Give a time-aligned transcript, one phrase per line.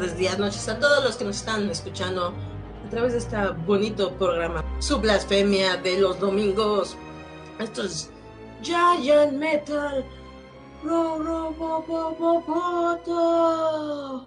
[0.00, 2.32] Tardes, días, noches a todos los que nos están escuchando
[2.86, 3.36] a través de este
[3.66, 6.96] bonito programa, su blasfemia de los domingos.
[7.58, 8.08] Esto es
[8.62, 10.02] Giant Metal.
[10.82, 11.84] Ro, ro, bo.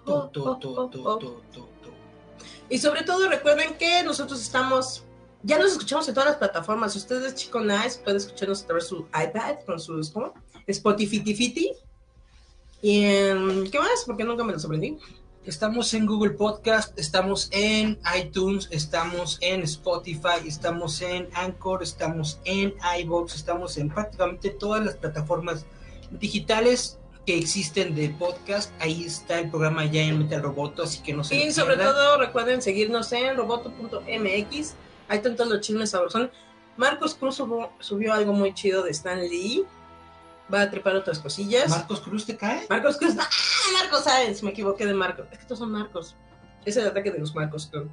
[0.04, 1.42] To.
[2.68, 5.02] Y sobre todo recuerden que nosotros estamos,
[5.42, 6.94] ya nos escuchamos en todas las plataformas.
[6.94, 9.78] Ustedes, Chico Nice, pueden escucharnos a través de su iPad con
[10.12, 10.34] ¿cómo?
[10.68, 11.74] Spotify.
[12.80, 14.04] Y en, ¿qué más?
[14.06, 14.98] Porque nunca me lo aprendí.
[15.46, 22.72] Estamos en Google Podcast, estamos en iTunes, estamos en Spotify, estamos en Anchor, estamos en
[23.00, 25.66] iBox, estamos en prácticamente todas las plataformas
[26.12, 28.72] digitales que existen de podcast.
[28.80, 32.16] Ahí está el programa ya en Metal Roboto, así que no se Y sobre todo
[32.16, 34.74] recuerden seguirnos en roboto.mx.
[35.08, 36.30] Hay tantos los chismes sabrosos.
[36.78, 39.66] Marcos Cruz subió, subió algo muy chido de Stan Lee.
[40.52, 41.70] Va a trepar otras cosillas.
[41.70, 42.66] Marcos Cruz te cae.
[42.68, 43.14] Marcos Cruz.
[43.18, 43.28] ¡Ah!
[43.72, 44.42] Marcos Sáenz.
[44.42, 45.26] Me equivoqué de Marcos.
[45.30, 46.16] Es que estos son Marcos.
[46.64, 47.68] Es el ataque de los Marcos.
[47.70, 47.88] creo.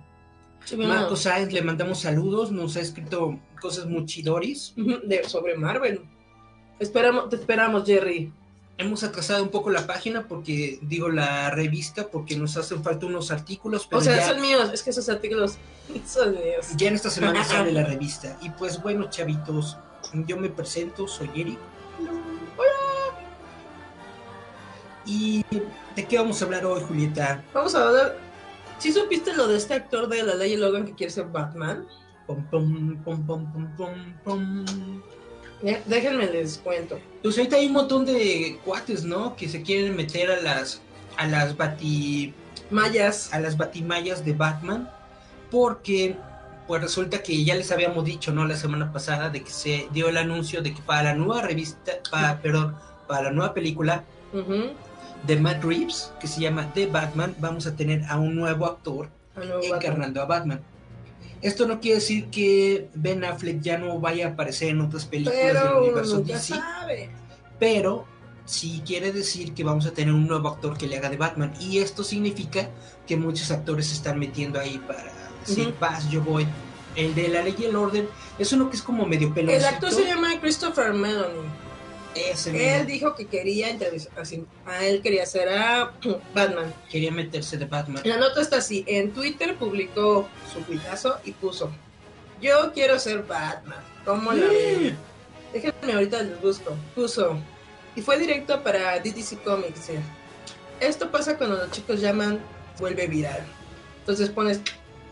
[0.77, 4.73] Marcos Sáenz, le mandamos saludos, nos ha escrito cosas muy chidoris.
[4.75, 6.02] De, sobre Marvel.
[6.79, 8.31] Esperamos, te esperamos, Jerry.
[8.77, 13.29] Hemos atrasado un poco la página porque, digo, la revista, porque nos hacen falta unos
[13.29, 14.72] artículos, pero O sea, ya, son míos.
[14.73, 15.57] Es que esos artículos
[16.07, 16.68] son míos.
[16.78, 18.38] ya en esta semana sale la revista.
[18.41, 19.78] Y pues bueno, chavitos,
[20.25, 21.59] yo me presento, soy Eric.
[25.06, 25.44] ¿Y
[25.95, 27.44] de qué vamos a hablar hoy, Julieta?
[27.53, 28.17] Vamos a hablar.
[28.79, 31.85] ¿Sí supiste lo de este actor de la ley Logan que quiere ser Batman?
[32.28, 34.66] Pom, pom, pom, pom, pom, pom.
[35.63, 37.00] Eh, Déjenme les cuento.
[37.22, 39.35] Pues ahorita hay un montón de cuates, ¿no?
[39.35, 40.81] Que se quieren meter a las
[41.18, 42.33] a las bati
[42.72, 43.33] Mayas.
[43.33, 44.89] a las batimallas de Batman
[45.51, 46.16] porque
[46.68, 48.45] pues resulta que ya les habíamos dicho, ¿no?
[48.45, 51.91] La semana pasada de que se dio el anuncio de que para la nueva revista,
[52.09, 52.75] para, perdón,
[53.07, 54.69] para la nueva película Ujú.
[55.27, 59.09] De Matt Reeves, que se llama The Batman, vamos a tener a un nuevo actor
[59.35, 59.59] Batman.
[59.63, 60.61] encarnando a Batman.
[61.41, 65.53] Esto no quiere decir que Ben Affleck ya no vaya a aparecer en otras películas
[65.53, 67.09] del universo DC, sabe.
[67.59, 68.05] pero
[68.45, 71.53] sí quiere decir que vamos a tener un nuevo actor que le haga de Batman.
[71.59, 72.69] Y esto significa
[73.07, 75.03] que muchos actores se están metiendo ahí para
[75.45, 75.75] decir, Ujú.
[75.79, 76.45] vas, yo voy.
[76.95, 78.07] El de la ley y el orden
[78.38, 79.55] es uno que es como medio peloso.
[79.57, 81.47] El actor se llama Christopher Meloni.
[82.16, 85.94] Ese Él dijo que quería entrevistar, así, a él quería ser a
[86.35, 86.73] Batman.
[86.89, 88.01] quería meterse de Batman.
[88.05, 91.71] La nota está así, en Twitter publicó su tuitazo y puso,
[92.41, 93.79] yo quiero ser Batman.
[94.03, 94.97] ¿Cómo la ven?
[95.53, 96.75] Déjenme ahorita les busco.
[96.95, 97.38] Puso.
[97.95, 99.89] Y fue directo para DTC Comics.
[99.89, 100.00] eh.
[100.79, 102.39] Esto pasa cuando los chicos llaman
[102.79, 103.45] vuelve viral.
[104.00, 104.59] Entonces pones,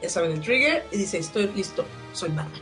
[0.01, 2.61] ya saben, el trigger y dice, estoy listo, soy Batman.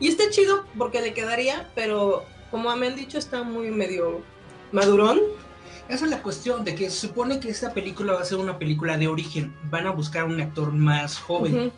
[0.00, 4.22] Y está chido porque le quedaría, pero como me han dicho, está muy medio
[4.70, 5.18] madurón.
[5.88, 8.60] Esa es la cuestión de que se supone que esta película va a ser una
[8.60, 9.52] película de origen.
[9.72, 11.72] Van a buscar un actor más joven.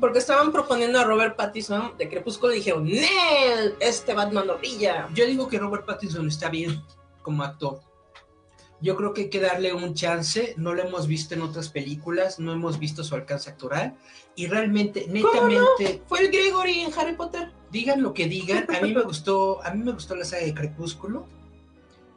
[0.00, 3.76] Porque estaban proponiendo a Robert Pattinson de Crepúsculo y dijeron, ¡Nel!
[3.78, 5.08] Este Batman lo brilla.
[5.14, 6.82] Yo digo que Robert Pattinson está bien
[7.22, 7.78] como actor.
[8.80, 10.54] Yo creo que hay que darle un chance.
[10.56, 13.96] No lo hemos visto en otras películas, no hemos visto su alcance actoral.
[14.36, 17.50] Y realmente, netamente, Fue el Gregory en Harry Potter.
[17.72, 18.66] digan lo que digan.
[18.74, 21.26] A mí me gustó, a mí me gustó la saga de Crepúsculo.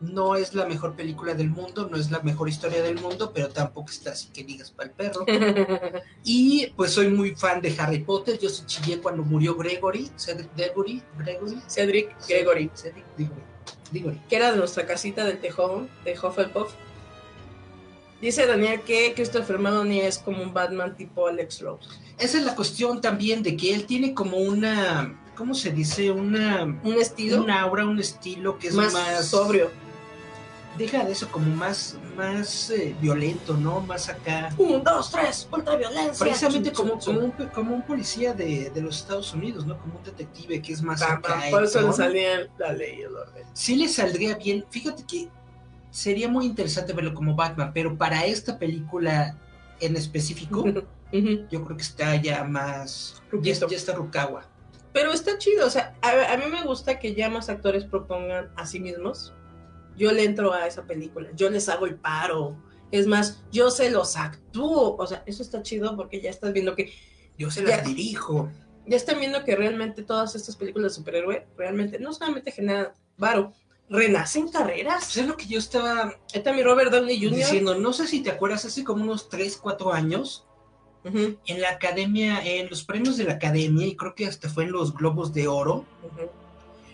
[0.02, 3.50] No es la mejor película del mundo, no es la mejor historia del mundo, pero
[3.50, 5.25] tampoco está así que digas para el perro.
[6.24, 8.38] Y pues soy muy fan de Harry Potter.
[8.40, 13.42] Yo sí chillé cuando murió Gregory, Cedric Gregory, Gregory, Cedric Gregory, Cedric Diggory,
[13.92, 14.19] Diggory.
[14.30, 16.74] que era de nuestra casita del tejón, de Hufflepuff.
[18.22, 21.90] Dice Daniel que Christopher Meloni es como un Batman tipo Alex Rose.
[22.19, 26.12] Esa es la cuestión también de que él tiene como una, ¿cómo se dice?
[26.12, 29.72] Una, Un estilo un aura, un estilo que es más, más, sobrio.
[30.78, 33.82] Deja de eso como más, más eh, violento, ¿no?
[33.82, 34.50] Más acá.
[34.58, 36.26] Un, dos, tres, ultraviolencia.
[36.26, 39.78] Precisamente Chum, como, chum, como, un, como un policía de, de los Estados Unidos, ¿no?
[39.78, 41.42] Como un detective que es más acá.
[41.50, 41.94] Por eso le ¿no?
[41.94, 43.46] salían la ley el orden.
[43.54, 44.66] Sí le saldría bien.
[44.70, 45.30] Fíjate que
[45.90, 49.38] sería muy interesante verlo como Batman, pero para esta película
[49.80, 50.64] en específico,
[51.14, 53.22] yo creo que está ya más.
[53.42, 54.46] Ya, ya está Rukawa.
[54.94, 58.52] Pero está chido, o sea, a, a mí me gusta que ya más actores propongan
[58.58, 59.34] a sí mismos.
[59.98, 62.56] Yo le entro a esa película, yo les hago el paro.
[62.92, 64.96] Es más, yo se los actúo.
[64.98, 66.92] O sea, eso está chido porque ya estás viendo que,
[67.38, 67.84] Yo se las Ya.
[67.84, 68.50] dirijo.
[68.86, 73.54] ya están viendo que realmente todas estas películas de superhéroe, realmente no solamente generan varo,
[73.90, 75.06] renacen carreras.
[75.06, 77.36] Pues es lo que yo estaba está mi Robert Downey Jr.
[77.38, 77.76] diciendo.
[77.76, 80.46] No sé si te acuerdas, hace como unos 3, 4 años,
[81.04, 84.72] en la academia, en los premios de la academia, y creo que hasta fue en
[84.72, 86.30] los Globos de Oro, ujú,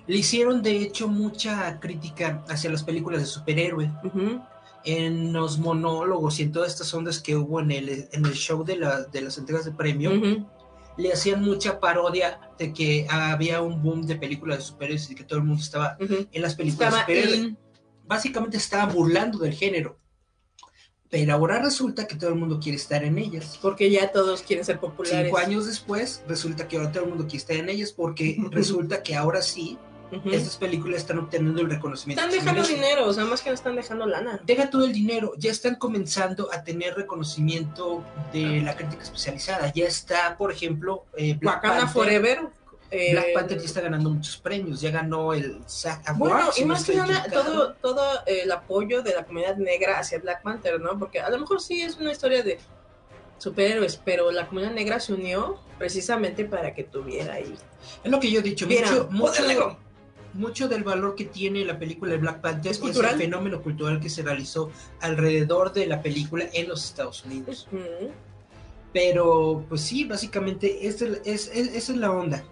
[0.08, 3.92] le hicieron de hecho mucha crítica hacia las películas de superhéroe.
[4.04, 4.42] ujú.
[4.86, 8.64] En los monólogos y en todas estas ondas que hubo en el, en el show
[8.64, 10.48] de, la- de las entregas de premio, Ujú.
[10.98, 15.26] le hacían mucha parodia de que había un boom de películas de superhéroes y que
[15.26, 16.28] todo el mundo estaba Ujú.
[16.32, 17.50] en las películas Estaba de superhéroes.
[17.50, 17.58] in-
[18.06, 20.00] Básicamente estaban burlando del género.
[21.10, 23.60] Pero ahora resulta que todo el mundo quiere estar en ellas.
[23.62, 25.26] porque ya todos quieren ser populares.
[25.26, 29.04] Cinco años después, resulta que ahora todo el mundo quiere estar en ellas porque resulta
[29.04, 29.78] que ahora sí,
[30.32, 32.22] Estas películas están obteniendo el reconocimiento.
[32.24, 32.76] Están dejando merecen.
[32.82, 34.40] dinero, o sea, más que no están dejando lana.
[34.46, 39.72] Deja todo el dinero, ya están comenzando a tener reconocimiento de la crítica especializada.
[39.74, 41.94] Ya está, por ejemplo, eh, Black, Wakanda Panther.
[42.04, 42.40] Forever.
[42.90, 46.64] eh, Black Panther ya está ganando muchos premios, ya ganó el SAG Award, Bueno, y
[46.64, 50.80] más que nada, todo, todo eh, el apoyo de la comunidad negra hacia Black Panther,
[50.80, 50.98] ¿no?
[50.98, 52.60] Porque a lo mejor sí es una historia de
[53.40, 57.54] superhéroes, pero la comunidad negra se unió precisamente para que tuviera ahí.
[58.04, 59.78] Es lo que yo he dicho, Vieran, mucho, mucho.
[60.34, 64.00] Mucho del valor que tiene la película de Black Panther ¿Es es, el fenómeno cultural
[64.00, 64.70] que se realizó
[65.02, 67.68] alrededor de la película en los Estados Unidos.
[68.94, 72.44] Pero, pues sí, básicamente esa es, es- es- la onda.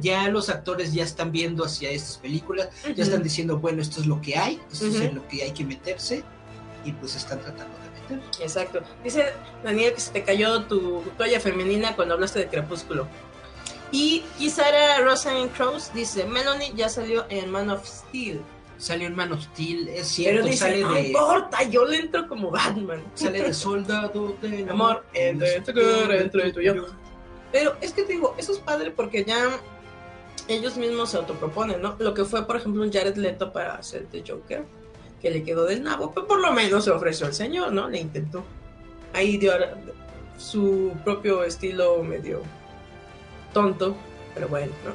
[0.00, 4.06] Ya los actores ya están viendo hacia estas películas, ya están diciendo, bueno, esto es
[4.06, 6.24] lo que hay, esto es en lo que hay que meterse,
[6.84, 8.30] y pues están tratando de meter.
[8.42, 8.80] Exacto.
[9.04, 9.26] Dice
[9.62, 13.06] Daniel que se te cayó tu toalla femenina cuando hablaste de Crepúsculo.
[13.92, 18.40] Y Kisara Rosalind Cross dice, Melanie ya salió en Man of Steel.
[18.78, 22.26] Salió en Man of Steel, es cierto, dice, sale no de, importa, yo le entro
[22.26, 23.04] como Batman.
[23.14, 26.86] sale de soldado del Amor, entre tu cara, entre tú y yo.
[27.52, 29.50] Pero es que te digo, eso es padre porque ya
[30.48, 31.94] ellos mismos se autoproponen, ¿no?
[31.98, 34.64] Lo que fue, por ejemplo, un Jared Leto para hacer de Joker,
[35.20, 37.88] que le quedó del nabo, pero por lo menos se ofreció el señor, ¿no?
[37.88, 38.42] Le intentó.
[39.12, 39.52] Ahí dio
[40.38, 42.42] su propio estilo medio
[43.52, 43.96] tonto,
[44.34, 44.92] pero bueno, ¿no?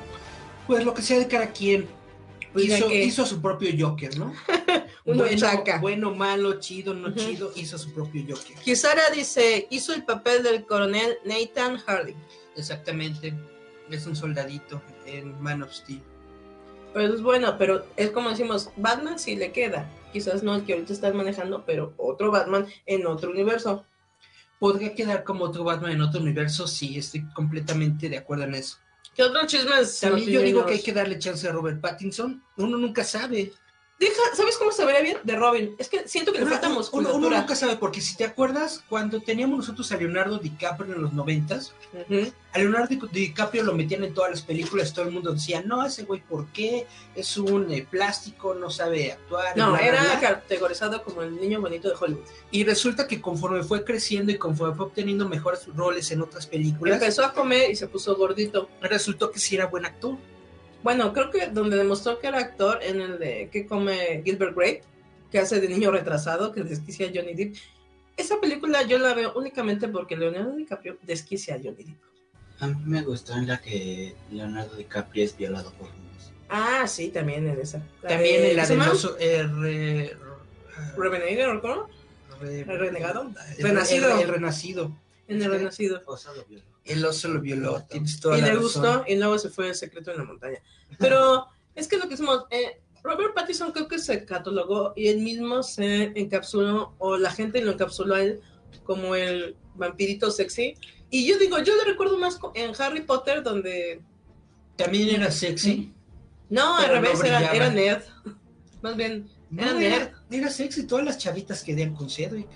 [0.67, 1.87] Pues lo que sea de cada quien.
[2.53, 4.33] Pues hizo, que- hizo su propio Joker, ¿no?
[5.05, 8.57] Uno bueno, bueno, malo, chido, no chido, hizo su propio Joker.
[8.57, 12.13] Kisara dice, hizo el papel del coronel Nathan Hardy.
[12.57, 13.33] Exactamente.
[13.89, 16.01] Es un soldadito en Man of Steel.
[16.93, 19.89] Pero es bueno, pero es como decimos, Batman sí le queda.
[20.11, 23.85] Quizás no el que ahorita estás manejando, pero otro Batman en otro universo.
[24.59, 26.67] ¿Podría quedar como otro Batman en otro universo?
[26.67, 28.77] Sí, estoy completamente de acuerdo en eso.
[29.15, 29.99] ¿Qué otros chismes?
[29.99, 32.43] También yo digo que hay que darle chance a Robert Pattinson.
[32.57, 33.53] Uno nunca sabe.
[33.99, 35.17] Deja, ¿sabes cómo se vería bien?
[35.23, 35.75] De Robin.
[35.79, 37.17] Es que siento que le falta uno- musculatura.
[37.29, 41.13] uno nunca sabe, porque si te acuerdas, cuando teníamos nosotros a Leonardo DiCaprio en los
[41.13, 41.73] noventas,
[42.53, 45.83] a Leonardo Di- DiCaprio lo metían en todas las películas, todo el mundo decía, no,
[45.83, 46.85] ese güey, ¿por qué?
[47.15, 49.57] Es un eh, plástico, no sabe actuar.
[49.57, 50.19] No, bla, bla, era bla".
[50.19, 52.25] categorizado como el niño bonito de Hollywood.
[52.51, 57.01] Y resulta que conforme fue creciendo y conforme fue obteniendo mejores roles en otras películas,
[57.01, 58.69] Empezó a comer y se puso gordito.
[58.79, 60.17] resultó que sí era buen actor.
[60.83, 64.83] Bueno, creo que donde demostró que era actor en el de que come Gilbert Grape,
[65.31, 67.55] que hace de niño retrasado, que desquicia a Johnny Depp.
[68.15, 71.97] Esa película yo la veo únicamente porque Leonardo DiCaprio desquicia a Johnny Depp.
[72.59, 76.31] A mí me gustó en la que Leonardo DiCaprio es violado por niños.
[76.49, 77.83] Ah, sí, también en esa.
[78.01, 78.93] También de- en la ¿qué se del llama?
[78.93, 80.17] oso, eh, re-
[80.97, 81.89] Revenator, ¿cómo?
[82.39, 83.31] re- ¿El renegado?
[83.59, 84.19] Renacido.
[84.19, 84.97] El renacido.
[85.27, 86.01] En el Renacido.
[86.87, 88.63] El oso lo violó, tienes toda y la le razón.
[88.63, 90.59] gustó y luego se fue el secreto en la montaña.
[90.97, 95.19] Pero es que lo que hicimos, eh, Robert Pattinson creo que se catalogó y él
[95.19, 98.41] mismo se encapsuló, o la gente lo encapsuló a él
[98.83, 100.75] como el vampirito sexy.
[101.09, 104.01] Y yo digo, yo lo recuerdo más en Harry Potter, donde...
[104.75, 105.93] También era sexy.
[106.49, 108.03] No, al no revés, era, era nerd.
[108.81, 109.93] Más bien, era nerd.
[109.93, 112.47] era, era sexy, todas las chavitas querían con Cedric.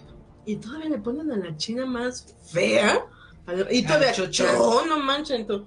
[0.45, 3.05] Y todavía le ponen a la china más fea.
[3.69, 4.45] Y todavía, chocho.
[4.53, 5.65] no, no manchen tú.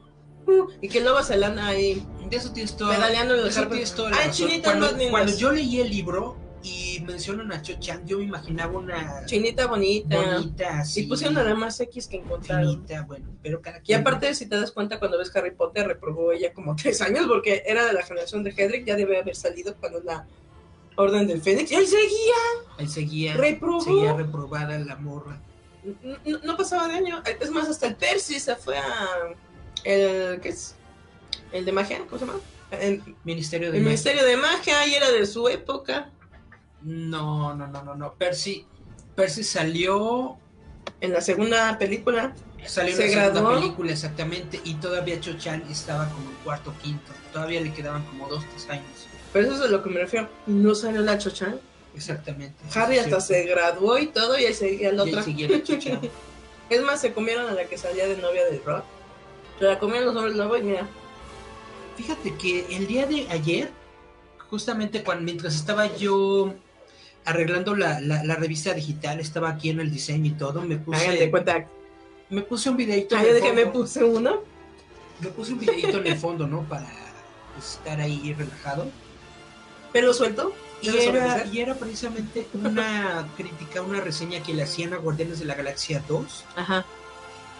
[0.80, 3.66] Y que luego se la anda ahí De eso pedaleando en eso
[4.12, 5.10] Ay, chinitas Cuando, más lindas.
[5.10, 9.66] cuando yo leí el libro, y mencionan a Cho Chang, yo me imaginaba una Chinita
[9.66, 10.16] bonita.
[10.16, 11.02] bonita así.
[11.02, 12.72] Y pusieron nada más X que encontraron.
[12.76, 16.32] finita, bueno, pero cada Y aparte, si te das cuenta, cuando ves Harry Potter, reprobó
[16.32, 19.74] ella como tres años, porque era de la generación de Hedrick, ya debe haber salido
[19.78, 20.26] cuando la
[20.96, 21.70] Orden del Fénix.
[21.70, 22.34] ¡Y ahí seguía!
[22.78, 23.80] Ahí seguía, Reprobó.
[23.82, 25.40] seguía reprobada la morra.
[26.42, 27.22] No, pasaba de año.
[27.40, 29.08] Es más, hasta el Percy se fue a.
[29.84, 30.40] El.
[30.40, 30.74] ¿Qué es?
[31.52, 32.38] El de magia, ¿cómo se llama?
[32.70, 33.90] El, Ministerio de el Magia.
[33.90, 36.10] Ministerio de Magia, y era de su época.
[36.82, 38.14] No, no, no, no, no.
[38.14, 38.66] Percy,
[39.14, 40.38] Percy salió,
[41.00, 42.34] En la segunda película.
[42.66, 46.74] salió en Se la segunda película exactamente y todavía Cho Chang estaba como en cuarto
[46.82, 47.12] quinto.
[47.32, 49.06] Todavía le quedaban como dos, tres años.
[49.32, 50.28] Pero eso es a lo que me refiero.
[50.46, 51.58] No salió la Chochan.
[51.94, 52.54] Exactamente.
[52.74, 53.34] Harry hasta Sí.
[53.34, 55.24] se graduó y todo, y ahí seguía la otra.
[56.70, 58.84] Es más, se comieron a la que salía de novia del Rock.
[59.58, 60.88] Se la comieron los hombres lobo y mira.
[61.96, 63.70] Fíjate que el día de ayer,
[64.48, 66.54] justamente cuando mientras estaba yo
[67.26, 71.12] arreglando la, la, la revista digital, estaba aquí en el diseño y todo, me Háganse
[71.12, 71.66] puse, cuenta.
[72.30, 74.40] me puse un videito Ah, en yo dije, me puse uno.
[75.20, 76.62] me puse un videito en el fondo, ¿no?
[76.62, 76.88] Para
[77.54, 78.86] pues, estar ahí relajado.
[79.92, 80.52] Pelo suelto.
[80.82, 85.38] Y ¿Debe era, y era precisamente una crítica, una reseña que le hacían a Guardianes
[85.38, 86.84] de la Galaxia 2, Ajá.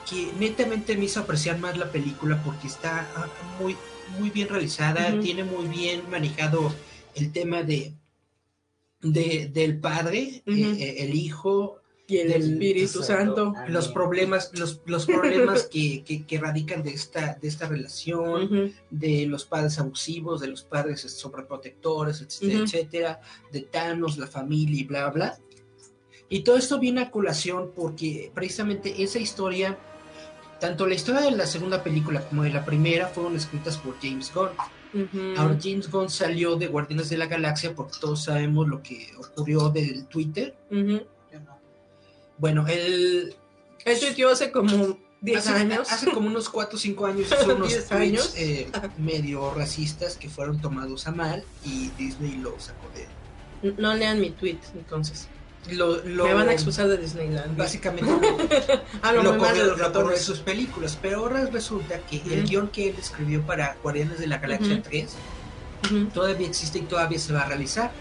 [0.08, 3.28] que netamente me hizo apreciar más la película porque está ah,
[3.60, 3.76] muy,
[4.18, 6.74] muy bien realizada, tiene muy bien manejado
[7.14, 7.92] el tema de,
[9.00, 13.54] de del padre, eh, eh, el hijo, Y el Del Espíritu Santo.
[13.68, 19.26] los problemas, los, los problemas que, que, que radican de esta, de esta relación, de
[19.26, 23.20] los padres abusivos, de los padres sobreprotectores, etcétera, etcétera,
[23.50, 25.38] de Thanos, la familia y bla, bla.
[26.28, 29.78] Y todo esto viene a colación porque precisamente esa historia,
[30.60, 34.30] tanto la historia de la segunda película como de la primera, fueron escritas por James
[34.34, 34.50] Gunn.
[35.36, 39.68] Ahora James Gunn salió de Guardianes de la Galaxia porque todos sabemos lo que ocurrió
[39.70, 40.54] del Twitter.
[40.70, 41.02] Ujú.
[42.38, 43.34] Bueno, él
[43.84, 45.90] Él tuiteó hace como 10 hace, años.
[45.92, 48.32] hace como unos 4 o 5 años hizo unos 10 tweets años.
[48.36, 54.20] eh, medio racistas que fueron tomados a mal y Disney lo sacó de No lean
[54.20, 55.28] mi tweet, entonces.
[55.70, 57.56] lo, lo- Me van a expulsar de Disneyland.
[57.56, 58.10] básicamente
[59.14, 62.96] lo los lo corrió de sus películas pero ahora resulta que el guion que él
[62.98, 64.82] escribió para Guardianes de la Galaxia Ujú.
[64.82, 65.14] 3
[65.86, 66.04] Ujú.
[66.12, 67.92] todavía existe y todavía se va a realizar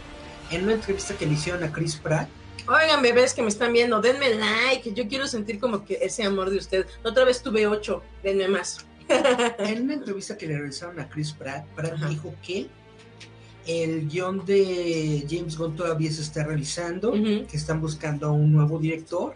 [0.52, 2.28] en una entrevista que le hicieron a Chris Pratt
[2.68, 4.94] Oigan, bebés que me están viendo, denme like.
[4.94, 6.86] Yo quiero sentir como que ese amor de usted.
[7.04, 8.86] La otra vez tuve 8, denme más.
[9.60, 12.08] en una entrevista que le realizaron a Chris Pratt Pratt Ajá.
[12.08, 12.68] dijo que
[13.68, 18.80] el guion de James Gunn todavía se está realizando que están buscando a un nuevo
[18.80, 19.36] director,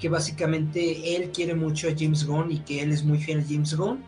[0.00, 3.44] que básicamente él quiere mucho a James Gunn y que él es muy fiel a
[3.44, 4.04] James Gunn,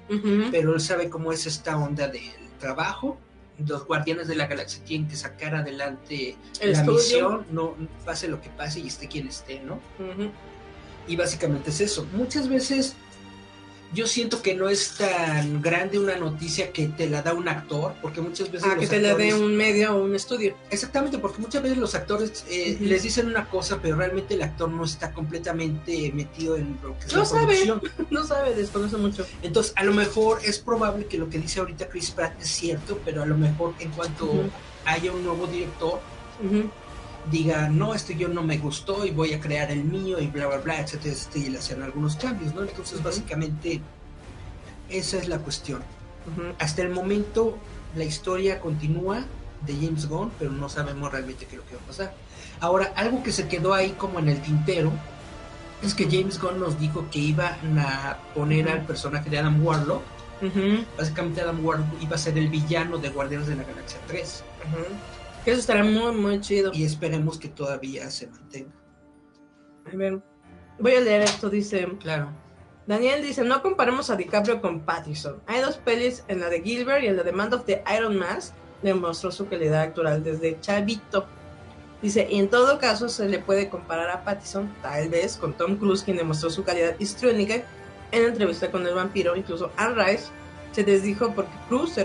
[0.51, 2.23] pero él sabe cómo es esta onda del
[2.59, 3.19] trabajo.
[3.67, 6.99] Los Guardianes de la Galaxia tienen que sacar adelante El la estudio.
[6.99, 7.75] misión, no
[8.05, 9.81] pase lo que pase y esté quien esté, ¿no?
[11.07, 12.07] Y básicamente es eso.
[12.13, 12.95] Muchas veces
[13.93, 17.95] yo siento que no es tan grande una noticia que te la da un actor,
[18.03, 20.55] porque muchas veces Ah, que te le dé un medio o un estudio.
[20.71, 24.69] Exactamente, porque muchas veces los actores eh, les dicen una cosa, pero realmente el actor
[24.69, 27.47] no está completamente metido en lo que es No la sabe.
[27.47, 27.83] producción.
[28.11, 29.27] No sabe, desconoce mucho.
[29.43, 33.01] Entonces, a lo mejor es probable que lo que dice ahorita Chris Pratt es cierto,
[33.05, 34.45] pero a lo mejor en cuanto
[34.85, 36.01] haya un nuevo director,
[36.45, 36.71] Ujú.
[37.31, 40.47] Diga, no, este guion no me gustó y voy a crear el mío y bla,
[40.47, 42.63] bla, bla, etcétera, etcétera, y le hacen algunos cambios, ¿no?
[42.63, 43.05] Entonces, Ujú.
[43.05, 43.81] básicamente,
[44.89, 45.83] esa es la cuestión.
[46.33, 46.55] Ujú.
[46.59, 47.59] Hasta el momento,
[47.97, 49.25] la historia continúa
[49.67, 52.15] de James Gunn, pero no sabemos realmente qué es lo que va a pasar.
[52.61, 54.93] Ahora, algo que se quedó ahí como en el tintero
[55.83, 60.03] es que James Gunn nos dijo que iban a poner al personaje de Adam Warlock.
[60.97, 64.45] Básicamente, Adam Warlock iba a ser el villano de Guardianes de la Galaxia 3.
[65.49, 66.73] Que eso estará muy, muy chido.
[66.75, 68.71] Y esperemos que todavía se mantenga.
[69.91, 70.21] A ver,
[70.79, 71.89] voy a leer esto, dice...
[72.01, 72.29] Claro.
[72.87, 75.41] Daniel dice, no comparemos a DiCaprio con Pattinson.
[75.47, 78.19] Hay dos pelis, en la de Gilbert y en la de Man of the Iron
[78.19, 78.53] Mask,
[78.83, 81.25] demostró su calidad actoral desde chavito.
[82.03, 85.77] Dice, y en todo caso se le puede comparar a Pattinson, tal vez, con Tom
[85.77, 87.55] Cruise, quien demostró su calidad histriónica
[88.13, 89.35] en la entrevista con el vampiro.
[89.35, 90.25] Incluso Anne Rice
[90.73, 92.05] se desdijo porque Cruise se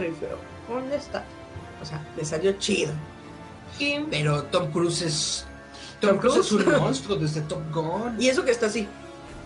[0.65, 1.27] con la estatua.
[1.81, 2.93] O sea, le salió chido.
[4.10, 5.46] Pero Tom Cruise es.
[6.00, 8.22] Tom, Cruise es un monstruo desde Top Gun.
[8.22, 8.88] y eso que está así.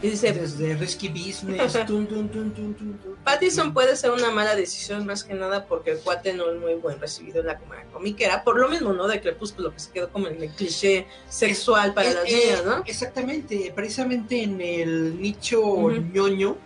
[0.01, 1.73] Y dice, desde Risky Business.
[1.87, 2.99] tun, tun, tun.
[3.23, 6.75] Pattinson puede ser una mala decisión más que nada porque el cuate no es muy
[6.75, 9.07] buen recibido en la comedia comiquera, por lo mismo, ¿no?
[9.07, 12.83] De Crepúsculo, que se quedó como en el cliché sexual para las eh, niñas, ¿no?
[12.85, 15.89] Exactamente, precisamente en el nicho Ujú.
[16.13, 16.57] ñoño,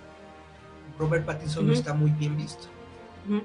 [1.00, 2.68] Robert Pattinson no está muy bien visto.
[3.30, 3.42] Ujú.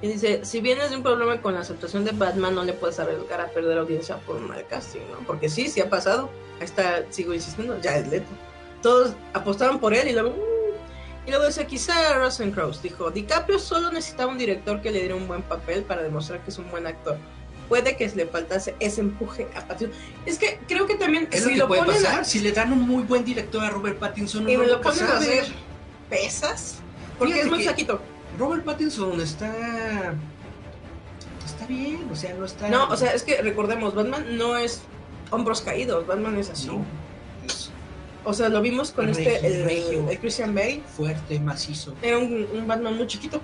[0.00, 2.98] Y dice, si vienes de un problema con la aceptación de Batman, no le puedes
[3.00, 5.26] arriesgar a perder audiencia por un mal casting, ¿no?
[5.26, 6.30] Porque sí, sí ha pasado.
[6.60, 8.28] Ahí está, sigo insistiendo, ya es Leto.
[8.80, 10.30] Todos apostaban por él y luego...
[10.30, 11.26] "Mm".
[11.26, 15.26] Y luego dice, quizá Rosencrantz dijo, DiCaprio solo necesitaba un director que le diera un
[15.28, 17.18] buen papel para demostrar que es un buen actor.
[17.68, 19.94] Puede que le faltase ese empuje a Pattinson.
[20.24, 22.24] Es que creo que también Es si lo que lo puede a- pasar.
[22.24, 24.88] Si le dan un muy buen director a Robert Pattinson, y uno me lo nunca
[24.90, 25.44] ponen a hacer
[26.08, 26.76] pesas,
[27.18, 28.00] porque Fíjate es muy que- flaquito.
[28.38, 30.14] Robert Pattinson está.
[31.44, 32.68] Está bien, o sea, no está.
[32.68, 34.82] No, o sea, es que recordemos, Batman no es
[35.30, 36.66] hombros caídos, Batman es así.
[36.68, 36.84] No,
[37.46, 37.70] es
[38.24, 40.08] O sea, lo vimos con Regio, este, el, regio.
[40.10, 40.82] el Christian Bale.
[40.96, 41.94] fuerte, macizo.
[42.02, 43.40] Era un, un Batman muy chiquito.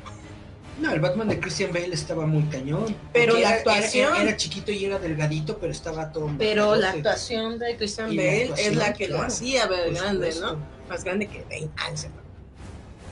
[0.81, 2.95] No, el Batman de Christian Bale estaba muy cañón.
[3.13, 6.31] Pero la era- actuación- Era, era chiquito y era delgadito, pero estaba todo.
[6.39, 10.57] Pero la actuación de Christian la Bale es la que lo hacía ver grande, supuesto.
[10.59, 10.89] ¿no?
[10.89, 12.11] Más grande que Bane Ansel.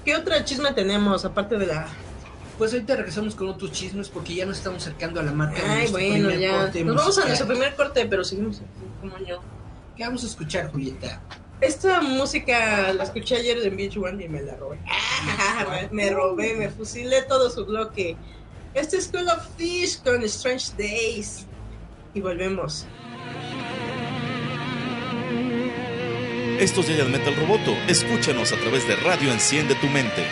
[0.04, 1.86] ¿Qué otra chisme tenemos aparte de la...
[2.58, 5.68] Pues ahorita regresamos con otros chismes porque ya nos estamos acercando a la marca de
[5.68, 6.60] Ay, bueno, primer ya.
[6.60, 8.66] corte Nos vamos a nuestro primer corte, pero seguimos aquí,
[9.00, 9.40] como yo.
[9.96, 11.20] ¿Qué vamos a escuchar, Julieta?
[11.60, 14.78] Esta música la escuché ayer en Beach One y me la robé.
[15.92, 18.16] me, me robé, me fusilé todo su bloque.
[18.74, 21.46] Este es School of Fish con Strange Days.
[22.14, 22.86] Y volvemos.
[26.62, 27.76] Esto es Metal Roboto.
[27.88, 30.24] Escúchanos a través de Radio Enciende tu Mente.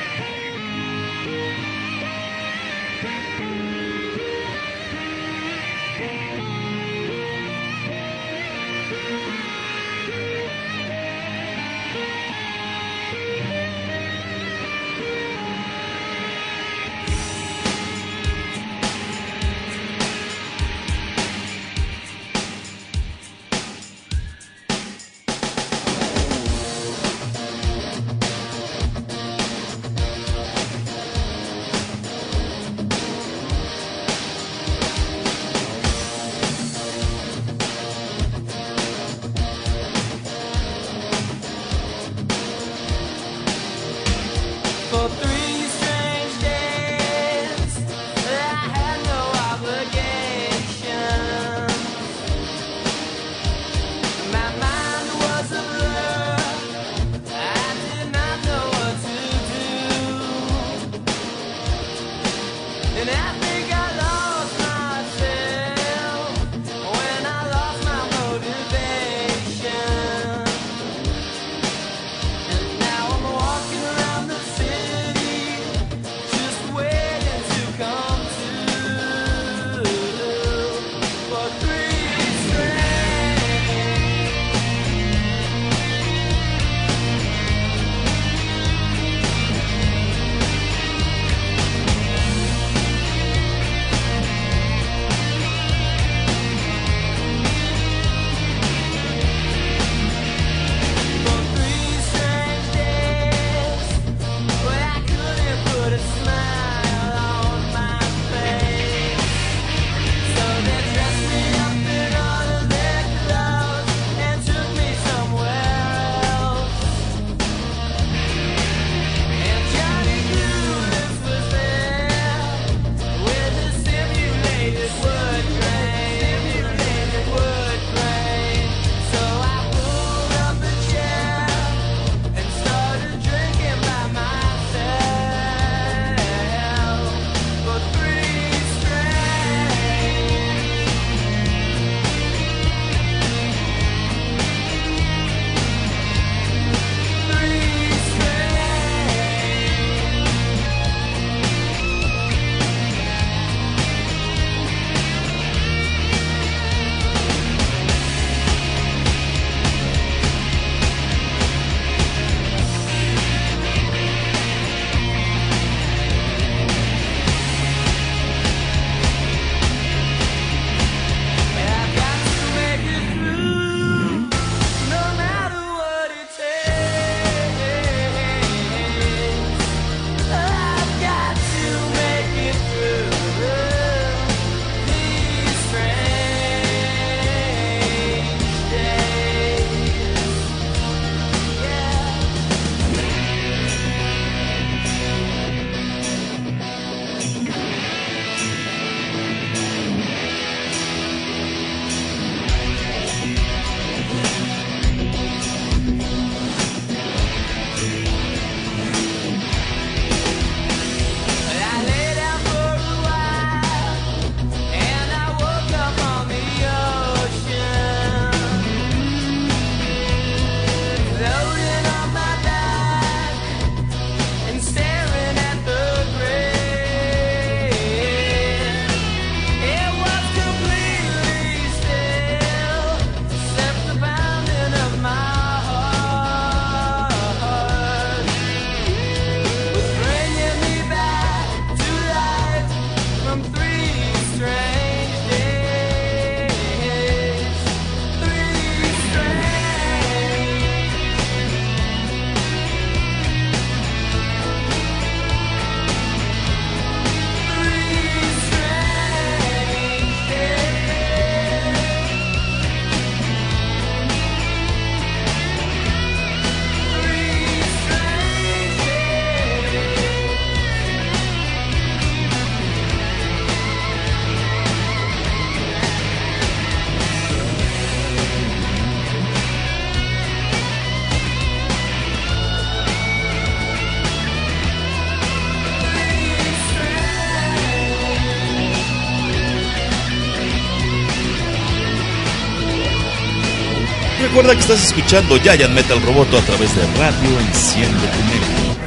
[294.31, 298.81] Recuerda que estás escuchando Giant Metal Roboto a través de Radio Enciende tu Mente.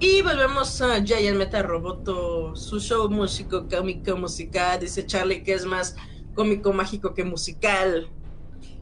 [0.00, 4.80] Y volvemos a Giant Metal Roboto, su show músico, cómico, musical.
[4.80, 5.94] Dice Charlie que es más
[6.34, 8.08] cómico, mágico que musical.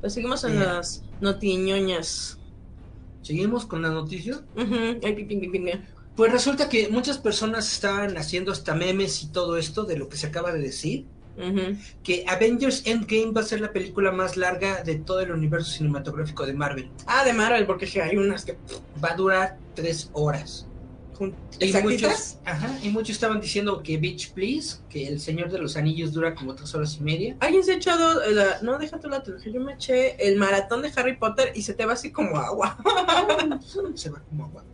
[0.00, 0.64] Pues seguimos en Yeah.
[0.76, 2.38] las notiñoñas.
[3.20, 4.40] Seguimos con la noticia.
[4.56, 5.52] Ay, pi.
[6.16, 10.16] Pues resulta que muchas personas estaban haciendo hasta memes y todo esto de lo que
[10.16, 11.04] se acaba de decir.
[12.04, 16.46] Que Avengers Endgame va a ser la película más larga de todo el universo cinematográfico
[16.46, 16.90] de Marvel.
[17.06, 18.56] Ah, de Marvel, porque hay unas que.
[19.02, 20.66] Va a durar tres horas.
[21.18, 22.38] jun- Y muchos, ¿Exactitas?
[22.44, 26.34] ajá, y muchos estaban diciendo que Beach Please, que El Señor de los Anillos dura
[26.34, 27.36] como tres horas y media.
[27.40, 28.58] ¿Alguien se ha echado la...
[28.62, 29.52] No, déjate la trilogía.
[29.52, 32.76] Yo me eché el maratón de Harry Potter y se te va así como agua.
[33.94, 34.64] Se va como agua.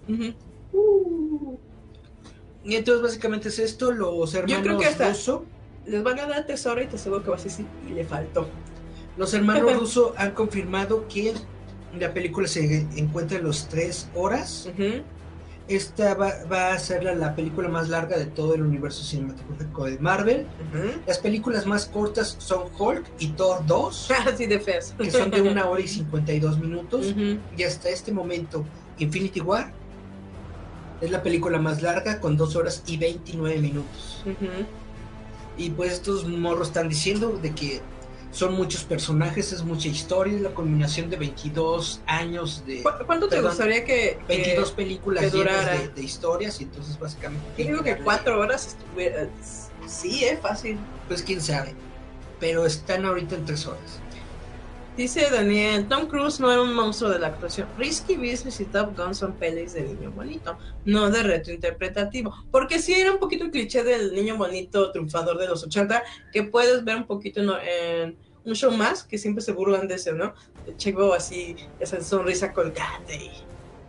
[2.65, 5.45] Y entonces básicamente es esto, los hermanos creo que hasta- Russo,
[5.87, 8.49] Les van a dar tesoro y te aseguro que vas a decir, y le faltó.
[9.17, 11.35] los hermanos Russo han confirmado que
[11.99, 14.69] la película se encuentra en los tres horas.
[15.69, 19.85] Esta va, va a ser la, la película más larga de todo el universo cinematográfico
[19.85, 20.47] de Marvel.
[21.07, 24.95] Las películas más cortas son Hulk y Thor 2, Así de feas.
[24.99, 27.13] que son de una hora y 52 minutos.
[27.13, 27.39] Ujú.
[27.57, 28.65] Y hasta este momento,
[28.99, 29.73] Infinity War
[31.01, 34.23] es la película más larga con 2 horas y 29 minutos.
[34.27, 34.47] Ujú.
[35.57, 37.81] Y pues estos morros están diciendo de que
[38.33, 42.83] son muchos personajes, es mucha historia, es la combinación de 22 años de...
[42.83, 43.51] ¿Cu- ¿Cuánto te Perdón.
[43.51, 45.79] gustaría que, que- 22 películas que llenas durara.
[45.81, 47.45] de, de historias y entonces básicamente...
[47.59, 49.29] Yo digo que cuatro horas estuviera.
[49.87, 50.79] Sí, es fácil.
[51.09, 51.75] Pues quién sabe.
[52.39, 54.01] Pero están ahorita en 3 horas.
[54.97, 57.67] Dice Daniel, Tom Cruise no era un monstruo de la actuación.
[57.79, 62.35] Risky Business y Top Gun son pelis de niño bonito, no de reto interpretativo.
[62.51, 66.43] Porque sí era un poquito el cliché del niño bonito triunfador de los 80, que
[66.43, 70.35] puedes ver un poquito en un show más, que siempre se burlan de ese, ¿no?
[71.15, 73.31] Así, esa sonrisa colgate y,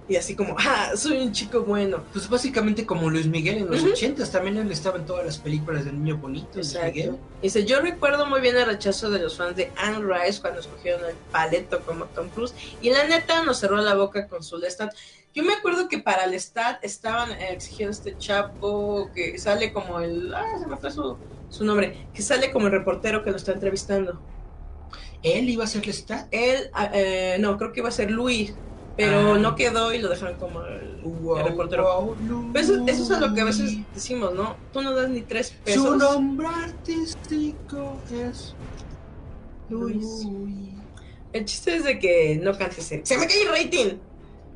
[0.08, 2.04] y así como, ah, soy un chico bueno.
[2.12, 3.84] Pues básicamente como Luis Miguel en los.
[3.84, 6.50] 80 también él estaba en todas las películas de Niño Bonito.
[6.56, 7.18] Luis Miguel.
[7.42, 11.06] Dice, yo recuerdo muy bien el rechazo de los fans de Anne Rice cuando escogieron
[11.06, 14.94] el paleto como Tom Cruise y la neta nos cerró la boca con su Lestat.
[15.34, 20.02] Yo me acuerdo que para el Lestat estaban eh, exigiendo este chapo que sale como
[20.02, 20.34] el...
[20.34, 21.16] Ah, se me fue su,
[21.50, 22.08] su nombre.
[22.14, 24.20] Que sale como el reportero que lo está entrevistando.
[25.24, 26.28] Él iba a ser Lestat.
[26.32, 28.54] Él, ah, eh, no, creo que iba a ser Luis,
[28.98, 29.38] pero Ah.
[29.40, 31.84] no quedó y lo dejaron como el, Wow, el reportero.
[31.84, 34.56] wow, eso, eso es lo que a veces decimos, ¿no?
[34.74, 35.84] Tú no das ni tres pesos.
[35.84, 38.54] Su nombre artístico es
[39.70, 40.26] Luis.
[40.26, 40.70] Luis.
[41.34, 42.86] El chiste es de que no cantes.
[42.86, 43.98] Se se me cae el rating.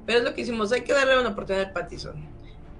[0.05, 0.71] Pero es lo que hicimos.
[0.71, 2.13] Hay que darle una oportunidad a Pattison.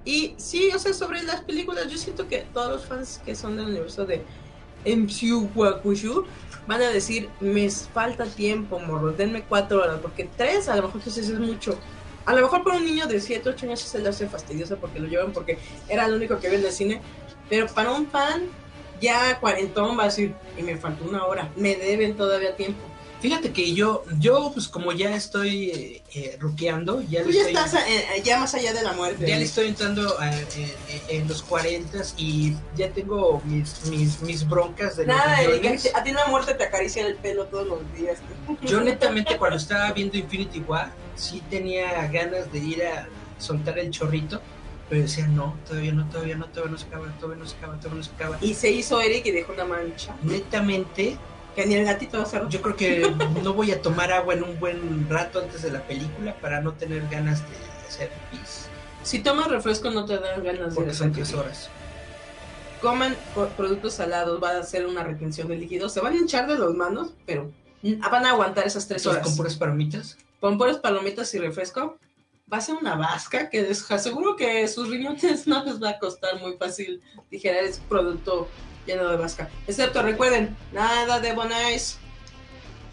[0.04, 3.56] Y sí, o sea, sobre las películas, yo siento que todos los fans que son
[3.56, 4.22] del universo de
[4.84, 6.24] MCU Wakushu
[6.66, 9.12] van a decir: Me falta tiempo, morro.
[9.12, 9.98] Denme cuatro horas.
[10.00, 11.78] Porque tres, a lo mejor entonces es mucho.
[12.24, 14.98] A lo mejor para un niño de 7, 8 años se le hace fastidioso porque
[14.98, 17.00] lo llevan porque era lo único que vio en el cine.
[17.48, 18.48] Pero para un fan
[19.00, 21.50] ya cuarentón va a decir: Y me faltó una hora.
[21.56, 22.80] Me deben todavía tiempo.
[23.20, 27.54] Fíjate que yo, yo pues como ya estoy eh, eh, ruqueando, ya Tú ya estoy,
[27.56, 29.26] estás eh, ya más allá de la muerte.
[29.26, 34.20] ya le estoy entrando a- eh, eh, en los 40 y ya tengo mis, mis,
[34.20, 35.90] mis broncas de los Nada, riñones.
[35.94, 38.18] a ti la muerte te acaricia el pelo todos los días.
[38.62, 43.90] Yo netamente cuando estaba viendo Infinity War, sí tenía ganas de ir a soltar el
[43.90, 44.40] chorrito,
[44.90, 47.76] pero decía no, todavía no, todavía no, todavía no se acaba, todavía no se acaba,
[47.80, 48.38] todavía no se acaba.
[48.42, 50.14] Y se hizo Eric y dejó una mancha.
[50.22, 51.16] Netamente,
[51.56, 52.46] Que ni el gatito va a hacer.
[52.48, 55.80] yo creo que no voy a tomar agua en un buen rato antes de la
[55.86, 57.56] película para no tener ganas de
[57.88, 58.68] hacer pis,
[59.02, 61.70] Si tomas refresco no te dan ganas de porque son hacer tres horas.
[62.82, 63.16] Coman
[63.56, 65.94] productos salados, va a hacer una retención de líquidos.
[65.94, 67.50] Se van a hinchar de las manos, pero
[67.82, 69.24] van a aguantar esas tres horas.
[69.24, 70.18] con puras palomitas.
[70.40, 71.98] Con puras palomitas y refresco.
[72.52, 75.98] Va a ser una vasca que les aseguro que sus riñones no les va a
[75.98, 78.46] costar muy fácil digerir ese producto
[78.86, 79.48] lleno de vasca.
[79.66, 81.98] Excepto, recuerden, nada de bonais.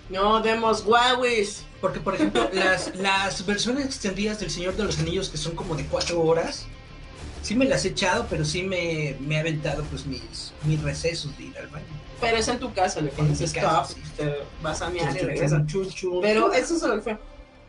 [0.09, 1.65] No demos guauis.
[1.81, 5.75] Porque, por ejemplo, las, las versiones extendidas del Señor de los Anillos, que son como
[5.75, 6.65] de cuatro horas,
[7.41, 11.37] sí me las he echado, pero sí me, me he aventado pues mis, mis recesos
[11.37, 11.85] de ir al baño.
[12.21, 13.95] Pero es en tu casa, le pones stop, sí.
[14.15, 15.61] te vas a miar y regresas.
[16.21, 17.17] Pero eso es lo que fue.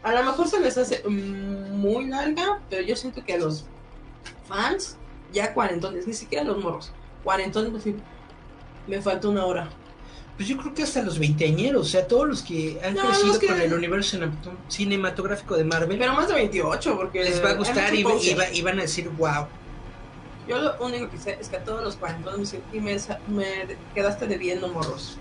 [0.04, 3.64] A lo mejor se les hace mm, muy larga, pero yo siento que a los
[4.46, 4.96] fans,
[5.32, 6.92] ya cuarentones, ni siquiera los morros,
[7.24, 7.96] cuarentones, pues,
[8.86, 9.68] me falta una hora.
[10.36, 13.38] Pues yo creo que hasta los veinteañeros, o sea, todos los que han No, crecido
[13.38, 17.22] que- con el universo cinemat- cinematográfico de Marvel, Pero más de 28, porque.
[17.22, 19.46] les va a gustar y, y va- y van a decir, wow.
[20.48, 22.96] Yo lo único que sé es que a todos los cuantos y me,
[23.28, 23.44] me
[23.94, 25.16] quedaste debiendo morros.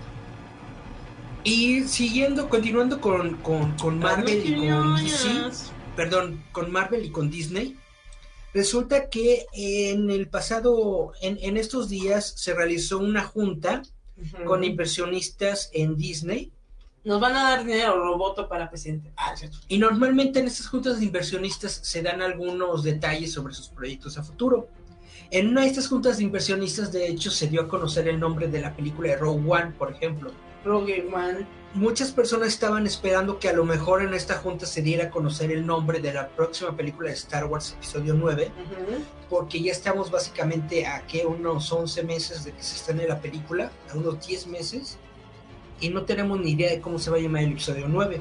[1.44, 5.28] Y siguiendo, continuando con, con, con Marvel y con DC,
[5.94, 7.76] perdón, con Marvel y con Disney,
[8.54, 13.82] resulta que en el pasado, en, en estos días, se realizó una junta
[14.46, 16.52] con inversionistas en Disney.
[17.04, 19.12] Nos van a dar dinero roboto para presidente.
[19.16, 19.34] Ah.
[19.68, 24.22] Y normalmente en estas juntas de inversionistas se dan algunos detalles sobre sus proyectos a
[24.22, 24.68] futuro.
[25.30, 28.48] En una de estas juntas de inversionistas, de hecho, se dio a conocer el nombre
[28.48, 30.30] de la película de Rogue One, por ejemplo.
[30.64, 31.46] Rogue One.
[31.74, 35.50] Muchas personas estaban esperando que a lo mejor en esta junta se diera a conocer
[35.50, 39.02] el nombre de la próxima película de Star Wars Episodio 9, Ujú.
[39.28, 43.72] porque ya estamos básicamente a que unos 11 meses de que se estrene la película,
[43.92, 44.98] a unos 10 meses,
[45.80, 48.20] y no tenemos ni idea de cómo se va a llamar el episodio 9.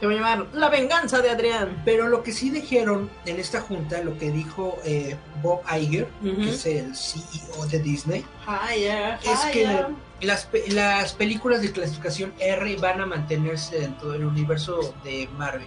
[0.00, 1.82] Se va a llamar La venganza de Adrián.
[1.84, 6.50] Pero lo que sí dijeron en esta junta, lo que dijo eh, Bob Iger, que
[6.50, 9.84] es el CEO de Disney, Higher, es que.
[10.20, 15.66] Las, las películas de clasificación R van a mantenerse dentro del universo de Marvel.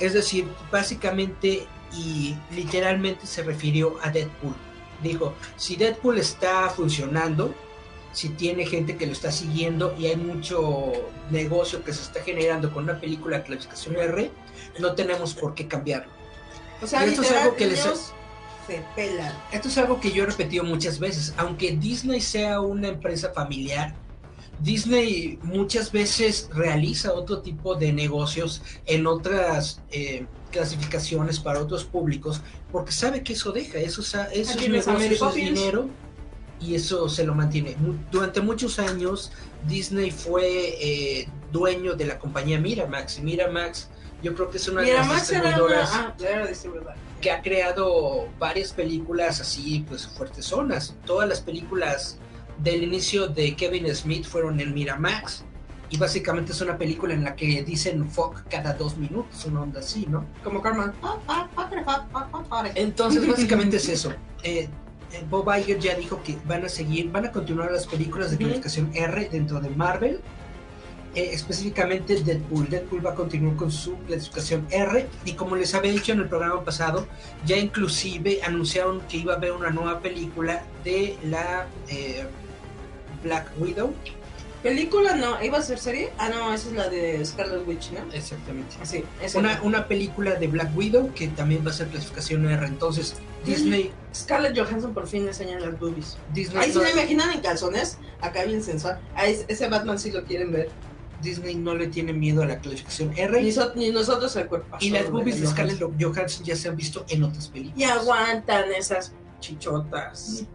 [0.00, 4.54] Es decir, básicamente y literalmente se refirió a Deadpool.
[5.02, 7.54] Dijo, si Deadpool está funcionando,
[8.12, 10.92] si tiene gente que lo está siguiendo y hay mucho
[11.30, 14.30] negocio que se está generando con una película de clasificación R,
[14.78, 16.10] no tenemos por qué cambiarlo.
[16.82, 18.12] O sea, y esto es algo que les-
[18.66, 19.32] se pelan.
[19.52, 21.34] Esto es algo que yo he repetido muchas veces.
[21.36, 23.94] Aunque Disney sea una empresa familiar,
[24.60, 32.40] Disney muchas veces realiza otro tipo de negocios en otras eh, clasificaciones para otros públicos
[32.72, 35.88] porque sabe que eso deja, eso, eso es dinero
[36.58, 37.76] y eso se lo mantiene.
[38.10, 39.30] Durante muchos años
[39.66, 40.46] Disney fue
[40.80, 43.88] eh, dueño de la compañía Miramax y Miramax
[44.22, 45.48] yo creo que es una de las Max era una...
[45.50, 46.96] distribuidoras Ah, era distribuidora.
[47.20, 50.94] Que ha creado varias películas así, pues fuertes zonas.
[51.04, 52.18] Todas las películas
[52.58, 55.44] del inicio de Kevin Smith fueron en Miramax.
[55.88, 59.80] Y básicamente es una película en la que dicen fuck cada dos minutos, una onda
[59.80, 60.26] así, ¿no?
[60.42, 60.92] Como Carmen.
[62.74, 64.12] Entonces básicamente es eso.
[64.42, 64.68] Eh,
[65.12, 68.38] eh, Bob Iger ya dijo que van a seguir, van a continuar las películas de
[68.38, 70.20] clasificación R dentro de Marvel.
[71.16, 72.68] Eh, específicamente Deadpool.
[72.68, 75.08] Deadpool va a continuar con su clasificación R.
[75.24, 77.06] Y como les había dicho en el programa pasado,
[77.46, 82.26] ya inclusive anunciaron que iba a haber una nueva película de la eh,
[83.24, 83.94] Black Widow.
[84.62, 86.10] Película no, iba a ser serie.
[86.18, 88.12] Ah, no, esa es la de Scarlet Witch, ¿no?
[88.12, 88.74] Exactamente.
[88.82, 89.04] Sí.
[89.36, 92.66] Una, una película de Black Widow que también va a ser clasificación R.
[92.66, 93.92] Entonces, Disney.
[94.14, 96.16] Scarlett Johansson por fin enseña las boobies.
[96.34, 98.98] Disney Ahí se no- me imaginan en calzones, acá bien sensual.
[99.14, 100.68] Ahí ese Batman sí lo quieren ver.
[101.26, 103.42] Disney no le tiene miedo a la clasificación R.
[103.42, 104.76] Ni, so- ni nosotros el cuerpo.
[104.80, 107.78] Y las boobies de Scarlett Johansson ya se han visto en otras películas.
[107.78, 110.46] Y aguantan esas chichotas.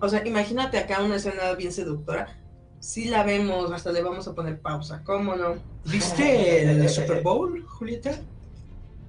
[0.00, 2.38] O sea, imagínate acá una escena bien seductora.
[2.78, 5.02] Si la vemos, hasta le vamos a poner pausa.
[5.04, 5.54] ¿Cómo no?
[5.86, 8.20] ¿Viste el Super Bowl, Julieta?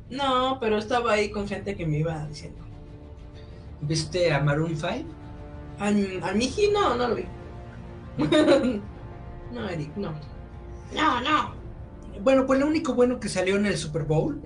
[0.10, 2.60] No, pero estaba ahí con gente que me iba diciendo.
[3.82, 4.90] ¿Viste a Maroon 5?
[5.80, 7.26] Al, al Miji no, no lo vi.
[9.52, 10.14] no, Eric, no.
[10.96, 11.66] No, no.
[12.22, 14.42] Bueno, pues lo único bueno que salió en el Super Bowl,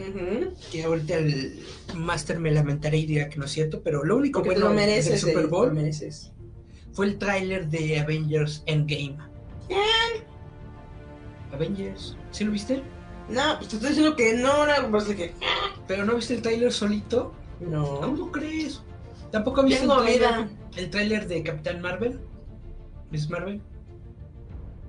[0.72, 1.64] que ahorita el
[1.96, 4.76] Master me lamentaré y dirá que no es cierto, pero lo único Porque bueno lo
[4.76, 6.32] del Super Bowl mereces.
[6.94, 9.18] fue el tráiler de Avengers Endgame.
[11.54, 12.82] Avengers, ¿sí lo viste?
[13.30, 15.34] No, pues te estoy diciendo que no, ahora pues de que.
[15.88, 17.34] ¿Pero no viste el tráiler solito?
[17.60, 18.02] No.
[18.02, 18.82] ¿Cómo crees?
[19.32, 22.20] ¿Tampoco viste Tengo el tráiler, el tráiler de Capitán Marvel?
[23.12, 23.62] ¿Miss Marvel?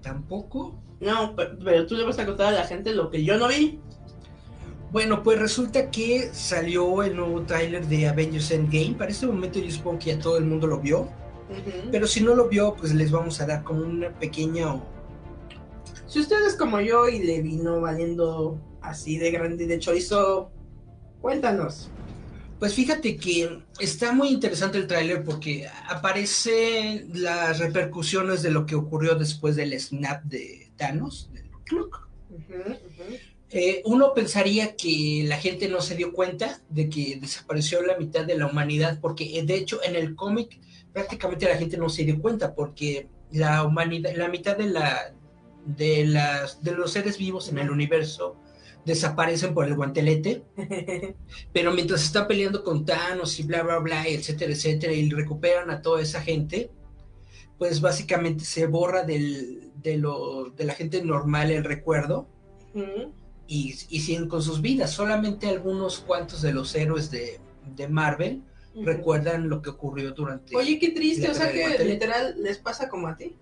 [0.02, 0.80] ¿Tampoco?
[1.00, 3.48] No, pero, pero tú le vas a contar a la gente lo que yo no
[3.48, 3.80] vi.
[4.92, 8.96] Bueno, pues resulta que salió el nuevo tráiler de Avengers Endgame.
[8.98, 11.08] Para este momento yo supongo que ya todo el mundo lo vio.
[11.90, 14.80] Pero si no lo vio, pues les vamos a dar como una pequeña...
[16.06, 20.50] Si ustedes como yo y le vino valiendo así de grande de chorizo,
[21.20, 21.88] cuéntanos.
[22.58, 28.74] Pues fíjate que está muy interesante el tráiler porque aparecen las repercusiones de lo que
[28.74, 31.30] ocurrió después del snap de Thanos.
[31.32, 31.44] del
[31.78, 32.76] ujú.
[33.52, 38.24] Eh, uno pensaría que la gente no se dio cuenta de que desapareció la mitad
[38.24, 40.58] de la humanidad, porque eh, de hecho en el cómic
[40.92, 45.14] prácticamente la gente no se dio cuenta, porque la humanidad, la mitad de la
[45.66, 48.36] de las de los seres vivos en el universo
[48.86, 50.44] desaparecen por el guantelete,
[51.52, 55.82] pero mientras están peleando con Thanos y bla bla bla, etcétera, etcétera, y recuperan a
[55.82, 56.70] toda esa gente,
[57.58, 62.28] pues básicamente se borra del, de, lo, de la gente normal el recuerdo
[62.74, 63.12] Ujú.
[63.46, 64.90] y, y siguen con sus vidas.
[64.90, 67.40] Solamente algunos cuantos de los héroes de,
[67.76, 68.42] de Marvel
[68.82, 70.56] recuerdan lo que ocurrió durante...
[70.56, 71.90] Oye, qué triste, o sea que Guatemala.
[71.90, 73.36] literal les pasa como a ti.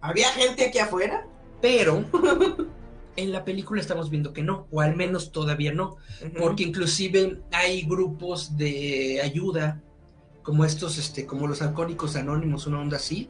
[0.00, 1.26] ¿Había gente aquí afuera?
[1.60, 2.04] Pero
[3.16, 5.96] en la película estamos viendo que no, o al menos todavía no,
[6.38, 9.82] porque inclusive hay grupos de ayuda,
[10.42, 13.28] como estos, este, como los alcohólicos anónimos, una onda así,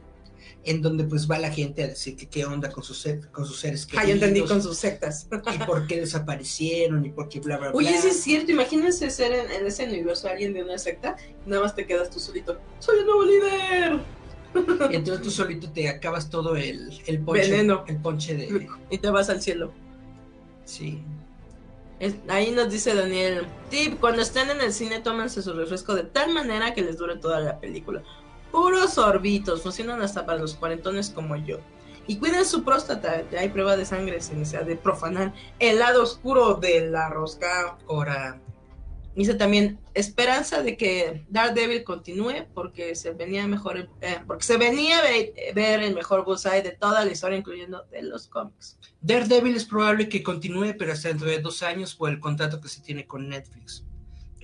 [0.63, 3.59] en donde pues va la gente a decir que qué onda con sus, con sus
[3.59, 5.27] seres Ah, yo entendí queridos, con sus sectas.
[5.55, 7.77] y por qué desaparecieron, y por qué bla, bla, bla.
[7.77, 11.49] Oye, sí es cierto, imagínense ser en, en ese universo alguien de una secta y
[11.49, 12.59] nada más te quedas tú solito.
[12.79, 13.99] ¡Soy el nuevo líder!
[14.91, 17.85] Y entonces tú solito te acabas todo el, el ponche, Veneno.
[17.87, 18.67] el ponche de...
[18.89, 19.71] Y te vas al cielo.
[20.65, 21.01] Sí.
[21.99, 26.03] Es- ahí nos dice Daniel, tip, cuando estén en el cine tómense su refresco de
[26.03, 28.03] tal manera que les dure toda la película.
[28.51, 31.59] Puros sorbitos, funcionan hasta para los cuarentones como yo.
[32.07, 36.03] Y cuiden su próstata, ya hay prueba de sangre sin necesidad de profanar el lado
[36.03, 37.77] oscuro de la rosca.
[37.87, 38.39] Ahora,
[39.13, 44.99] Dice también esperanza de que Daredevil continúe porque se venía mejor, eh, porque se venía
[44.99, 48.79] a ve- ver el mejor bullseye de toda la historia, incluyendo de los cómics.
[49.01, 52.69] Daredevil es probable que continúe, pero hasta dentro de dos años por el contrato que
[52.69, 53.83] se tiene con Netflix.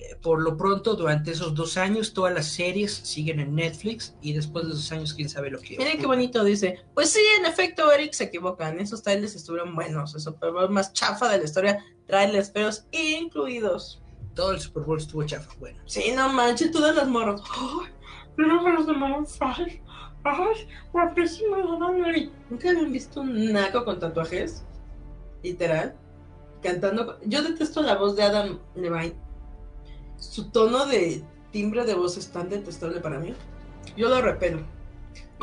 [0.08, 4.32] Eh, Por lo pronto, durante esos dos años, todas las series siguen en Netflix y
[4.32, 5.76] después de esos años, quién sabe lo que.
[5.76, 6.80] Miren qué bonito dice.
[6.94, 8.80] Pues sí, en efecto, Eric se equivocan.
[8.80, 10.14] Esos trailers estuvieron buenos.
[10.14, 11.84] El Super Bowl más chafa de la historia.
[12.06, 14.00] Trailers feos incluidos.
[14.34, 15.52] Todo el Super Bowl estuvo chafa.
[15.58, 17.42] Bueno, Sí, no manches, todas las morros.
[17.50, 17.92] ¡Ay!
[18.36, 19.44] Números de Maroon 5.
[20.24, 20.68] ¡Ay!
[20.92, 21.56] Guapísimo.
[22.48, 24.64] ¿Nunca habían visto un naco con tatuajes?
[25.42, 25.94] Literal.
[26.62, 27.18] Cantando.
[27.24, 29.16] Yo detesto la voz de Adam Levine.
[30.18, 33.34] Su tono de timbre de voz es tan detestable para mí.
[33.96, 34.58] Yo lo repelo.
[34.58, 34.66] No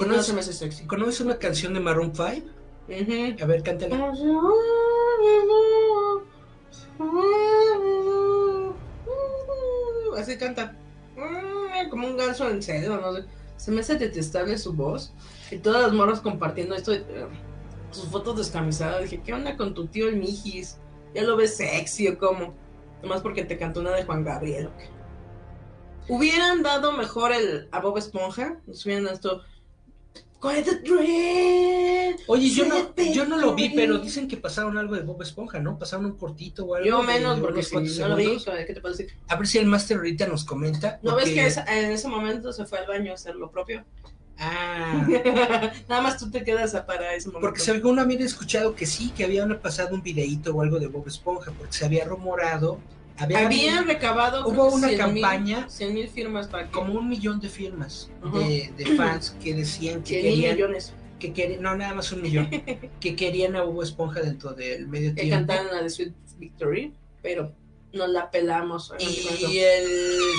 [0.03, 0.85] ¿Conoces- se me hace sexy.
[0.85, 2.47] ¿conoces una canción de Maroon 5?
[2.87, 3.43] Ujú.
[3.43, 4.11] A ver, cántala.
[10.17, 10.75] Así canta.
[11.89, 13.25] Como un ganso en serio, no sé.
[13.57, 15.13] Se me hace detestable su voz.
[15.51, 16.93] Y todas las morras compartiendo esto.
[16.93, 17.03] eh,
[17.91, 19.03] sus fotos descamisadas.
[19.03, 20.77] Dije, ¿qué onda con tu tío el Mijis?
[21.13, 22.53] ¿Ya lo ves sexy o cómo?
[23.05, 24.71] Nomás porque te cantó una de Juan Gabriel.
[26.09, 28.59] Hubieran dado mejor el a Bob Esponja.
[28.65, 29.05] Nos hubieran
[30.83, 32.15] dream.
[32.25, 35.59] Oye, yo no, yo no lo vi, pero dicen que pasaron algo de Bob Esponja,
[35.59, 35.77] ¿no?
[35.77, 36.87] Pasaron un cortito o algo.
[36.87, 38.37] Yo de menos, porque si no lo vi.
[38.65, 39.07] ¿qué te?
[39.27, 40.99] A ver si el máster ahorita nos comenta.
[41.03, 43.85] ¿No ves que en ese momento se fue al baño a hacer lo propio?
[44.37, 45.07] Ah,
[45.87, 47.47] Nada más tú te quedas para ese momento.
[47.47, 50.87] porque si alguno había escuchado que sí, que había pasado un videíto o algo de
[50.87, 52.79] Bob Esponja, porque se había rumorado.
[53.17, 57.07] Había Habían recabado Hubo que una 100,000 campaña 100 mil firmas para que como un
[57.07, 61.61] millón de firmas de, de fans que decían que 100 mil querían, millones que querían,
[61.61, 62.49] no, nada más un millón,
[62.99, 65.47] que querían a Bob Esponja dentro del medio que tiempo.
[65.47, 67.53] cantaron la de Sweet Victory, pero
[67.93, 68.93] no la pelamos.
[68.99, 69.87] Y el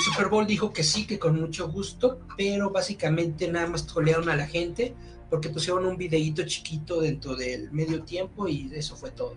[0.04, 4.36] Super Bowl dijo que sí, que con mucho gusto, pero básicamente nada más trolearon a
[4.36, 4.94] la gente
[5.30, 9.34] porque pusieron un videíto chiquito dentro del medio tiempo y eso fue todo.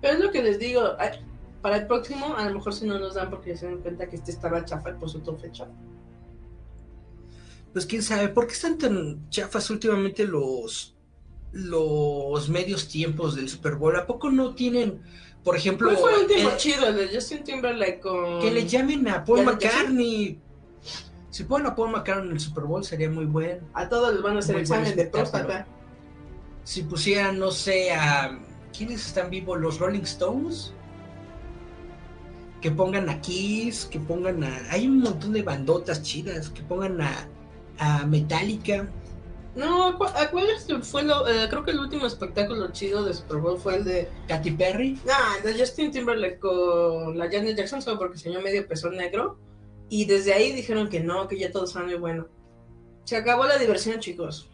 [0.00, 0.82] Pero es lo que les digo,
[1.62, 4.16] para el próximo a lo mejor si no nos dan porque se dan cuenta que
[4.16, 5.72] este estaba chafa, pues otro fue chafa.
[7.72, 10.96] Pues quién sabe, ¿por qué están tan chafas últimamente los
[11.52, 13.96] los medios tiempos del Super Bowl?
[13.96, 15.02] ¿A poco no tienen,
[15.44, 16.88] por ejemplo, ¿Cuál fue el último chido?
[16.88, 18.40] El de Justin Timberlake con...
[18.40, 19.44] que le llamen a Paul.
[19.44, 20.40] McCartney?
[21.30, 23.68] Si ponen a Paul McCartney en el Super Bowl sería muy bueno.
[23.74, 25.66] A todos les van a hacer Muy examen de próstata.
[26.64, 28.38] Si pusieran, no sé, a...
[28.76, 29.60] ¿Quiénes están vivos?
[29.60, 30.72] ¿Los Rolling Stones?
[32.60, 34.70] Que pongan a Kiss, que pongan a...
[34.70, 37.28] Hay un montón de bandotas chidas, que pongan a,
[37.78, 38.88] a Metallica.
[39.54, 40.46] No, ¿a cuál,
[40.82, 44.08] fue lo, eh, creo que el último espectáculo chido de Super Bowl fue el de,
[44.28, 44.98] Katy Perry.
[45.10, 49.38] ah, el de Justin Timberlake con la Janet Jackson, solo porque enseñó medio pezón negro.
[49.88, 52.28] Y desde ahí dijeron que no, que ya todo está muy bueno.
[53.04, 54.48] Se acabó la diversión, chicos.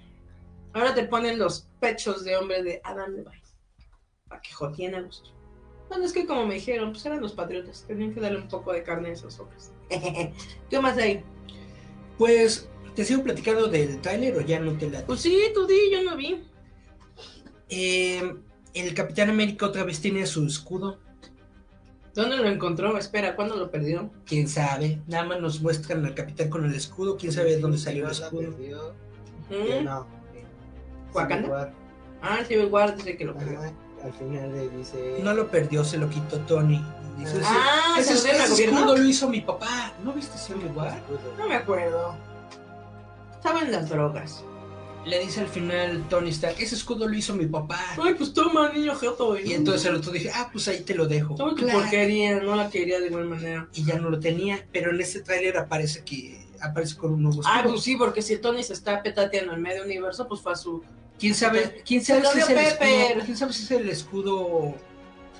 [0.72, 3.42] Ahora te ponen los pechos de hombre de Adam Levine.
[4.28, 5.35] Para que jodien a gusto.
[5.88, 7.84] Bueno, es que como me dijeron, pues eran los patriotas.
[7.86, 9.72] Tenían que darle un poco de carne a esos hombres.
[10.70, 11.22] ¿Qué más hay?
[12.18, 15.04] Pues, ¿te sigo platicando del tráiler o ya no te la...
[15.06, 16.42] Pues sí, tú di, yo no vi.
[17.68, 18.34] Eh,
[18.74, 20.98] el Capitán América otra vez tiene su escudo.
[22.14, 22.96] ¿Dónde lo encontró?
[22.96, 24.10] Espera, ¿cuándo lo perdió?
[24.24, 25.02] Quién sabe.
[25.06, 27.18] Nada más nos muestran al capitán con el escudo.
[27.18, 28.50] Quién sabe de dónde salió el escudo.
[28.52, 28.94] perdió,
[29.50, 29.66] ¿Mm?
[29.66, 30.06] que no.
[31.12, 31.74] ¿Wakanda?
[32.22, 33.60] Ah, el Civil War dice que lo perdió.
[34.06, 35.18] Al final le dice.
[35.22, 36.82] No lo perdió, se lo quitó Tony.
[37.18, 39.92] Dice, Ah, ese, ¿se lo ese, ese escudo lo hizo mi papá.
[40.04, 41.00] ¿No viste Civil War?
[41.38, 42.14] No me acuerdo.
[43.34, 44.44] Estaba en las drogas.
[45.06, 47.80] le dice al final Tony Stark, ese escudo lo hizo mi papá.
[48.02, 49.38] Ay, pues toma, niño jeto.
[49.38, 51.34] Y entonces el otro dije, ah, pues ahí te lo dejo.
[51.36, 51.80] Toma tu Claro.
[51.80, 53.68] porquería, no la quería de igual manera.
[53.72, 57.40] Y ya no lo tenía, pero en este tráiler aparece que aparece con un nuevo
[57.40, 57.54] escudo.
[57.56, 60.56] Ah, pues sí, porque si Tony se está petateando en medio universo, pues fue a
[60.56, 60.82] su...
[61.18, 63.24] ¿Quién sabe, quién sabe si es el escudo?
[63.24, 64.74] ¿Quién sabe si es el escudo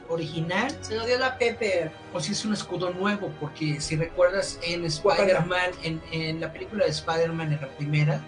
[0.09, 1.91] original Se lo dio la Pepper.
[2.13, 3.31] o si es un escudo nuevo?
[3.41, 8.21] Porque si recuerdas en Spider-Man, en, en la película de Spider-Man, en la primera,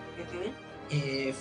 [0.91, 1.35] eh,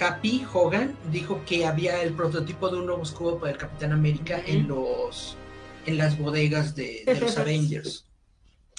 [0.00, 4.40] Happy Hogan dijo que había el prototipo de un nuevo escudo para el Capitán América
[4.46, 5.36] en los
[5.84, 8.06] en las bodegas de, de los Avengers.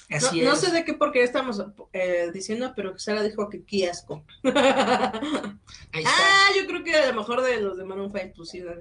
[0.09, 0.59] No, Así no es.
[0.59, 4.23] sé de qué por qué estamos eh, diciendo, pero Sara dijo que qué asco.
[4.43, 8.75] Ah, yo creo que a lo mejor de los de Maroon 5, pues sí, la.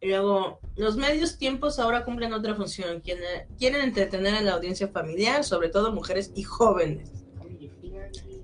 [0.00, 3.00] Y luego, los medios tiempos ahora cumplen otra función.
[3.00, 7.10] Quieren, quieren entretener a la audiencia familiar, sobre todo mujeres y jóvenes.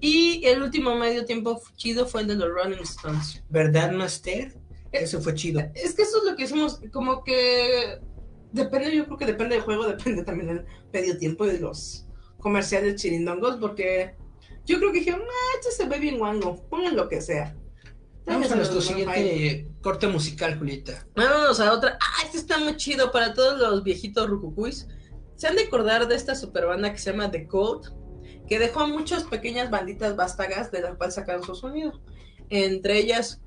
[0.01, 3.43] Y el último medio tiempo chido fue el de los Rolling Stones.
[3.49, 4.53] ¿Verdad, Master?
[4.91, 5.61] Eso fue chido.
[5.75, 8.01] Es que eso es lo que hicimos, como que
[8.53, 12.07] depende, yo creo que depende del juego, depende también del medio tiempo y de los
[12.39, 14.17] comerciales chirindongos, porque
[14.65, 17.57] yo creo que dijeron, ah, este se ve bien guango, pongan lo que sea.
[18.25, 21.07] Vamos a nuestro siguiente corte musical, Julieta.
[21.17, 21.99] Vámonos a otra.
[22.01, 24.87] Ah, este está muy chido para todos los viejitos rucucuis.
[25.35, 27.89] Se han de acordar de esta super banda que se llama The Code,
[28.49, 32.01] que dejó muchas pequeñas banditas vástagas de las cuales sacaron su sonido.
[32.49, 33.41] Entre ellas,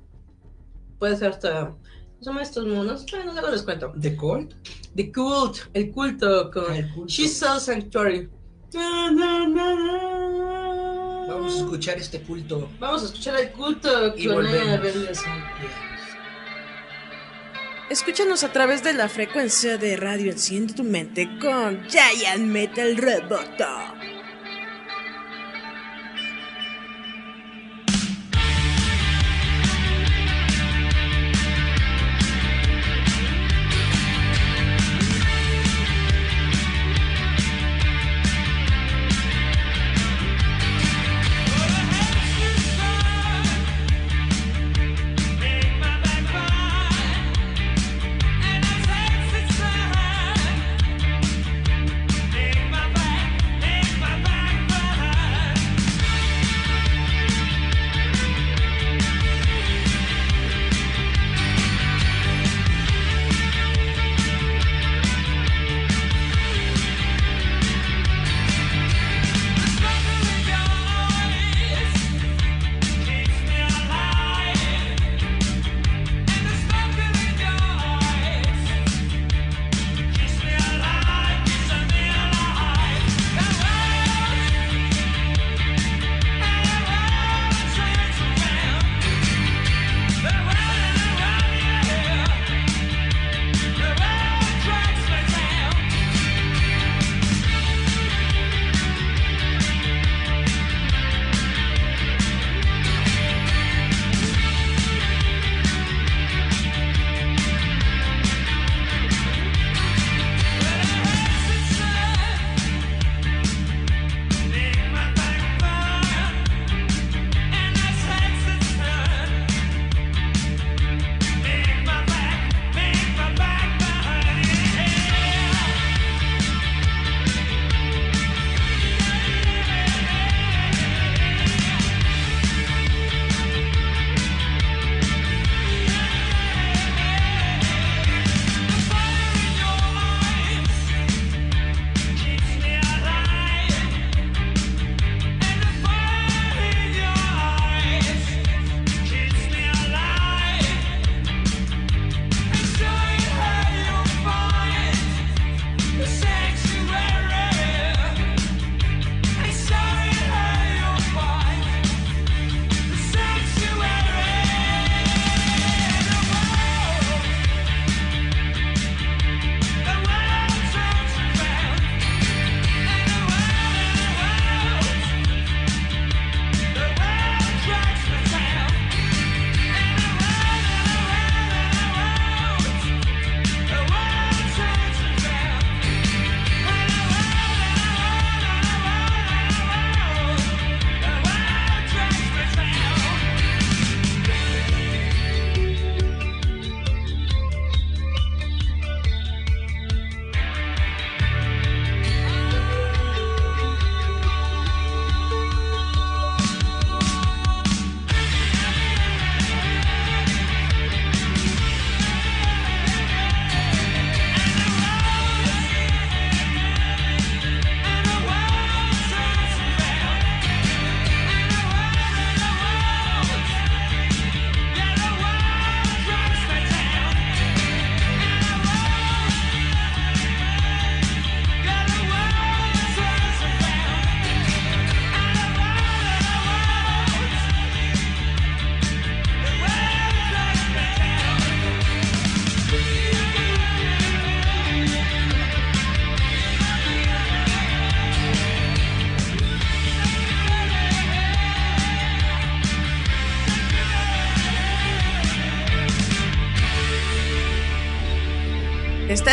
[0.98, 1.74] puede ser hasta.
[2.18, 3.06] ¿Cómo se llaman estos monos?
[3.10, 3.92] Bueno, luego les cuento.
[4.00, 4.54] ¿The Cold?
[4.94, 7.08] The Cult, el culto con Ah, el culto.
[7.12, 8.28] She Sells Sanctuary.
[11.28, 12.68] Vamos a escuchar este culto.
[12.80, 15.22] Vamos a escuchar el culto Y con volvemos.
[17.90, 24.15] Escúchanos a través de la frecuencia de radio Enciende tu mente con Giant Metal Roboto.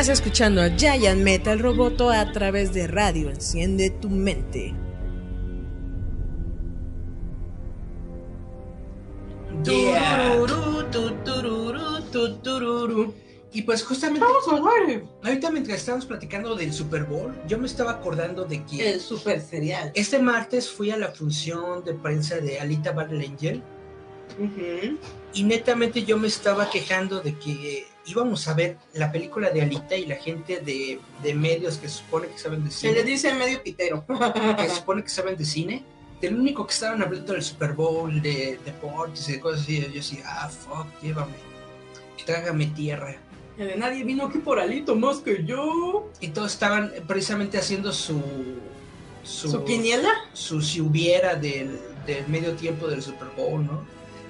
[0.03, 3.29] Estás escuchando a Giant Metal Roboto a través de radio.
[3.29, 4.75] Enciende tu mente.
[9.63, 10.41] Yeah.
[13.53, 15.05] Y pues justamente Vamos a ver.
[15.23, 19.39] ahorita mientras estábamos platicando del Super Bowl, yo me estaba acordando de que El super
[19.39, 19.93] serial.
[19.95, 23.63] este martes fui a la función de prensa de Alita Battle Angel
[25.33, 29.95] y netamente yo me estaba quejando de que íbamos a ver la película de Alita
[29.95, 33.11] y la gente de, de medios que se supone que saben de Se le cine,
[33.11, 34.05] dice medio pitero.
[34.57, 35.83] que se supone que saben de cine,
[36.21, 39.89] del único que estaban hablando del Super Bowl, de deportes y de cosas así, yo
[39.89, 41.33] decía, ah, fuck, llévame,
[42.25, 43.15] trágame tierra.
[43.57, 46.09] El de Nadie vino aquí por Alito más que yo.
[46.19, 48.21] Y todos estaban precisamente haciendo su...
[49.23, 50.09] ¿Su, quiniela?
[50.33, 53.85] su si hubiera del, del medio tiempo del Super Bowl, ¿no?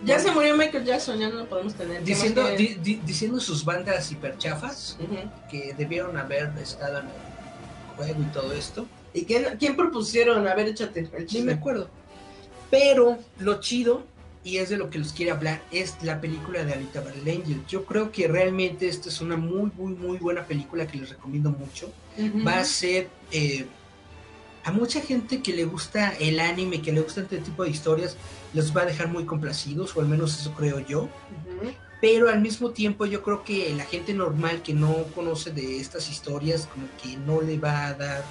[0.05, 1.99] Ya se murió Michael Jackson, ya no lo podemos tener.
[1.99, 4.97] ¿Qué Diciendo, más que- di- di- diciendo sus bandas hiperchafas
[5.49, 8.85] que debieron haber estado en el juego y todo esto.
[9.13, 10.47] ¿Y quién, quién propusieron?
[10.47, 11.89] A ver, échate el Ni me acuerdo.
[12.71, 14.03] Pero lo chido,
[14.43, 17.61] y es de lo que los quiere hablar, es la película de Alita Battle Angel.
[17.67, 21.51] Yo creo que realmente esta es una muy, muy, muy buena película que les recomiendo
[21.51, 21.91] mucho.
[22.45, 23.09] Va a ser...
[23.31, 23.65] eh,
[24.63, 28.17] a mucha gente que le gusta el anime, que le gusta este tipo de historias,
[28.53, 31.09] los va a dejar muy complacidos, o al menos eso creo yo.
[31.99, 36.09] Pero al mismo tiempo yo creo que la gente normal que no conoce de estas
[36.09, 38.23] historias como que no le va a dar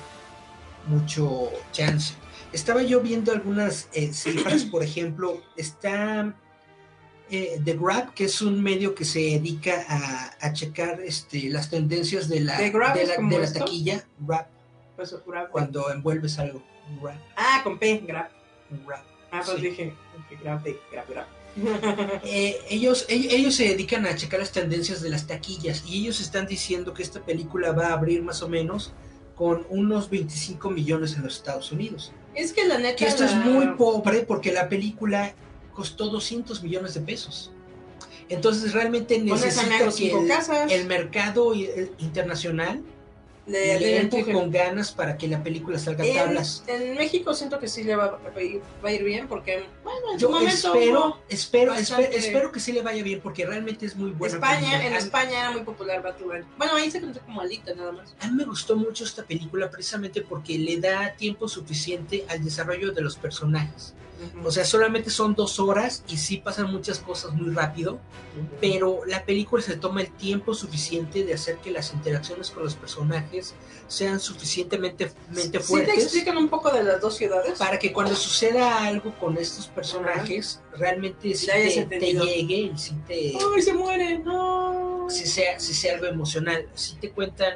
[0.86, 2.14] mucho chance.
[2.52, 6.34] Estaba yo viendo algunas eh, cifras, por ejemplo, está
[7.30, 11.70] eh, The Grab, que es un medio que se dedica a, a checar este, las
[11.70, 12.58] tendencias de la,
[13.52, 14.46] taquilla, Grab,
[14.96, 15.14] Pues,
[15.50, 16.62] cuando envuelves algo,
[17.00, 18.28] Grab, Ah, con P, grab.
[18.86, 19.02] Grab.
[19.30, 19.68] Ah, pues Sí.
[19.68, 19.94] dije,
[20.42, 21.26] grab, grab, grab.
[22.24, 26.20] Eh, ellos, ellos, ellos se dedican a checar las tendencias de las taquillas y ellos
[26.20, 28.92] están diciendo que esta película va a abrir más o menos
[29.36, 32.12] con unos 25 millones en los Estados Unidos.
[32.34, 32.96] es que la neta.
[32.96, 35.34] Que esto es la- muy pobre porque la película
[35.74, 37.50] costó 200 millones de pesos.
[38.28, 41.52] Entonces realmente necesita que el, el mercado
[41.98, 42.82] internacional
[43.46, 46.62] le, le entre- con ganas para que la película salga en, tablas.
[46.68, 50.26] en México siento que sí le va, va a ir, bien porque, bueno, en su
[50.26, 53.96] Yo momento espero, espero, bastante- espero, espero que sí le vaya bien porque realmente es
[53.96, 54.34] muy buena.
[54.36, 54.86] España, película.
[54.86, 56.44] en España era muy popular Batman.
[56.56, 58.14] Bueno, ahí se conoce como Alita nada más.
[58.20, 62.92] A mí me gustó mucho esta película precisamente porque le da tiempo suficiente al desarrollo
[62.92, 63.94] de los personajes.
[64.44, 67.98] O sea, solamente son dos horas y sí pasan muchas cosas muy rápido,
[68.60, 72.74] pero la película se toma el tiempo suficiente de hacer que las interacciones con los
[72.74, 73.54] personajes
[73.88, 77.58] sean suficientemente mente ¿Sí te fuertes explican un poco de las dos ciudades?
[77.58, 82.94] para que cuando suceda algo con estos personajes realmente sí te, te llegue y sí
[83.06, 84.18] te ¡Ay, se muere!
[84.18, 85.06] ¡No!
[85.10, 86.66] si sea, si sea algo emocional.
[86.74, 87.54] Si te cuentan.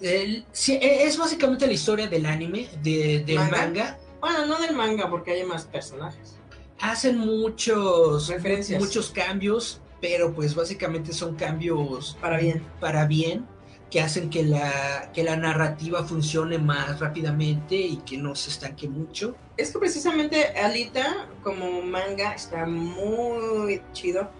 [0.00, 3.56] el- sí, e- es básicamente la historia del anime, de, del ¿Manga?
[3.56, 3.98] manga.
[4.24, 6.36] Bueno, no del manga porque hay más personajes.
[6.80, 8.80] Hacen muchos, Referencias.
[8.80, 12.62] muchos cambios, pero pues básicamente son cambios Para bien.
[12.80, 13.46] para bien
[13.90, 18.88] que hacen que la, que la narrativa funcione más rápidamente y que no se estanque
[18.88, 19.36] mucho.
[19.58, 24.30] Es que precisamente Alita como manga está muy chido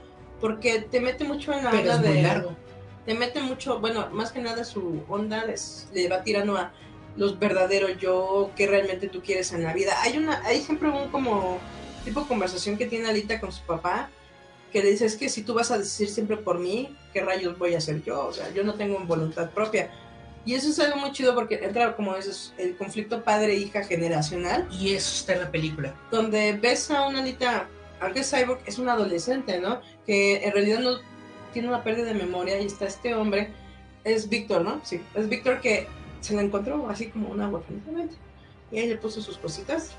[0.40, 2.56] porque te mete mucho en la Pero onda es muy de largo.
[3.04, 6.72] te mete mucho, bueno, más que nada su onda les- le va tirando a
[7.16, 9.94] los verdaderos yo que realmente tú quieres en la vida.
[10.02, 11.58] Hay una hay siempre un como
[12.04, 14.10] tipo de conversación que tiene Alita con su papá
[14.74, 17.56] que le dice es que si tú vas a decir siempre por mí, ¿qué rayos
[17.56, 18.26] voy a hacer yo?
[18.26, 19.88] O sea, yo no tengo voluntad propia.
[20.44, 24.94] Y eso es algo muy chido porque entra como es el conflicto padre-hija generacional Y
[24.94, 25.94] eso está en la película.
[26.10, 27.68] donde ves a una Alita,
[28.00, 29.80] aunque es cyborg, es un adolescente, ¿no?
[30.04, 30.98] Que en realidad no
[31.52, 33.52] tiene una pérdida de memoria y está este hombre,
[34.02, 34.80] es Víctor, ¿no?
[34.84, 35.86] Sí, es Víctor que
[36.24, 37.78] se la encontró así como una huérfana
[38.72, 39.90] y ahí le puso sus cositas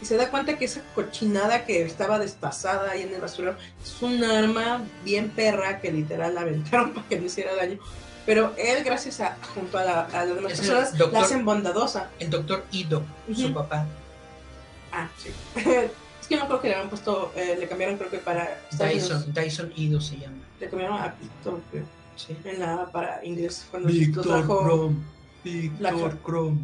[0.00, 4.02] y se da cuenta que esa cochinada que estaba destazada ahí en el basurero es
[4.02, 7.78] un arma bien perra que literal la aventaron para que no hiciera daño.
[8.26, 12.10] Pero él, gracias a, junto a, la, a las demás personas, doctor- la hacen bondadosa.
[12.18, 13.02] El doctor Ido,
[13.34, 13.86] su papá,
[14.92, 15.30] Ah, sí.
[15.60, 19.08] es que no creo que le habían puesto, eh, le cambiaron creo que para Unidos.
[19.26, 20.38] Dyson, Dyson Ido se llama.
[20.58, 21.84] Le cambiaron a Víctor, creo,
[22.16, 22.36] ¿sí?
[22.44, 24.92] en la para inglés cuando lo trajo.
[25.46, 26.18] Víctor.
[26.24, 26.58] Chrome.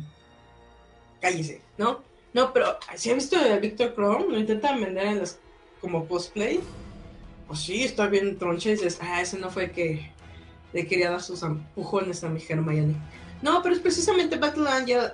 [1.21, 2.03] Cállese, ¿no?
[2.33, 5.39] No, pero si ha visto el Víctor Chrome, lo intentan vender en las
[5.81, 6.61] como cosplay.
[7.47, 10.11] Pues sí, está bien troncha y dices, ah, ese no fue que
[10.73, 12.97] le quería dar sus empujones a mi Hermione.
[13.43, 15.13] No, pero es precisamente Battle Angel.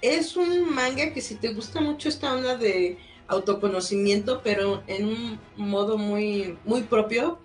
[0.00, 5.40] Es un manga que si te gusta mucho esta onda de autoconocimiento, pero en un
[5.56, 7.38] modo muy, muy propio,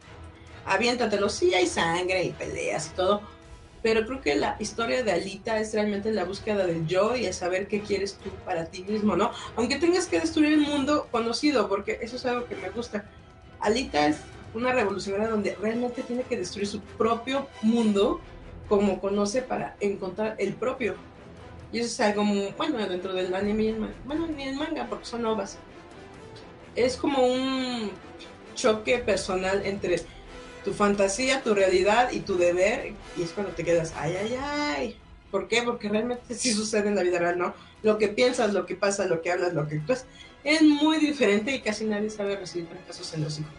[0.66, 1.30] aviéntatelo.
[1.30, 3.22] Sí, hay sangre y peleas y todo,
[3.84, 7.34] Pero creo que la historia de Alita es realmente la búsqueda del yo y el
[7.34, 9.32] saber qué quieres tú para ti mismo, ¿no?
[9.56, 13.06] Aunque tengas que destruir el mundo conocido, porque eso es algo que me gusta.
[13.60, 14.18] Alita es
[14.54, 18.20] una revolucionaria donde realmente tiene que destruir su propio mundo
[18.68, 20.96] como conoce para encontrar el propio.
[21.72, 23.76] Y eso es algo muy, bueno, dentro del anime,
[24.06, 25.58] bueno, ni el manga, porque son ovas.
[26.76, 27.92] Es como un
[28.56, 30.02] choque personal entre
[30.68, 34.98] tu fantasía, tu realidad y tu deber, y es cuando te quedas, ay, ay, ay.
[35.32, 35.64] ¿Por qué?
[35.64, 37.54] Porque realmente sí sucede en la vida real, ¿no?
[37.84, 40.04] Lo que piensas, lo que pasa, lo que hablas, lo que actúas,
[40.44, 43.52] es muy diferente y casi nadie sabe recibir fracasos en los hijos.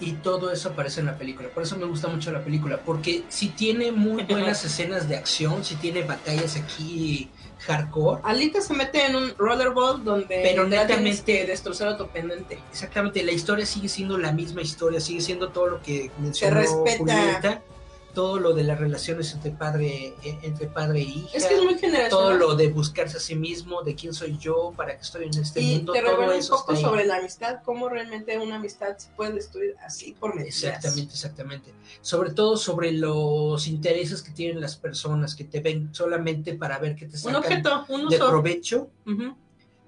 [0.00, 1.48] y todo eso aparece en la película.
[1.48, 5.64] Por eso me gusta mucho la película, porque si tiene muy buenas escenas de acción,
[5.64, 7.30] si tiene batallas aquí
[7.68, 12.58] hardcore, Alita se mete en un rollerball donde Pero netamente- destrozar a tu pendiente.
[12.72, 16.98] exactamente, la historia sigue siendo la misma historia, sigue siendo todo lo que mencionó respeta.
[16.98, 17.62] Julieta,
[18.18, 21.28] todo lo de las relaciones entre padre, eh, entre padre e hija.
[21.34, 22.10] Es que es muy generacional.
[22.10, 25.38] todo lo de buscarse a sí mismo, de quién soy yo, para qué estoy en
[25.38, 26.90] este y mundo, te todo revela un eso poco está ahí.
[26.90, 30.64] sobre la amistad, cómo realmente una amistad se puede destruir así por mentiras.
[30.64, 31.72] Exactamente, exactamente.
[32.00, 36.96] Sobre todo sobre los intereses que tienen las personas que te ven solamente para ver
[36.96, 38.90] que te Un sacan objeto, un de provecho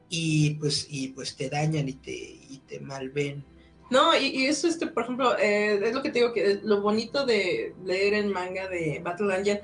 [0.09, 3.45] y pues y pues te dañan y te y te malven.
[3.91, 7.27] No, y, eso, este, por ejemplo, eh, es lo que te digo, que lo bonito
[7.27, 9.61] de leer el manga de Battle Angel,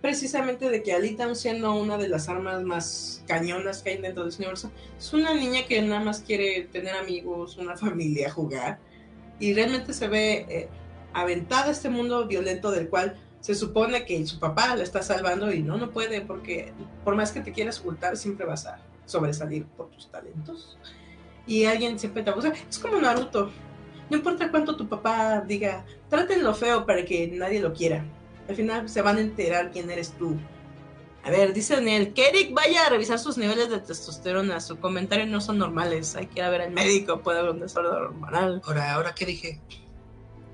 [0.00, 4.30] precisamente de que Alita, siendo una de las armas más cañonas que hay dentro de
[4.30, 8.78] ese universo, es una niña que nada más quiere tener amigos, una familia, jugar,
[9.38, 10.68] y realmente se ve eh,
[11.12, 15.52] aventada a este mundo violento del cual se supone que su papá la está salvando
[15.52, 16.72] y no, no puede, porque
[17.04, 20.78] por más que te quieras ocultar, siempre vas a sobresalir por tus talentos.
[21.46, 22.52] Y alguien siempre te abusa.
[22.68, 23.52] Es como Naruto.
[24.10, 28.04] No importa cuánto tu papá diga, trátenlo feo para que nadie lo quiera.
[28.48, 30.36] Al final se van a enterar quién eres tú.
[31.24, 34.60] A ver, dice Daniel, que Eric vaya a revisar sus niveles de testosterona.
[34.60, 36.14] Sus comentarios no son normales.
[36.14, 38.62] Hay que ir a ver al médico, puede haber un desorden hormonal.
[38.64, 39.60] Ahora, ahora qué dije?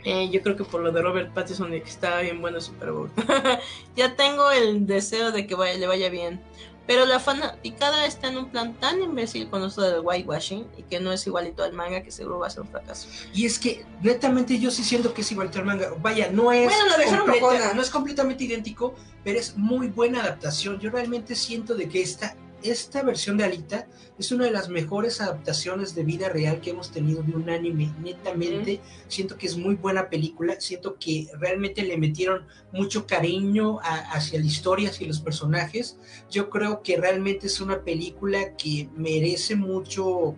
[0.05, 2.91] Eh, yo creo que por lo de Robert Pattinson que estaba bien bueno el Super
[2.91, 3.11] Bowl.
[3.97, 6.41] ya tengo el deseo de que vaya, le vaya bien.
[6.87, 10.99] Pero la fanaticada está en un plan tan imbécil con esto del whitewashing y que
[10.99, 13.09] no es igualito al manga que seguro va a ser un fracaso.
[13.33, 15.93] Y es que netamente yo sí siento que es igual que el manga.
[16.01, 20.81] Vaya, no es Bueno, completa- no es completamente idéntico, pero es muy buena adaptación.
[20.81, 23.87] Yo realmente siento de que esta esta versión de Alita
[24.19, 27.93] es una de las mejores adaptaciones de vida real que hemos tenido de un anime.
[28.03, 30.61] Netamente, siento que es muy buena película.
[30.61, 35.97] Siento que realmente le metieron mucho cariño a- hacia la historia, hacia los personajes.
[36.31, 40.35] Yo creo que realmente es una película que merece mucho.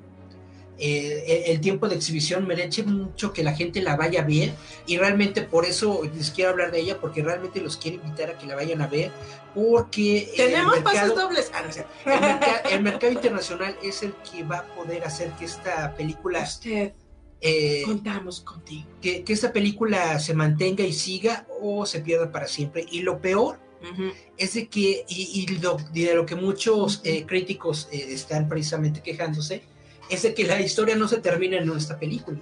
[0.79, 4.53] Eh, el tiempo de exhibición merece mucho que la gente la vaya a ver
[4.87, 8.39] y realmente por eso les quiero hablar de ella porque realmente los quiero invitar a
[8.39, 9.11] que la vayan a ver
[9.55, 11.51] porque Tenemos mercado- dobles.
[11.55, 11.93] Ah, no es cierto.
[12.07, 16.43] el merca- el mercado internacional es el que va a poder hacer que esta película
[16.43, 16.93] Usted,
[17.41, 18.89] eh, contamos contigo.
[19.01, 23.21] que, que esta película se mantenga y siga o se pierda para siempre y lo
[23.21, 24.13] peor Ujú.
[24.39, 28.49] es de que y, y lo, y de lo que muchos eh, críticos eh, están
[28.49, 29.63] precisamente quejándose
[30.11, 32.39] es de que la historia no se termina en esta película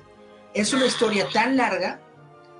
[0.54, 2.00] es una historia tan larga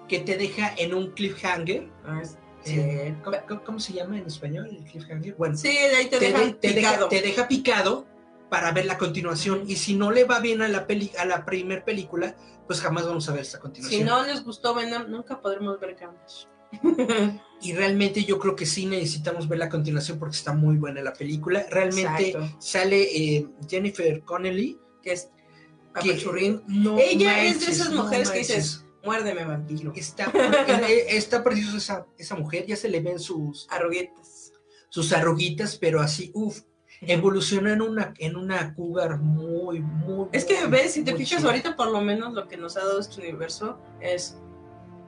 [0.09, 4.67] que te deja en un cliffhanger Ah, es- eh, ¿cómo, cómo- se llama en español
[4.71, 5.35] el cliffhanger?
[5.35, 7.09] Bueno, Sí, de ahí te, te, dejan de- te deja, picado.
[7.09, 8.07] te deja picado
[8.49, 11.45] para ver la continuación y si no le va bien a la peli a la
[11.45, 12.37] primer película
[12.67, 15.97] pues jamás vamos a ver esta continuación Si no les gustó Venom, nunca podremos ver
[15.97, 16.47] Carnage.
[17.61, 21.13] y realmente yo creo que sí necesitamos ver la continuación porque está muy buena la
[21.13, 22.57] película realmente Exacto.
[22.61, 25.31] sale eh, Jennifer Connelly que es
[26.01, 26.63] que Papachurrín.
[26.67, 28.57] no Ella es de manches, esas no mujeres que manches.
[28.57, 29.93] dices, muérdeme vampiro.
[29.95, 30.33] está
[30.89, 34.53] eh, está preciosa esa, esa mujer ya se le ven sus Arruguetas.
[34.89, 36.61] sus arruguitas pero así uff
[37.03, 41.45] evolucionó en una en una cougar muy muy Es que muy, ves, si te fijas
[41.45, 44.37] ahorita por lo menos lo que nos ha dado este universo es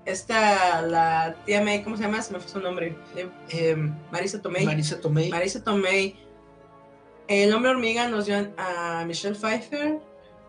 [0.07, 2.20] esta, la tía May, ¿cómo se llama?
[2.20, 2.95] Se me fue su nombre.
[3.16, 4.66] Eh, Em, Marisa Tomei.
[4.66, 6.14] Marisa Tomei Marisa Tomei.
[7.29, 9.99] El hombre hormiga nos dio a Michelle Pfeiffer.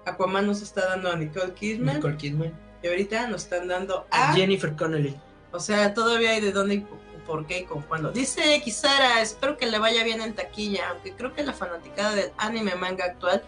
[0.06, 1.96] Aquaman nos está dando a Nicole Kidman.
[1.96, 2.54] Nicole Kidman
[2.84, 4.34] Y ahorita nos están dando a a.
[4.36, 5.16] Jennifer Connelly
[5.52, 6.86] O sea, todavía hay de dónde y
[7.26, 8.12] por- qué y con cuándo.
[8.12, 12.30] Dice Kisara, espero que le vaya bien en taquilla, aunque creo que la fanaticada del
[12.38, 13.42] anime manga actual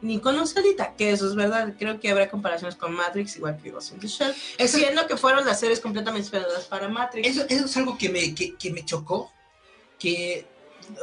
[0.00, 1.74] ni conoce ahorita, que eso es verdad.
[1.78, 4.34] Creo que habrá comparaciones con Matrix, igual que Ghost in the Shell.
[4.58, 7.28] eso, Siendo que fueron las series completamente esperadas para Matrix.
[7.28, 9.32] eso, eso es algo que me, que, que me chocó
[9.98, 10.44] que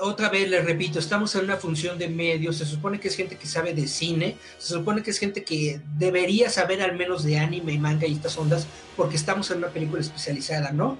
[0.01, 3.37] otra vez les repito, estamos en una función de medios, se supone que es gente
[3.37, 7.39] que sabe de cine, se supone que es gente que debería saber al menos de
[7.39, 10.97] anime y manga y estas ondas, porque estamos en una película especializada, ¿no?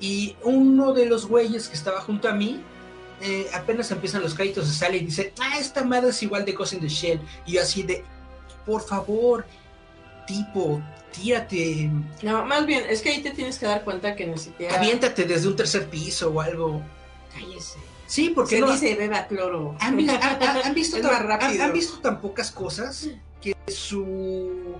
[0.00, 2.60] Y uno de los güeyes que estaba junto a mí,
[3.22, 6.52] eh, apenas empiezan los créditos, se sale y dice, ah, esta madre es igual de
[6.52, 7.20] Ghost in the Shell.
[7.46, 8.02] Y yo así de,
[8.64, 9.44] por favor,
[10.26, 10.80] tipo,
[11.12, 11.90] tírate,
[12.22, 14.78] No, más bien, es que ahí te tienes que dar cuenta que siquiera.
[14.78, 16.82] aviéntate desde un tercer piso o algo.
[17.32, 17.89] Cállese.
[18.10, 19.76] Sí, porque Se no, dice beba cloro.
[19.78, 21.50] han, vi- han- han- visto tan, rápido.
[21.62, 23.08] han- han visto tan pocas cosas
[23.40, 24.74] que su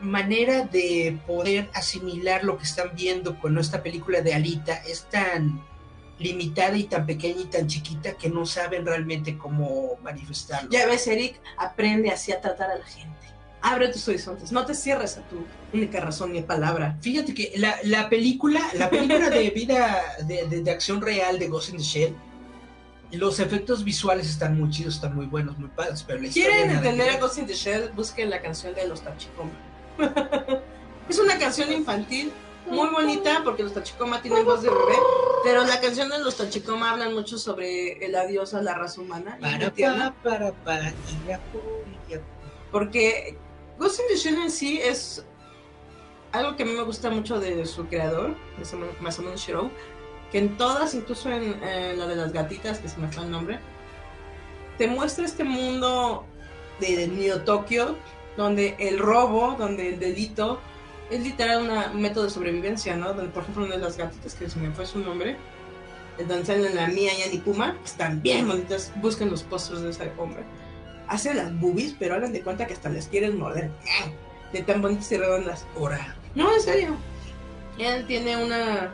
[0.00, 5.60] manera de poder asimilar lo que están viendo con esta película de Alita es tan
[6.18, 10.70] limitada y tan pequeña y tan chiquita que no saben realmente cómo manifestarlo.
[10.70, 13.10] Ya ves, Eric, aprende así a tratar a la gente.
[13.62, 14.52] Abre tus horizontes.
[14.52, 16.96] No te cierres a tu única razón ni palabra.
[17.00, 21.48] Fíjate que la, la película, la película de vida de, de- de acción real de
[21.48, 22.14] Ghost in the Shell,
[23.12, 27.10] los efectos visuales están muy chidos, están muy buenos, muy padres, pero la ¿Quieren entender
[27.10, 27.18] a.
[27.18, 27.90] Ghost in the Shell?
[27.94, 29.52] Busquen la canción de los Tachikoma.
[31.08, 32.32] es una canción infantil
[32.66, 34.96] muy bonita porque los Tachikoma tienen voz de bebé,
[35.44, 39.38] pero la canción de los Tachikoma hablan mucho sobre el adiós a la raza humana.
[39.40, 41.40] Para, para, para, para, y ya,
[42.08, 42.20] y ya.
[42.72, 43.38] Porque
[43.78, 45.24] Ghost in the Shell en sí es
[46.32, 49.70] algo que a mí me gusta mucho de su creador, de Masamune Shirou,
[50.34, 53.30] que en todas, incluso en, en la de las gatitas, que se me fue el
[53.30, 53.60] nombre,
[54.78, 56.26] te muestra este mundo
[56.80, 57.94] de, de Neo Tokio,
[58.36, 60.58] donde el robo, donde el delito
[61.08, 63.14] es literal una- un método de sobrevivencia, ¿no?
[63.14, 65.36] Donde, por ejemplo, una de las gatitas, que se me fue su nombre,
[66.18, 70.10] donde salen la mía y Puma, que están bien bonitas, busquen los postres de ese
[70.18, 70.42] hombre.
[71.06, 73.70] Hace las boobies, pero hagan de cuenta que hasta les quieren morder.
[74.52, 75.64] De tan bonitas y redondas.
[75.76, 76.96] Ahora, No, en serio.
[77.78, 78.92] Él tiene una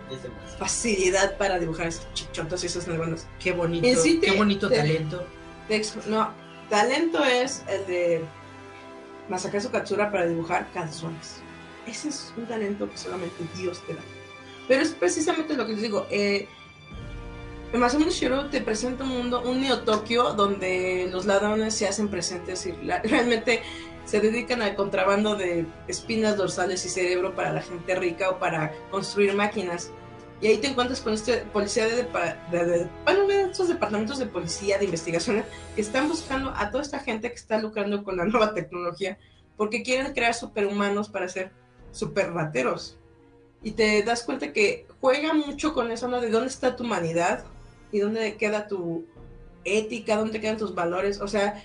[0.58, 3.26] facilidad para dibujar esos chichotos y esas nalgonas.
[3.42, 5.26] qué bonito, En sí te- qué bonito te- talento.
[5.68, 6.32] Ex- no,
[6.68, 8.24] talento es el de
[9.28, 11.36] Masakazu Katsura para dibujar calzones.
[11.86, 14.00] Ese es un talento que solamente Dios te da.
[14.68, 16.06] Pero es precisamente lo que les digo.
[16.10, 16.48] Eh,
[17.72, 22.66] Masamune Shiro te presenta un mundo, un Neo Tokio, donde los ladrones se hacen presentes
[22.66, 23.62] y la- realmente
[24.10, 28.72] se dedican al contrabando de espinas dorsales y cerebro para la gente rica o para
[28.90, 29.92] construir máquinas.
[30.40, 32.02] Y ahí te encuentras con este policía de,
[32.50, 32.88] de- de-
[33.28, 35.44] de estos departamentos de policía, de investigación,
[35.76, 39.16] que están buscando a toda esta gente que está lucrando con la nueva tecnología,
[39.56, 41.52] porque quieren crear superhumanos para ser
[41.92, 42.96] super rateros.
[43.62, 46.20] Y te das cuenta que juega mucho con eso, ¿no?
[46.20, 47.44] De dónde está tu humanidad
[47.92, 49.04] y dónde queda tu
[49.64, 51.20] ética, dónde quedan tus valores.
[51.20, 51.62] O sea,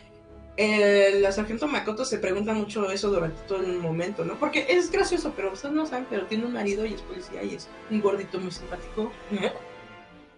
[0.58, 4.36] el, la sargento Makoto se pregunta mucho eso durante todo el momento, ¿no?
[4.40, 7.56] Porque es gracioso, pero ustedes no saben, pero tiene un marido y es policía y
[7.56, 9.12] es un gordito muy simpático.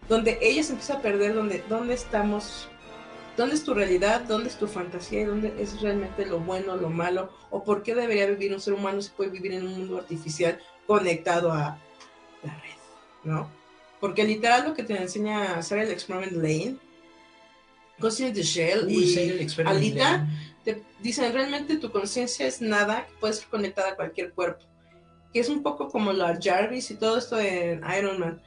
[0.10, 2.68] Donde ella se empieza a perder, donde, dónde estamos,
[3.36, 6.90] dónde es tu realidad, dónde es tu fantasía y dónde es realmente lo bueno, lo
[6.90, 9.98] malo, o por qué debería vivir un ser humano si puede vivir en un mundo
[9.98, 11.78] artificial conectado a
[12.44, 12.78] la red,
[13.24, 13.50] ¿no?
[14.00, 16.78] Porque literal lo que te enseña a hacer el Experiment Lane,
[18.00, 19.14] Ghost in the Shell y.
[19.70, 20.28] Alita,
[20.64, 24.64] te dicen realmente tu conciencia es nada que puede ser conectada a cualquier cuerpo.
[25.34, 28.42] Que es un poco como la Jarvis y todo esto en Iron Man.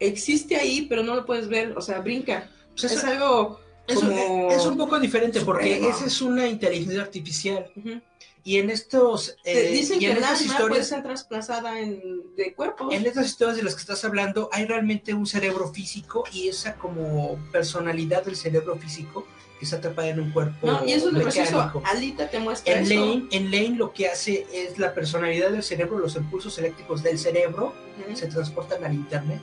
[0.00, 2.50] Existe ahí, pero no lo puedes ver, o sea, brinca.
[2.78, 7.70] Pues es algo es, como- es un poco diferente porque esa es una inteligencia artificial
[7.76, 8.00] Ujú.
[8.44, 11.80] Y en estos eh, dicen y que en el estas alma puede historias ser trasplazada
[11.80, 12.92] en, de cuerpos.
[12.92, 16.74] En estas historias de las que estás hablando hay realmente un cerebro físico y esa
[16.74, 19.26] como personalidad del cerebro físico
[19.58, 21.82] que está atrapada en un cuerpo No, y eso es mecánico.
[21.86, 22.94] Alita te muestra En eso.
[22.94, 27.18] Lane, en Lane lo que hace es la personalidad del cerebro, los impulsos eléctricos del
[27.18, 27.72] cerebro
[28.12, 29.40] se transportan al internet.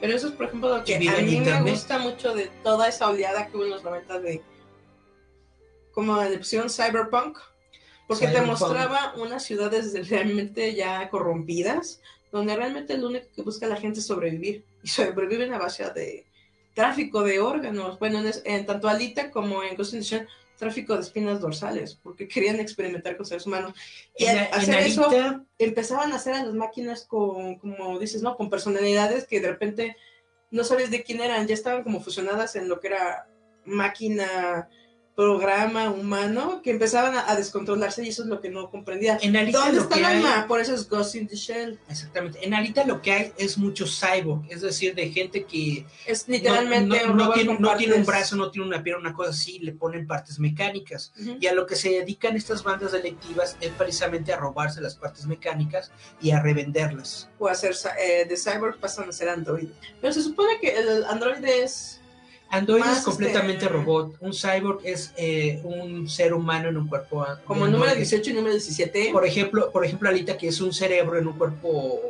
[0.00, 3.08] Pero eso es, por ejemplo, lo que a mí me gusta mucho de toda esa
[3.08, 4.42] oleada que hubo en los 90 de.
[5.92, 7.38] como le pusieron Cyberpunk.
[8.10, 12.00] Porque te mostraba unas ciudades de- realmente ya corrompidas,
[12.32, 14.64] donde realmente lo único que busca la gente es sobrevivir.
[14.82, 16.26] Y sobreviven a base de
[16.74, 17.98] tráfico de órganos.
[17.98, 21.98] Bueno, en, en tanto Alita como en Ghost in the Shell, tráfico de espinas dorsales,
[22.02, 23.74] porque querían experimentar con seres humanos.
[24.16, 28.22] Y En, al hacer eso, Alita, empezaban a hacer a las máquinas con, como dices,
[28.22, 28.36] ¿no?
[28.36, 29.96] Con personalidades que de repente
[30.50, 33.26] no sabes de quién eran, ya estaban como fusionadas en lo que era
[33.64, 34.68] máquina,
[35.24, 39.18] programa, humano, que empezaban a, a descontrolarse y eso es lo que no comprendía.
[39.20, 40.24] en Alita ¿Dónde lo está que hay?
[40.48, 41.78] Por eso es Ghost in the Shell.
[41.90, 46.26] exactamente, en Alita lo que hay es mucho cyborg, es decir, de gente que Es
[46.26, 49.14] no- literalmente no, no robot tiene, no tiene un brazo, no tiene una pierna, una
[49.14, 51.12] cosa así, le ponen partes mecánicas.
[51.20, 51.36] Ujú.
[51.38, 55.26] Y a lo que se dedican estas bandas delictivas es precisamente a robarse las partes
[55.26, 55.90] mecánicas
[56.22, 57.28] y a revenderlas.
[57.38, 59.68] O hacer eh, de cyborg pasan a ser android.
[60.00, 61.99] Pero se supone que el android es
[62.50, 64.16] Android es completamente este, robot.
[64.20, 67.24] Un cyborg es eh, un ser humano en un cuerpo.
[67.44, 68.08] como el número androide.
[68.08, 69.10] 18 y número 17.
[69.12, 72.00] Por ejemplo, por ejemplo, Alita, que es un cerebro en un cuerpo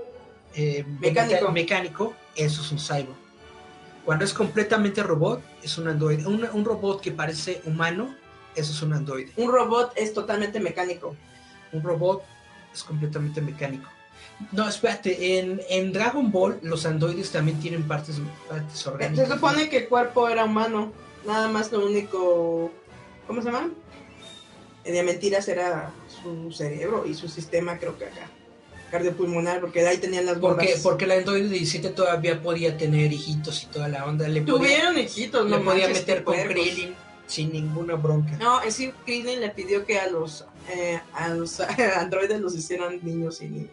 [0.54, 1.52] eh, Mecánico.
[1.52, 3.18] mecánico, eso es un cyborg.
[4.04, 6.26] Cuando es completamente robot, es un androide.
[6.26, 8.14] Un, un robot que parece humano,
[8.54, 9.30] eso es un androide.
[9.36, 11.14] Un robot es totalmente mecánico.
[11.72, 12.22] Un robot
[12.72, 13.88] es completamente mecánico.
[14.52, 19.28] No, espérate, en, en Dragon Ball los androides también tienen partes, partes orgánicas.
[19.28, 20.92] Se supone que el cuerpo era humano.
[21.26, 22.70] Nada más lo único.
[23.26, 23.70] ¿Cómo se llama?
[24.84, 28.28] Eh, De mentiras era su cerebro y su sistema, creo que acá.
[28.90, 30.66] Cardiopulmonar, porque de ahí tenían las gordas.
[30.66, 34.26] Porque, porque el androide 17 todavía podía tener hijitos y toda la onda.
[34.26, 36.36] Le podía, Tuvieron hijitos, le no podía manches, meter con.
[36.36, 36.94] Krillin
[37.30, 38.36] sin ninguna bronca.
[38.38, 41.60] No, es que Krillin le pidió que a los, eh, a los
[41.96, 43.70] androides los hicieran niños y niñas.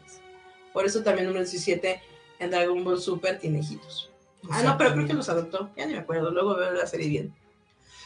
[0.77, 1.99] Por eso también número 17
[2.37, 4.11] en Dragon Ball Super tiene hijitos.
[4.51, 5.71] Ah, no, pero creo que los adoptó.
[5.75, 6.29] Ya ni me acuerdo.
[6.29, 7.33] Luego veo la serie bien.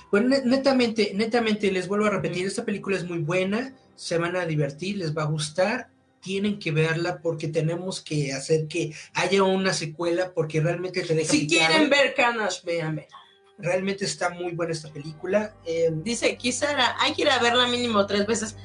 [0.10, 4.38] Bueno, ne- netamente, netamente, les vuelvo a repetir, esta película es muy buena, se van
[4.38, 5.90] a divertir, les va a gustar,
[6.22, 11.30] tienen que verla porque tenemos que hacer que haya una secuela porque realmente te deja
[11.30, 11.68] Si picado.
[11.72, 13.10] quieren ver Carnage, vean, vean.
[13.58, 15.54] Realmente está muy buena esta película.
[15.66, 18.56] eh, Dice Kisara, hay que ir a verla mínimo tres veces.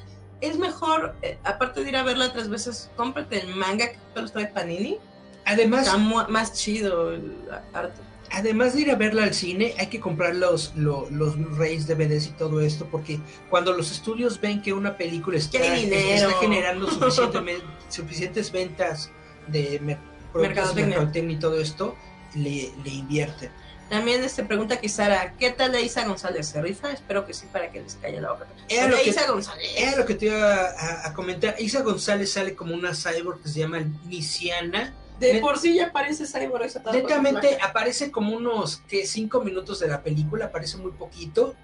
[0.41, 4.31] Es mejor, eh, aparte de ir a verla tres veces, cómprate el manga que los
[4.31, 4.97] trae Panini.
[5.45, 7.33] además, Está más chido el
[7.73, 7.99] arte.
[8.31, 12.27] además de ir a verla al cine, hay que comprar los, lo- los Blu-rays, DVDs
[12.27, 13.19] y todo esto, porque
[13.49, 16.87] cuando los estudios ven que una película está, está generando
[17.89, 19.09] suficientes ventas
[19.47, 19.97] de mer-
[20.33, 20.85] productos de Mercadotecnia.
[20.97, 21.95] mercadotecnia y todo esto,
[22.35, 23.49] le, le invierten.
[23.89, 26.47] También este pregunta Kisara, ¿qué tal de Isa González?
[26.47, 26.91] ¿Se rifa?
[26.91, 28.45] Espero que sí para que les calle la boca.
[28.67, 29.65] Era De lo que- Isa González.
[29.77, 31.55] Era lo que te iba a, a comentar.
[31.59, 34.93] Isa González sale como una cyborg que se llama Nisiana.
[35.19, 39.79] De Net- por sí ya parece Cyborg esa Netamente aparece como unos que cinco minutos
[39.79, 41.55] de la película, aparece muy poquito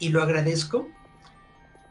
[0.00, 0.88] y lo agradezco.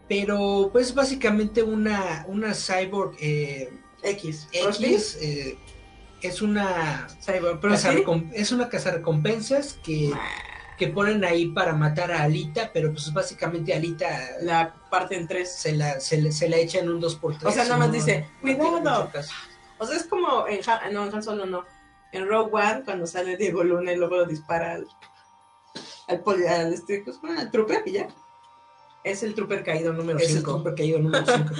[0.09, 3.71] Pero pues básicamente una, una cyborg eh,
[4.03, 4.47] X.
[4.51, 5.57] X eh,
[6.21, 7.59] es una Cyborg.
[7.59, 7.87] Pero sí.
[7.87, 10.11] cazarrecom- es una cazarrecompensas que,
[10.77, 14.07] que ponen ahí para matar a Alita, pero pues básicamente Alita
[14.41, 15.51] La parte en tres.
[15.53, 17.45] se la, se, le- se la echa en un 2x3.
[17.45, 19.11] O sea, nada más dice, no tiene "Cuidado".
[19.79, 21.63] O sea, es como en Han, no, en Han Solo no.
[22.13, 24.87] En Rogue One, cuando sale Diego Luna y luego lo dispara al,
[26.07, 27.41] al, poli, al, este, ¿cómo se llama?
[27.41, 28.07] Al trooper y ya.
[29.03, 30.57] Es el trooper caído número Es el 5.
[30.57, 31.53] super caído número 5.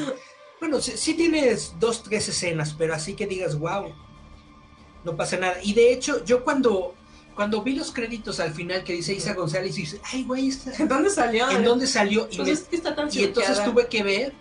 [0.60, 3.94] bueno, sí, sí tienes dos, tres escenas, pero así que digas, wow,
[5.08, 5.56] no pasa nada.
[5.64, 6.94] Y de hecho, yo cuando,
[7.36, 11.10] cuando vi los créditos al final que dice Isa González, dice, ay, güey, esta- ¿Dónde
[11.10, 11.50] salió?
[11.50, 12.28] ¿en dónde salió?
[12.30, 14.34] Y, Pues me- es que está tan y entonces tuve que ver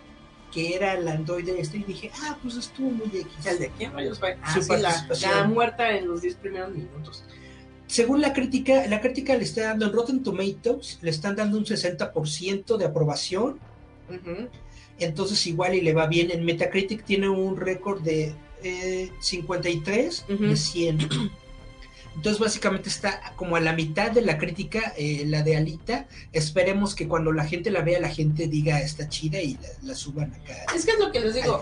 [0.51, 3.45] que era el androide este y dije, ah, pues estuvo muy X.
[3.45, 4.19] ¿El de quién rayos?
[4.43, 7.23] Ah, sí, la, la muerta en los 10 primeros minutos.
[7.87, 11.65] Según la crítica, la crítica le está dando en Rotten Tomatoes, le están dando un
[11.65, 13.59] 60% de aprobación.
[14.99, 16.31] Entonces igual y le va bien.
[16.31, 18.33] En Metacritic tiene un récord de
[18.63, 20.43] eh, 53 Ujú.
[20.43, 21.09] de 100.
[22.15, 26.07] Entonces básicamente está como a la mitad de la crítica, eh, la de Alita.
[26.33, 29.95] Esperemos que cuando la gente la vea, la gente diga está chida y la, la
[29.95, 30.55] suban acá.
[30.75, 31.61] Es que es lo que les digo.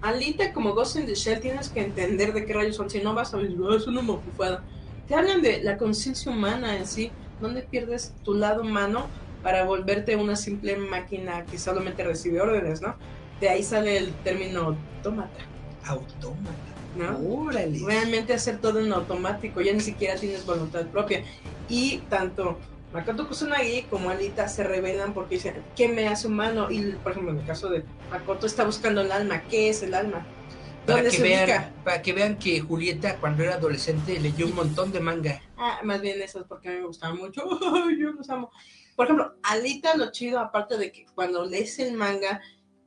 [0.00, 3.12] Alita como Ghost in the Shell tienes que entender de qué rayos son, si no
[3.12, 4.64] vas a decir, "Ah, es una mofufada.
[5.06, 9.08] Te hablan de la conciencia humana en sí, donde pierdes tu lado humano
[9.42, 12.96] para volverte una simple máquina que solamente recibe órdenes, ¿no?
[13.40, 15.40] De ahí sale el término autómata,
[15.84, 16.70] Autómata.
[16.96, 17.18] ¿no?
[17.18, 17.78] Órale.
[17.84, 21.22] Realmente hacer todo en automático, ya ni siquiera tienes voluntad propia.
[21.68, 22.58] Y tanto
[22.92, 26.70] Makoto Kusanagi como Alita se revelan porque dicen, ¿qué me hace humano?
[26.70, 29.94] Y por ejemplo, en el caso de Makoto está buscando el alma, ¿qué es el
[29.94, 30.26] alma?
[30.86, 31.70] Para ¿Dónde que, se vean, ubica?
[31.84, 35.40] para que vean que Julieta cuando era adolescente leyó un montón de manga.
[35.56, 37.42] Ah, más bien eso es porque a mí me gustaban mucho.
[37.98, 38.50] Yo los amo.
[38.96, 42.40] Por ejemplo, Alita, lo chido, aparte de que cuando lees el manga,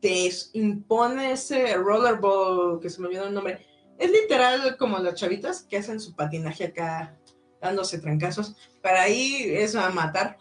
[0.04, 3.66] te impone ese rollerball, que se me olvidó el nombre.
[3.98, 7.18] Es literal como las chavitas que hacen su patinaje acá,
[7.62, 8.58] dándose trancazos.
[8.82, 10.38] Para ahí es a matar.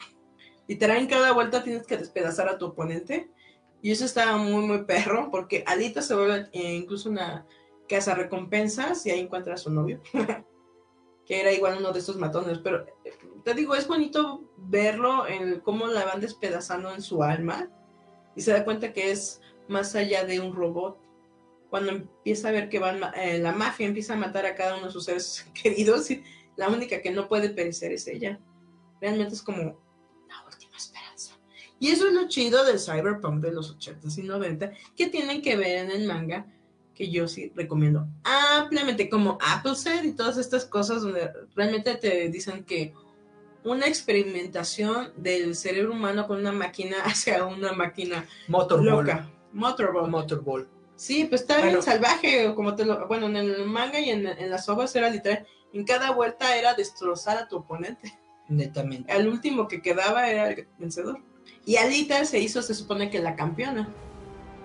[0.66, 3.30] Literal, en cada vuelta tienes que despedazar a tu oponente.
[3.80, 7.46] Y eso está muy, muy perro, porque Alita se vuelve eh, incluso una
[7.88, 10.02] casa recompensas y ahí encuentra a su novio.
[11.24, 13.12] que era igual uno de estos matones, pero eh,
[13.44, 17.70] te digo, es bonito verlo en cómo la van despedazando en su alma
[18.34, 19.40] y se da cuenta que es
[19.72, 20.98] más allá de un robot.
[21.70, 24.86] Cuando empieza a ver que van, eh, la mafia empieza a matar a cada uno
[24.86, 26.22] de sus seres queridos, y
[26.56, 28.38] la única que no puede perecer es ella.
[29.00, 29.58] Realmente es como
[30.28, 31.38] la última esperanza.
[31.80, 35.56] Y eso es lo chido del cyberpunk de los 80s y 90 que tienen que
[35.56, 36.46] ver en el manga
[36.94, 42.64] que yo sí recomiendo ampliamente, como Appleset y todas estas cosas donde realmente te dicen
[42.64, 42.92] que
[43.64, 49.06] una experimentación del cerebro humano con una máquina hacia una máquina Motorball.
[49.06, 49.30] loca.
[49.52, 50.10] Motorball.
[50.10, 50.68] Motorball.
[50.96, 54.50] Sí, pues está bien salvaje, como te lo, bueno, en el manga y en, en
[54.50, 58.16] las obras era literal, en cada vuelta era destrozar a tu oponente.
[58.48, 59.10] Netamente.
[59.12, 61.20] Al último que quedaba era el vencedor.
[61.64, 63.88] Y Alita se hizo, se supone que la campeona.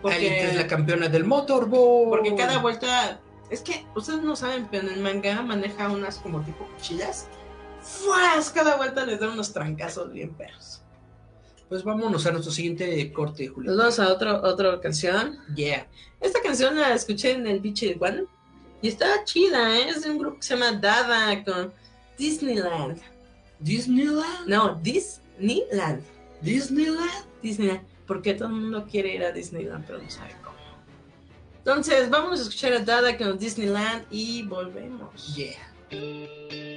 [0.02, 2.10] Porque, Alita es la campeona del motorball.
[2.10, 6.42] porque cada vuelta, es que ustedes no saben, pero en el manga maneja unas como
[6.42, 7.28] tipo cuchillas.
[7.82, 8.50] ¡Fuas!
[8.52, 10.84] Cada vuelta les da unos trancazos bien perros.
[11.70, 13.72] Pues vámonos a nuestro siguiente corte, Julio.
[13.72, 15.38] Nos vamos a otro, otra canción.
[15.56, 15.88] Yeah.
[16.22, 18.24] Esta canción la escuché en el Beach One
[18.82, 19.90] y está chida, ¿eh?
[19.90, 21.74] es de un grupo que se llama Dada con
[22.18, 23.02] Disneyland.
[23.60, 24.48] Disneyland.
[24.48, 26.04] No, Disneyland.
[26.42, 27.26] Disneyland.
[27.42, 27.82] Disneyland.
[28.06, 30.56] Porque todo el mundo quiere ir a Disneyland, pero no sabe cómo.
[31.58, 35.36] Entonces, vamos a escuchar a Dada con Disneyland y volvemos.
[35.36, 36.77] Yeah.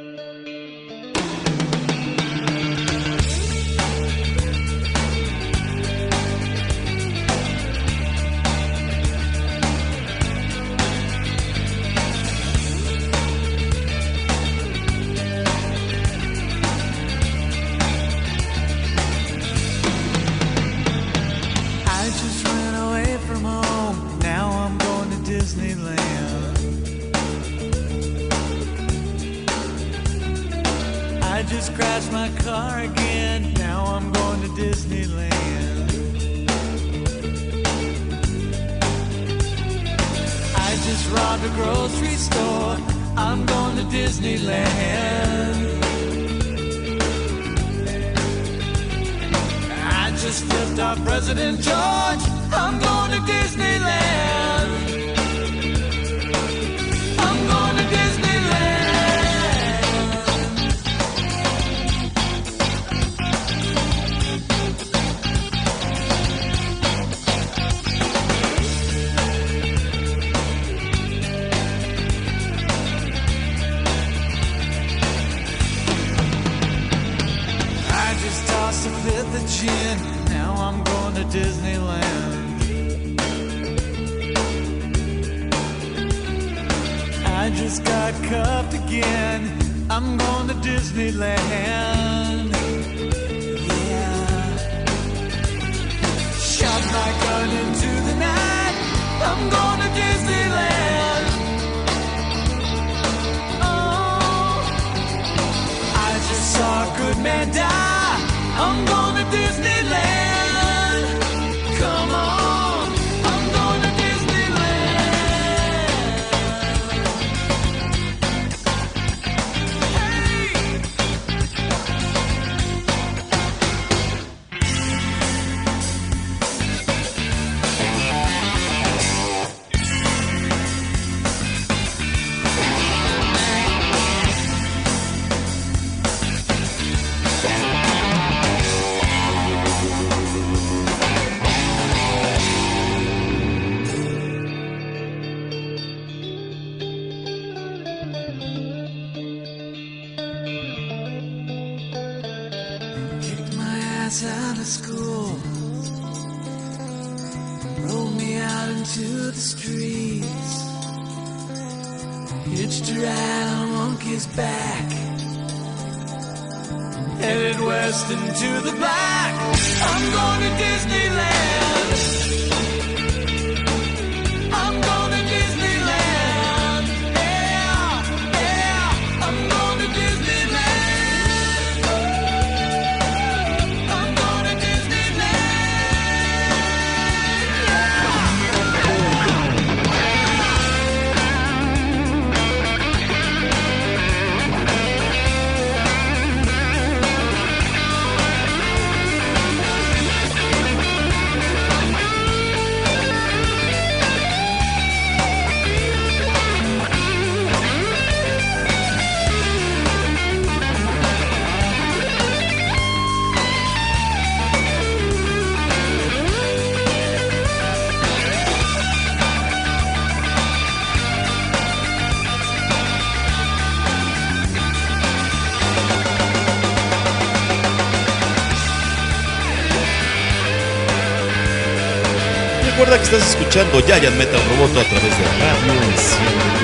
[233.11, 236.63] Estás escuchando Giant Metal Roboto a través de Radio Enciende tu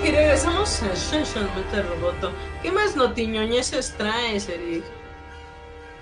[0.00, 0.08] Mente.
[0.08, 2.32] Y regresamos a Shenshan Metal Roboto.
[2.62, 4.82] ¿Qué más notiñoñeces traes, Eric?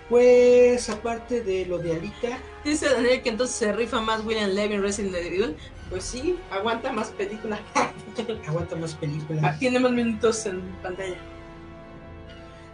[0.09, 4.79] Pues aparte de lo de Alita, Dice Daniel que entonces se rifa más William Levy
[4.79, 5.57] Resident Evil.
[5.89, 7.59] Pues sí, aguanta más película.
[8.47, 9.59] aguanta más películas.
[9.59, 11.17] Tiene más minutos en pantalla.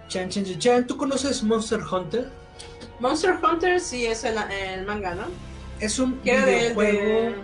[0.09, 0.87] Chan, chan, chan, chan.
[0.87, 2.31] ¿Tú conoces Monster Hunter?
[3.01, 5.25] Monster Hunter sí es el, el manga, ¿no?
[5.81, 7.35] Es un Que videojuego de...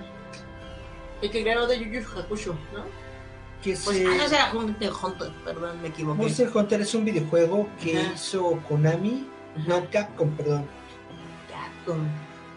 [1.23, 2.85] El que creó de Yu Yu Hakusho, ¿no?
[3.63, 4.07] que Pues, se...
[4.07, 6.21] ah, no, era Hunter Hunter, perdón, me equivoqué.
[6.23, 8.13] Monster Hunter es un videojuego que Ajá.
[8.15, 9.29] hizo Konami,
[9.69, 10.67] no Capcom, perdón.
[11.49, 12.09] Capcom.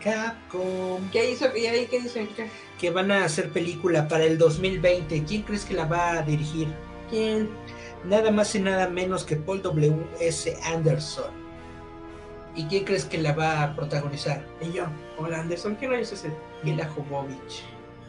[0.03, 1.09] Capcom.
[1.11, 1.55] ¿Qué hizo?
[1.55, 2.27] ¿Y ahí qué dice?
[2.35, 5.23] ¿Qué- Que van a hacer película para el 2020.
[5.25, 6.67] ¿Quién crees que la va a dirigir?
[7.09, 7.49] ¿Quién?
[8.03, 10.57] Nada más y nada menos que Paul W.S.
[10.63, 11.44] Anderson.
[12.56, 14.45] ¿Y quién crees que la va a protagonizar?
[14.62, 14.86] Y yo.
[15.18, 16.34] Hola Anderson, ¿qué rayos es ese?
[16.64, 17.64] Mila Jovovich.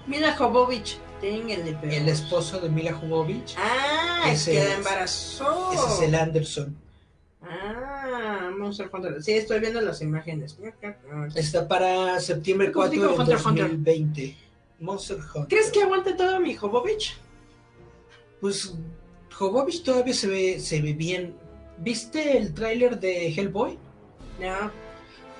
[0.06, 0.98] Mila Jovovich.
[1.20, 3.54] Téngale, pero- El esposo de Mila Jovovich.
[3.58, 5.72] Ah, es que la es- embarazó.
[5.72, 6.76] Ese es el Anderson.
[7.42, 9.22] Ah, Monster Hunter.
[9.22, 10.56] Sí, estoy viendo las imágenes.
[11.34, 13.64] Está para septiembre ¿Cómo 4 digo del Hunter, Hunter?
[13.70, 14.36] 2020.
[14.80, 15.46] Monster Hunter.
[15.48, 17.16] ¿Crees que aguante todo mi Jovovich?
[18.40, 18.74] Pues
[19.32, 21.34] Jovovich todavía se ve, se ve bien.
[21.78, 23.78] ¿Viste el tráiler de Hellboy?
[24.40, 24.70] No.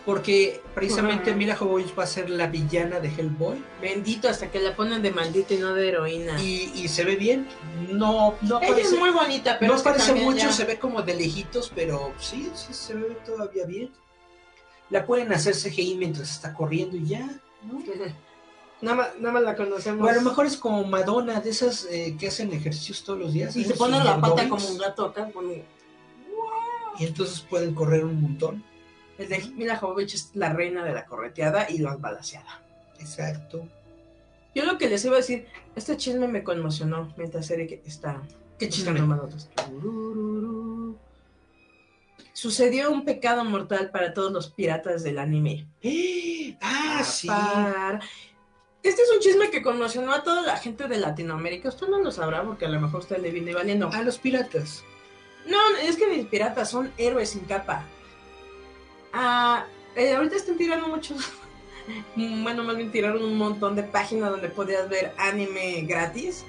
[0.04, 1.36] Porque precisamente Ajá.
[1.36, 3.56] Mila Jovovich va a ser la villana de Hellboy.
[3.82, 6.40] Bendito hasta que la ponen de maldita y no de heroína.
[6.40, 7.48] Y, y se ve bien.
[7.90, 11.02] No, no Ella parece, es muy bonita, pero no parece mucho, ya- se ve como
[11.02, 13.90] de lejitos, pero sí, sí se ve todavía bien.
[14.90, 17.26] La pueden hacer CGI mientras está corriendo y ya.
[17.64, 17.82] ¿no?
[18.82, 20.06] Nada más, nada más la conocemos.
[20.06, 23.32] O a lo mejor es como Madonna, de esas eh, que hacen ejercicios todos los
[23.32, 23.56] días.
[23.56, 25.30] Y se pone Sus la pata como un gato acá.
[25.32, 25.50] Con...
[25.50, 28.62] Y entonces pueden correr un montón.
[29.18, 32.62] El de Mila Jovovich es la reina de la correteada y la balaseada.
[32.98, 33.66] Exacto.
[34.54, 38.22] Yo lo que les iba a decir, este chisme me conmocionó mientras Eric está
[38.58, 38.98] ¿Qué chisme?
[42.32, 45.66] Sucedió un pecado mortal para todos los piratas del anime.
[46.62, 47.28] Ah, sí.
[48.82, 51.68] Este es un chisme que conmocionó a toda la gente de Latinoamérica.
[51.68, 53.90] Usted no lo sabrá porque a lo mejor usted le viene valiendo.
[53.92, 54.84] A los piratas.
[55.46, 57.84] No, es que mis piratas son héroes sin capa.
[59.18, 61.18] Ah, eh, ahorita están tirando muchos.
[62.16, 66.44] Bueno, más bien tiraron un montón de páginas donde podías ver anime gratis.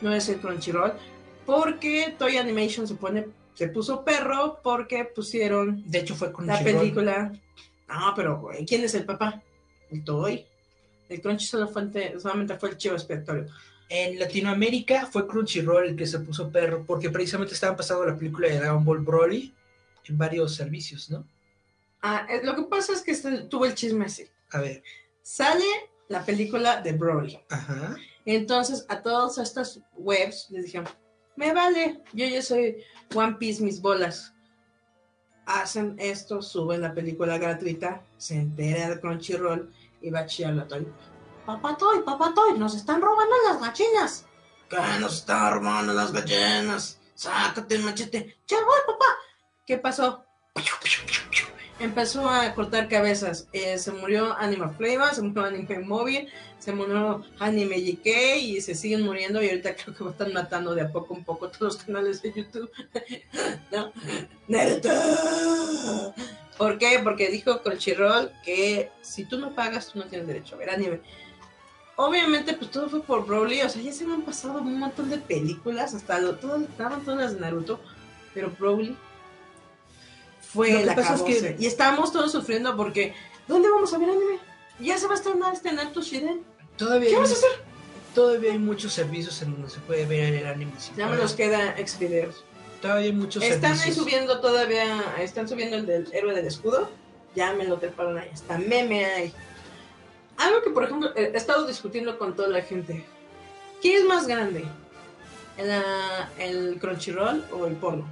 [0.00, 0.92] No es el Crunchyroll.
[1.44, 7.32] Porque Toy Animation se pone, se puso perro porque pusieron De hecho, fue la película.
[7.88, 9.42] No, pero güey, ¿quién es el papá?
[9.90, 10.44] El Toy.
[11.08, 13.46] El Crunchy solo fue el- solamente fue el chivo expiatorio.
[13.88, 18.46] En Latinoamérica fue Crunchyroll el que se puso perro, porque precisamente estaban pasando la película
[18.46, 19.52] de Dragon Ball Broly
[20.04, 21.24] en varios servicios, ¿no?
[22.08, 24.30] Ah, eh, lo que pasa es que este, tuvo el chisme así.
[24.52, 24.80] A ver.
[25.22, 25.64] Sale
[26.06, 27.36] la película de Broly.
[27.50, 27.96] Ajá.
[28.24, 30.88] Entonces a todas estas webs les dijeron,
[31.34, 32.76] me vale, yo ya soy
[33.12, 34.32] One Piece mis bolas.
[35.46, 40.68] Hacen esto, suben la película gratuita, se entera de Crunchyroll y va a chillar a
[40.68, 40.86] Toy.
[41.44, 44.26] Papá Toy, papá Toy, nos están robando las gallinas.
[44.70, 47.00] ¿Qué nos están robando las gallinas?
[47.16, 48.38] Sácate el machete.
[48.46, 49.06] Ya voy, papá.
[49.66, 50.24] ¿Qué pasó?
[51.78, 53.48] Empezó a cortar cabezas.
[53.52, 56.28] Eh, se murió Anima Flavor, se murió Anime Móvil,
[56.58, 60.82] se murió Anime GK y se siguen muriendo y ahorita creo que están matando de
[60.82, 62.70] a poco un poco todos los canales de YouTube.
[63.72, 63.92] ¿No?
[64.48, 64.88] ¡Naruto!
[66.56, 66.98] ¿Por qué?
[67.04, 71.00] Porque dijo Crunchyroll que si tú no pagas, tú no tienes derecho a ver anime.
[71.96, 75.08] Obviamente, pues todo fue por Broly, o sea, ya se me han pasado un montón
[75.08, 77.80] de películas, hasta lo, todo, estaban todas las de Naruto,
[78.34, 78.94] pero Broly
[80.56, 83.14] fue la pasa es que- Y estábamos todos sufriendo porque,
[83.46, 84.38] ¿dónde vamos a ver anime?
[84.80, 86.42] Ya se va a estrenar este Naruto Shiden.
[86.76, 87.50] Todavía ¿Qué hay, vamos a hacer?
[88.14, 90.72] todavía hay muchos servicios en donde se puede ver el anime.
[90.96, 92.44] Ya me nos queda ex videos.
[92.82, 94.04] Todavía hay muchos Están servicios.
[94.04, 96.90] subiendo todavía, están subiendo el del héroe del escudo.
[97.34, 99.32] Ya me lo treparon ahí, hasta meme hay.
[100.38, 103.04] Algo que, por ejemplo, he estado discutiendo con toda la gente.
[103.80, 104.64] ¿Qué es más grande?
[105.56, 105.70] ¿El,
[106.38, 108.06] ¿El Crunchyroll o el porno?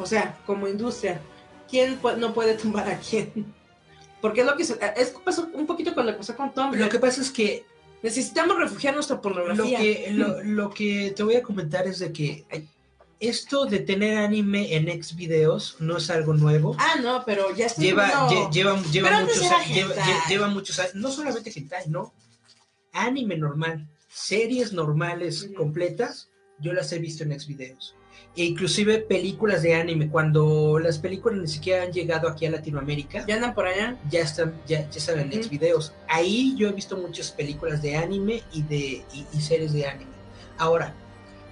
[0.00, 1.20] O sea, como industria,
[1.68, 3.54] ¿quién pu- no puede tumbar a quién?
[4.20, 6.74] Porque es lo que se, es pasó un poquito con lo que pasó con Tom.
[6.74, 7.64] Lo que pasa es que
[8.02, 9.78] Necesitamos refugiar nuestra lo pornografía.
[9.78, 12.46] que, lo, lo que te voy a comentar es de que
[13.20, 16.74] esto de tener anime en ex videos no es algo nuevo.
[16.78, 17.82] Ah, no, pero ya está.
[17.82, 19.94] lleva, lle- lleva, lleva muchos lleva,
[20.30, 22.14] lleva muchos años, no solamente hentai, no.
[22.94, 27.94] Anime normal, series normales completas, yo las he visto en ex videos.
[28.36, 33.26] E inclusive películas de anime, cuando las películas ni siquiera han llegado aquí a Latinoamérica,
[33.26, 33.96] Ya andan por allá.
[34.08, 35.92] ya están, ya, ya están en videos.
[36.08, 40.12] Ahí yo he visto muchas películas de anime y de y, y series de anime.
[40.58, 40.94] Ahora,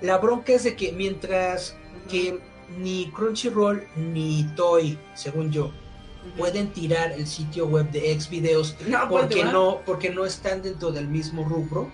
[0.01, 1.75] La bronca es de que mientras
[2.09, 2.39] que
[2.79, 5.73] ni Crunchyroll ni Toy, según yo,
[6.37, 11.09] pueden tirar el sitio web de Xvideos No, porque no, porque no están dentro del
[11.09, 11.91] mismo rubro,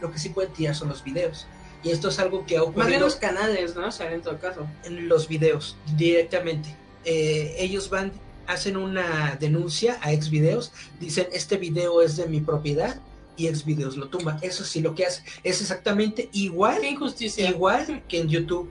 [0.00, 1.46] lo que sí pueden tirar son los videos.
[1.84, 3.88] Y esto es algo que ha Más bien ocurrido los canales, ¿no?
[3.88, 4.66] O sea, en todo caso.
[4.84, 6.74] en los videos directamente.
[7.04, 8.12] Eh, ellos van,
[8.46, 12.98] hacen una denuncia a Xvideos, dicen este video es de mi propiedad
[13.36, 14.38] y Xvideos lo tumba.
[14.40, 17.50] Eso sí lo que hace es exactamente igual, Qué injusticia.
[17.50, 18.70] igual que en YouTube.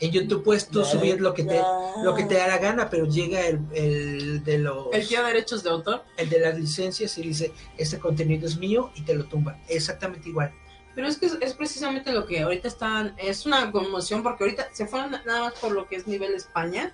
[0.00, 1.60] En YouTube puedes tú subir lo que te
[2.02, 5.28] lo que te da la gana, pero llega el, el de los El tío de
[5.28, 6.02] derechos de autor.
[6.18, 9.56] el de las licencias y dice este contenido es mío y te lo tumba.
[9.68, 10.52] Exactamente igual.
[10.94, 14.68] Pero es que es, es precisamente lo que ahorita están, es una conmoción porque ahorita
[14.72, 16.92] se fueron nada más por lo que es nivel España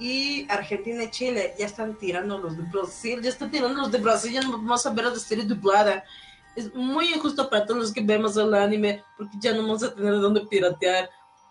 [0.00, 3.98] y Argentina y Chile ya están tirando los de Brasil, ya están tirando los de
[3.98, 6.02] Brasil, ya no vamos a ver la serie dublada.
[6.56, 9.94] Es muy injusto para todos los que vemos el anime porque ya no vamos a
[9.94, 11.10] tener de dónde piratear,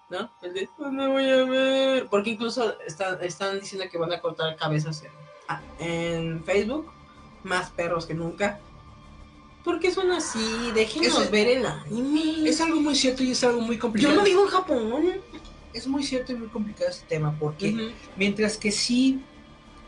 [0.10, 0.32] ¿no?
[0.42, 2.08] El de, ¿dónde voy a ver?
[2.10, 5.12] Porque incluso están, están diciendo que van a cortar cabezas en,
[5.48, 6.92] ah, en Facebook,
[7.44, 8.60] más perros que nunca.
[9.64, 10.40] ¿Por qué son así?
[10.74, 12.48] Déjenos Es- ver el anime.
[12.50, 14.16] Es algo muy cierto y es algo muy Yo complicado.
[14.16, 15.06] lo vivo en Japón.
[15.74, 17.92] Es muy cierto y muy complicado este tema porque Ujú.
[18.16, 19.22] mientras que sí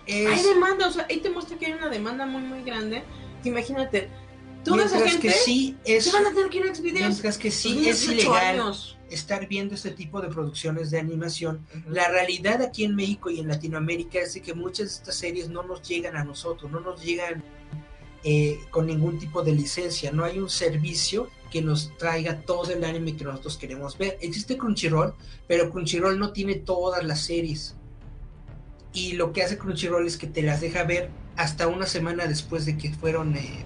[0.06, 3.04] es Hay demanda, o sea, ahí te muestra que hay una demanda muy, muy grande.
[3.44, 4.10] Imagínate,
[4.64, 7.08] toda esa mientras gente que sí es se van a tener que ir a Xvideos.
[7.08, 8.98] mientras que sí es ilegal años.
[9.10, 11.90] estar viendo este tipo de producciones de animación Ujú.
[11.92, 15.50] la realidad aquí en México y en Latinoamérica es de que muchas de estas series
[15.50, 17.44] no nos llegan a nosotros no nos llegan
[18.24, 20.12] eh, con ningún tipo de licencia.
[20.12, 24.18] No hay un servicio que nos traiga todo el anime que nosotros queremos ver.
[24.22, 25.14] Existe Crunchyroll
[25.52, 27.76] pero Crunchyroll no tiene todas las series.
[28.94, 32.66] Y lo que hace Crunchyroll es que te las deja ver hasta una semana después
[32.66, 33.66] de que fueron eh,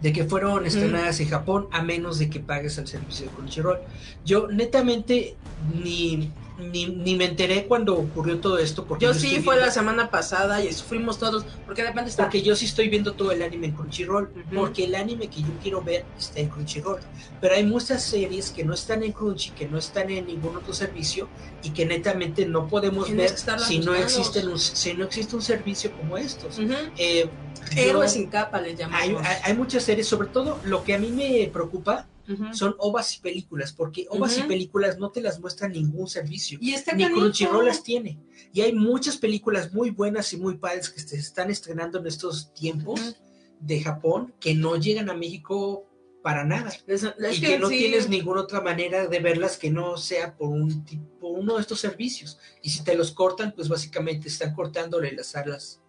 [0.00, 3.78] de que fueron estrenadas en Japón a menos de que pagues el servicio de Crunchyroll.
[4.24, 5.36] Yo netamente
[5.80, 6.32] ni,
[6.70, 9.70] ni, ni me enteré cuando ocurrió todo esto porque Yo no sí, fue viendo- la
[9.70, 11.44] semana pasada y sufrimos todos.
[11.66, 12.24] Porque de repente está.
[12.24, 14.54] porque yo sí estoy viendo todo el anime en Crunchyroll, Ujú.
[14.56, 17.00] porque el anime que yo quiero ver está en Crunchyroll.
[17.40, 20.72] Pero hay muchas series que no están en Crunchy, que no están en ningún otro
[20.72, 21.28] servicio
[21.62, 25.42] y que netamente no podemos Tienes ver si no, existen un, si no existe un
[25.42, 26.58] servicio como estos.
[26.58, 26.72] Ujú.
[26.96, 27.28] Eh,
[27.74, 29.22] yo- Héroes sin capa les hay, llamamos.
[29.26, 32.06] hay- hay muchas series, sobre todo lo que a mí me preocupa
[32.52, 34.48] Son ovas y películas, porque ovas y Ujú.
[34.48, 36.58] películas no te las muestra ningún servicio.
[36.60, 37.06] Y está Ni.
[37.10, 38.18] Crunchyroll las tiene.
[38.52, 42.52] Y hay muchas películas muy buenas y muy padres que se están estrenando en estos
[42.54, 43.14] tiempos Ujú.
[43.60, 45.88] de Japón que no llegan a México
[46.22, 46.72] para nada.
[46.86, 50.36] Es, es y que, no sí, tienes ninguna otra manera de verlas que no sea
[50.36, 52.38] por un tipo, uno de estos servicios.
[52.62, 55.80] Y si te los cortan, pues básicamente están cortándole las alas.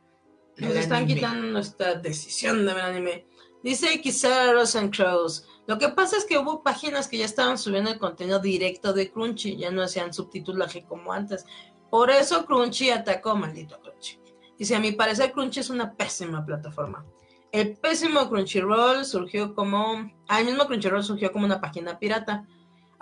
[0.58, 1.16] Nos están anime.
[1.16, 3.26] quitando nuestra decisión de ver anime.
[3.64, 5.46] Dice quizá Rose and Crows.
[5.66, 9.12] Lo que pasa es que hubo páginas que ya estaban subiendo el contenido directo de
[9.12, 11.46] Crunchy, ya no hacían subtitulaje como antes.
[11.90, 14.20] Por eso Crunchy atacó, maldito Crunchy.
[14.58, 17.06] Dice, a mi parecer Crunchy es una pésima plataforma.
[17.52, 20.12] El pésimo Crunchyroll surgió como...
[20.28, 22.48] Ah, el mismo Crunchyroll surgió como una página pirata.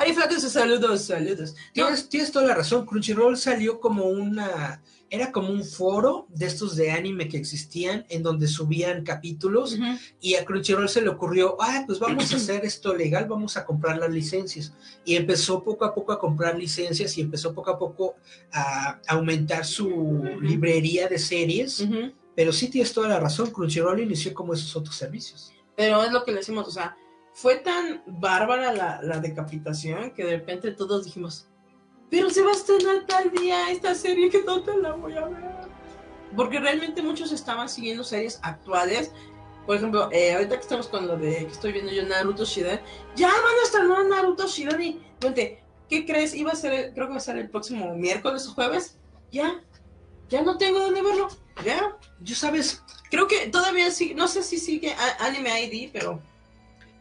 [0.02, 1.56] Ari Flacos, saludos, saludos.
[1.74, 2.88] Tienes, tienes toda la razón.
[2.88, 4.82] Crunchyroll salió como una.
[5.12, 9.84] Era como un foro de estos de anime que existían en donde subían capítulos ujú.
[10.20, 13.66] y a Crunchyroll se le ocurrió, ah, pues vamos a hacer esto legal, vamos a
[13.66, 14.74] comprar las licencias.
[15.06, 18.16] Y empezó poco a poco a comprar licencias y empezó poco a poco
[18.54, 21.82] a aumentar su librería de series.
[21.82, 22.14] Ujú.
[22.36, 25.52] Pero sí tienes toda la razón, Crunchyroll inició como esos otros servicios.
[25.76, 26.96] Pero es lo que le decimos, o sea,
[27.34, 31.48] fue tan bárbara la, la decapitación que de repente todos dijimos,
[32.12, 35.26] pero se va a estrenar tal día esta serie que no te la voy a
[35.26, 35.42] ver.
[36.36, 39.12] Porque realmente muchos estaban siguiendo series actuales.
[39.66, 42.82] Por ejemplo, eh, ahorita que estamos con lo de que estoy viendo yo Naruto Shidan,
[43.16, 46.36] ya van a estrenar Naruto Shidan y, vente, ¿qué crees?
[46.36, 48.98] Iba a ser, creo que va a ser el próximo miércoles o jueves.
[49.32, 49.64] Ya,
[50.30, 51.30] ya no tengo dónde verlo.
[51.66, 56.22] Ya, Yo sabes, creo que todavía sí, no sé si sigue Anime ID, pero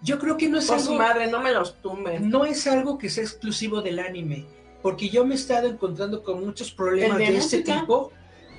[0.02, 2.30] yo creo que no es algo madre, no me los tumben.
[2.30, 4.46] no es algo que sea exclusivo del anime,
[4.82, 8.12] porque yo me he estado encontrando con muchos problemas ¿El de, de este tipo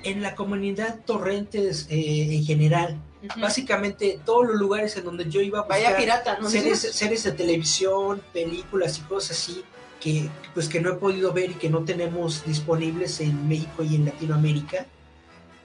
[0.04, 3.00] en la comunidad torrentes eh, en general.
[3.40, 6.50] Básicamente, todos los lugares en donde yo iba a Vaya buscar pirata, ¿no?
[6.50, 9.62] series, series de televisión, películas y cosas así,
[10.00, 13.94] que pues que no he podido ver y que no tenemos disponibles en México y
[13.94, 14.86] en Latinoamérica.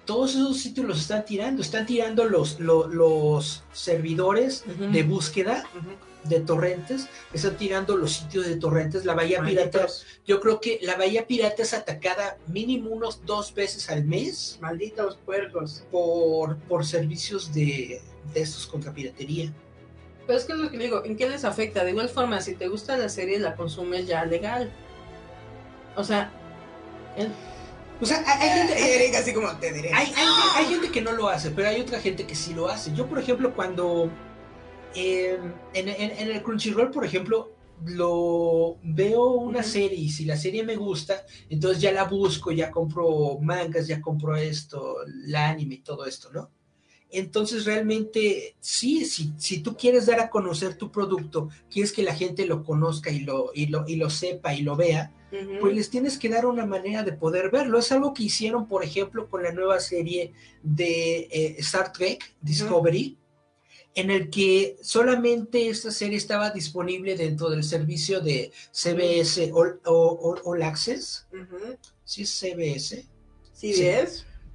[0.08, 5.64] Todos esos sitios los están tirando, están tirando los, lo- los servidores de búsqueda
[6.24, 9.86] de torrentes, están tirando los sitios de torrentes, la Bahía Pirata.
[10.26, 15.18] Yo creo que la Bahía Pirata es atacada mínimo unos dos veces al mes malditos
[15.26, 15.84] puercos.
[15.92, 18.02] por, por servicios de,
[18.34, 19.54] de estos contra piratería.
[20.26, 21.84] Pero es que es lo que digo, ¿en qué les afecta?
[21.86, 24.72] De igual forma, si te gusta la serie, la consumes ya legal.
[25.96, 26.32] O sea,
[27.18, 27.32] el-
[28.00, 29.92] O sea, hay, gente, Eric así como te diré.
[29.94, 32.68] hay- hay- hay gente que no lo hace, pero hay otra gente que sí lo
[32.68, 32.94] hace.
[32.94, 34.10] Yo, por ejemplo, cuando
[34.96, 35.40] eh,
[35.74, 37.54] en, en- en el Crunchyroll, por ejemplo,
[37.86, 42.72] lo veo una serie y si la serie me gusta, entonces ya la busco, ya
[42.72, 44.96] compro mangas, ya compro esto,
[45.26, 46.50] la anime y todo esto, ¿no?
[47.10, 52.14] Entonces realmente sí, si, si tú quieres dar a conocer tu producto, quieres que la
[52.14, 55.14] gente lo conozca y lo, y lo, y lo sepa y lo vea,
[55.60, 57.80] pues les tienes que dar una manera de poder verlo.
[57.80, 63.18] Es algo que hicieron, por ejemplo, con la nueva serie de eh, Star Trek Discovery,
[63.96, 70.42] en el que solamente esta serie estaba disponible dentro del servicio de CBS All, All-
[70.44, 71.26] All Access.
[71.34, 71.76] Ujú.
[72.04, 73.06] Sí, es CBS.
[73.74, 73.74] ¿Sí?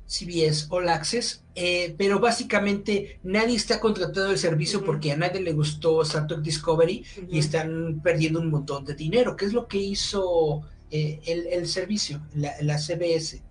[0.06, 5.52] CBS All Access, eh, pero básicamente nadie está contratando el servicio porque a nadie le
[5.52, 9.78] gustó Star Trek Discovery y están perdiendo un montón de dinero, que es lo que
[9.78, 13.42] hizo eh, el, el servicio, la, la CBS.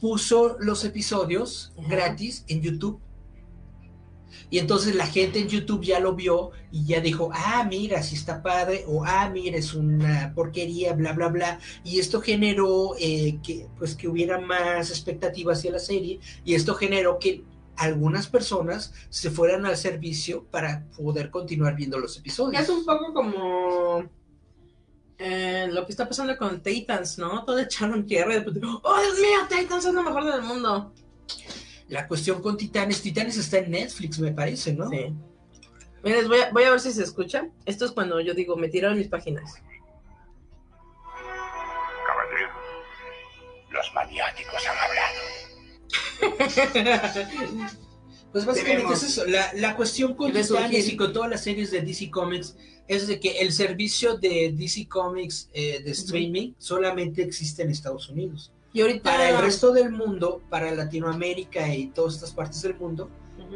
[0.00, 3.00] Puso los episodios gratis en YouTube.
[4.50, 8.14] Y entonces la gente en YouTube ya lo vio y ya dijo, ah, mira, si
[8.14, 11.60] está padre, o ah, mira, es una porquería, bla, bla, bla.
[11.84, 16.74] Y esto generó eh, que, pues, que hubiera más expectativa hacia la serie, y esto
[16.74, 17.44] generó que
[17.76, 22.62] algunas personas se fueran al servicio para poder continuar viendo los episodios.
[22.62, 24.08] Es un poco como
[25.18, 27.44] eh, lo que está pasando con Titans, ¿no?
[27.44, 29.38] Todo echaron tierra y después, ¡oh, Dios mío!
[29.48, 30.92] Titans es lo mejor del mundo.
[31.88, 34.90] La cuestión con Titanes, Titanes está en Netflix, me parece, ¿no?
[34.90, 35.14] Sí.
[36.02, 37.48] Miren, voy a, voy a ver si se escucha.
[37.64, 39.54] Esto es cuando yo digo, me tiraron mis páginas.
[42.06, 42.50] Caballero,
[43.70, 45.20] los maniáticos han hablado.
[48.32, 49.02] Pues básicamente Debemos.
[49.02, 49.24] es eso.
[49.24, 52.54] La, la cuestión con Titanes y con todas las series de DC Comics
[52.86, 58.10] es de que el servicio de DC Comics eh, de streaming solamente existe en Estados
[58.10, 58.52] Unidos.
[58.76, 59.10] Y ahorita...
[59.10, 63.08] Para el resto del mundo, para Latinoamérica y todas estas partes del mundo,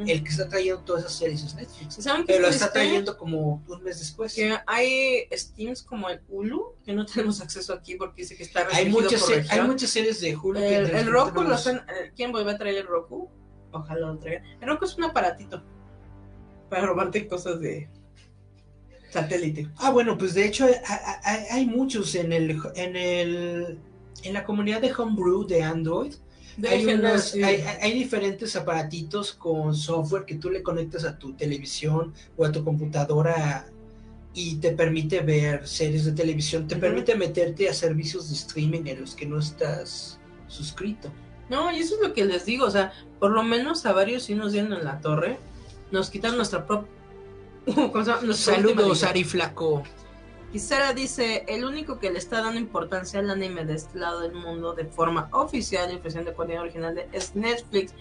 [0.06, 1.94] el que está trayendo todas esas series es Netflix.
[1.96, 4.32] ¿Saben Pero lo es está trayendo como un mes después.
[4.34, 8.66] Que hay Steams como el Hulu, que no tenemos acceso aquí porque dice que está
[8.72, 11.54] Hay muchas, por hay muchas series de Hulu que El, de el repente Roku lo
[11.54, 11.76] están.
[11.78, 13.28] eh, ¿Quién vuelve a traer el Roku?
[13.72, 14.44] Ojalá lo traigan.
[14.60, 15.62] El Roku es un aparatito
[16.70, 17.90] para robarte cosas de
[19.10, 19.68] satélite.
[19.78, 20.74] Ah, bueno, pues de hecho hay,
[21.24, 23.78] hay- hay muchos en el en el
[24.22, 26.14] en la comunidad de Homebrew de Android.
[26.56, 27.42] Hay, Déjenlo unos- así.
[27.42, 32.52] hay, hay diferentes aparatitos con software que tú le conectas a tu televisión o a
[32.52, 33.66] tu computadora
[34.34, 39.00] y te permite ver series de televisión, te permite meterte a servicios de streaming en
[39.00, 40.18] los que no estás
[40.48, 41.10] suscrito.
[41.48, 42.66] No, y eso es lo que les digo.
[42.66, 45.38] O sea, por lo menos a varios sí nos dieron en la torre.
[45.90, 46.88] Nos quitan nuestra propia.
[48.34, 49.82] Saludos, Ari Flaco.
[50.52, 54.20] Y Sara dice, el único que le está dando importancia al anime de este lado
[54.20, 57.94] del mundo de forma oficial y ofreciendo contenido original de- es Netflix.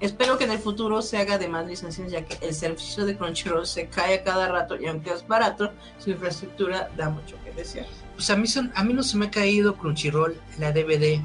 [0.00, 3.18] Espero que en el futuro se haga de más licencias ya que el servicio de
[3.18, 7.52] Crunchyroll se cae a cada rato y aunque es barato, su infraestructura da mucho que
[7.52, 7.86] desear.
[8.14, 11.20] Pues a mí, son- a mí no se me ha caído Crunchyroll, la DVD,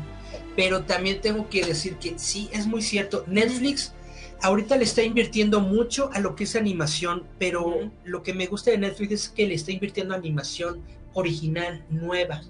[0.58, 3.24] pero también tengo que decir que sí, es muy cierto.
[3.28, 3.94] Netflix
[4.42, 8.72] ahorita le está invirtiendo mucho a lo que es animación, pero lo que me gusta
[8.72, 10.82] de Netflix es que le está invirtiendo a animación
[11.14, 12.42] original, nueva.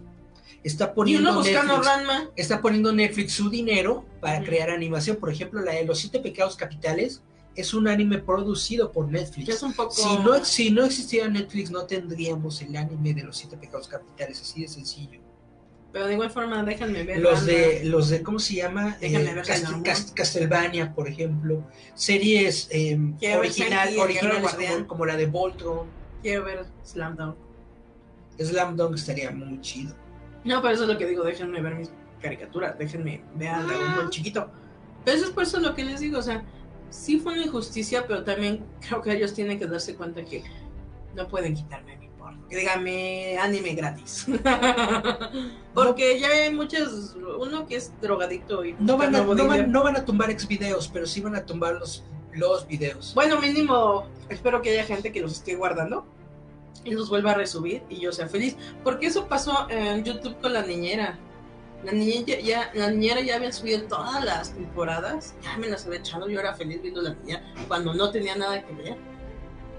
[0.64, 5.18] Está Y poniendo, uno buscando Netflix, está poniendo Netflix su dinero para crear animación.
[5.18, 7.22] Por ejemplo, la de Los Siete Pecados Capitales
[7.56, 9.50] es un anime producido por Netflix.
[9.50, 9.92] es un poco...
[9.92, 14.42] Si no, si no existiera Netflix, no tendríamos el anime de los siete pecados capitales,
[14.42, 15.20] así de sencillo.
[15.96, 17.20] Pero de igual forma, déjenme ver.
[17.22, 18.98] Los de, los de, ¿cómo se llama?
[19.00, 21.64] Déjame Eh, ver Cast- Castlevania, por ejemplo.
[21.94, 23.00] Series eh,
[23.40, 25.88] original, originales como, como la de Voltron.
[26.22, 27.36] Quiero ver Slam Dunk.
[28.38, 29.96] Slam Dunk estaría muy chido.
[30.44, 31.90] No, pero eso es lo que digo, déjenme ver mis
[32.22, 34.52] caricaturas, déjenme ver al Dragon Ball chiquito.
[35.06, 36.44] Pero eso es por eso lo que les digo, o sea,
[36.90, 40.44] sí fue una injusticia, pero también creo que ellos tienen que darse cuenta que
[41.16, 42.05] no pueden quitarme mi porno.
[42.50, 44.28] Dígame anime gratis.
[45.74, 49.84] Porque ya hay muchas, uno que es drogadicto y No van, a, no, van, no
[49.84, 52.04] van a tumbar ex videos, pero sí van a tumbar los,
[52.34, 53.14] los videos.
[53.16, 56.06] Bueno, mínimo, espero que haya gente que los esté guardando
[56.84, 58.56] y los vuelva a resubir y yo sea feliz.
[58.84, 61.18] Porque eso pasó en YouTube con la niñera.
[61.84, 66.00] La niñera ya, la niñera ya había subido todas las temporadas, ya me las había
[66.00, 68.98] echado, yo era feliz viendo la niñera cuando no tenía nada que ver.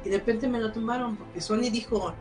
[0.05, 2.12] Y de repente me lo tumbaron porque Sony dijo.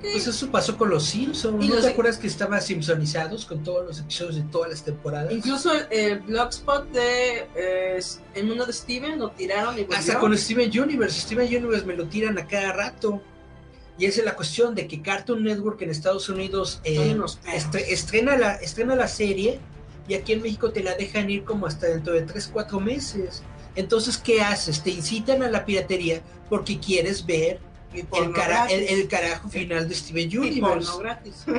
[0.00, 1.64] Pues eso pasó con los Simpsons.
[1.64, 4.82] Y ¿No los- te acuerdas que estaban simpsonizados con todos los episodios de todas las
[4.84, 5.32] temporadas?
[5.32, 8.00] Incluso el, el blogspot de eh,
[8.34, 9.86] El Mundo de Steven lo tiraron y.
[9.94, 11.20] Hasta con Steven Universe.
[11.20, 13.22] Steven Universe me lo tiran a cada rato.
[13.98, 16.96] Y esa es la cuestión de que Cartoon Network en Estados Unidos eh,
[17.46, 19.60] estre- estrena, la, estrena la serie
[20.08, 23.42] y aquí en México te la dejan ir como hasta dentro de 3, 4 meses.
[23.76, 24.82] Entonces, ¿qué haces?
[24.82, 27.60] Te incitan a la piratería porque quieres ver
[27.94, 28.98] el, porno cara- el, gratis.
[28.98, 30.90] el carajo final de Steven Universe.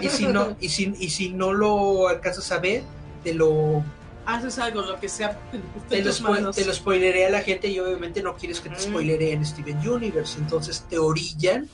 [0.02, 2.84] Y si no, y si, y si no lo alcanzas a ver,
[3.24, 3.84] te lo,
[4.26, 5.38] Haces algo, lo que sea.
[5.90, 6.56] te lo, tus spo- manos.
[6.56, 8.80] te lo spoileré a la gente y obviamente no quieres que te Mm.
[8.80, 10.38] spoilereen Steven Universe.
[10.40, 11.68] Entonces te orillan.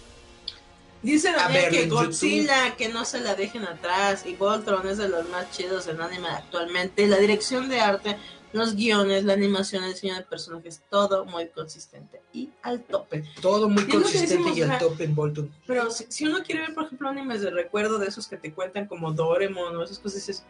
[1.04, 5.08] Dice A Daniel que Godzilla, que no se la dejen atrás, y Voltron es de
[5.10, 7.06] los más chidos en anime actualmente.
[7.08, 8.18] La dirección de arte,
[8.58, 13.24] los guiones, la animación, el diseño de personajes, todo muy consistente y al tope.
[13.42, 15.52] Todo muy consistente decimos, y al o sea, top en Bolton.
[15.66, 18.52] Pero si, si uno quiere ver, por ejemplo, animes de recuerdo de esos que te
[18.54, 20.44] cuentan como Doraemon o esas cosas, dices,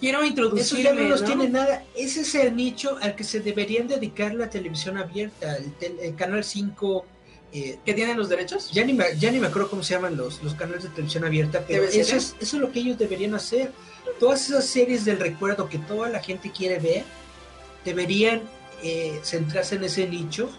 [0.00, 1.26] quiero Eso introducirme, ya no los ¿no?
[1.26, 1.84] tiene nada.
[1.96, 6.14] Ese es el nicho al que se deberían dedicar la televisión abierta, el, tel- el
[6.14, 7.06] Canal 5.
[7.52, 8.70] Eh, que tienen los derechos.
[8.72, 11.24] ya, ni me, ya ni me acuerdo cómo se llaman los, los canales de televisión
[11.24, 13.72] abierta, pero eso es, eso es lo que ellos deberían hacer.
[14.20, 17.04] Todas esas series del recuerdo que toda la gente quiere ver,
[17.84, 18.42] deberían
[18.82, 20.50] eh, centrarse en ese nicho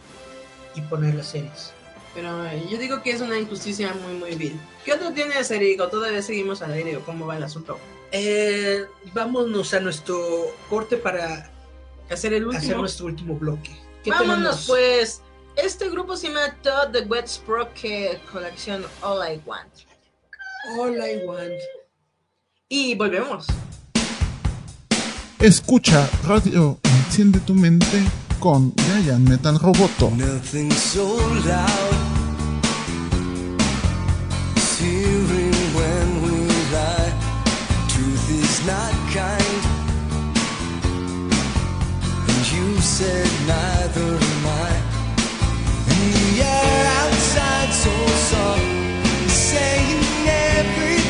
[0.76, 1.72] y poner las series.
[2.16, 4.60] Pero eh, yo digo que es una injusticia muy, muy vil.
[4.84, 5.88] ¿Qué otro tiene Serico?
[5.90, 7.78] ¿Todavía seguimos al aire o cómo va el asunto?
[8.12, 11.52] Eh, vámonos a nuestro corte para
[12.10, 12.78] Hacer el hacer último.
[12.80, 13.70] nuestro último bloque.
[14.04, 14.68] ¿Qué Vámonos tenemos?
[14.68, 15.22] pues.
[15.64, 19.68] Este grupo se llama Todd the Wet Sprocket Colección All I Want.
[20.80, 21.60] All I want.
[22.70, 23.48] Y volvemos.
[25.40, 28.04] Escucha Radio Enciende tu mente
[28.40, 30.10] con Giant Metal Roboto.
[30.12, 32.20] Nothing so loud
[34.80, 37.12] hearing when we lie.
[37.90, 39.62] Truth is not kind.
[42.30, 44.39] And you said neither
[47.30, 51.09] outside so soft, saying everything.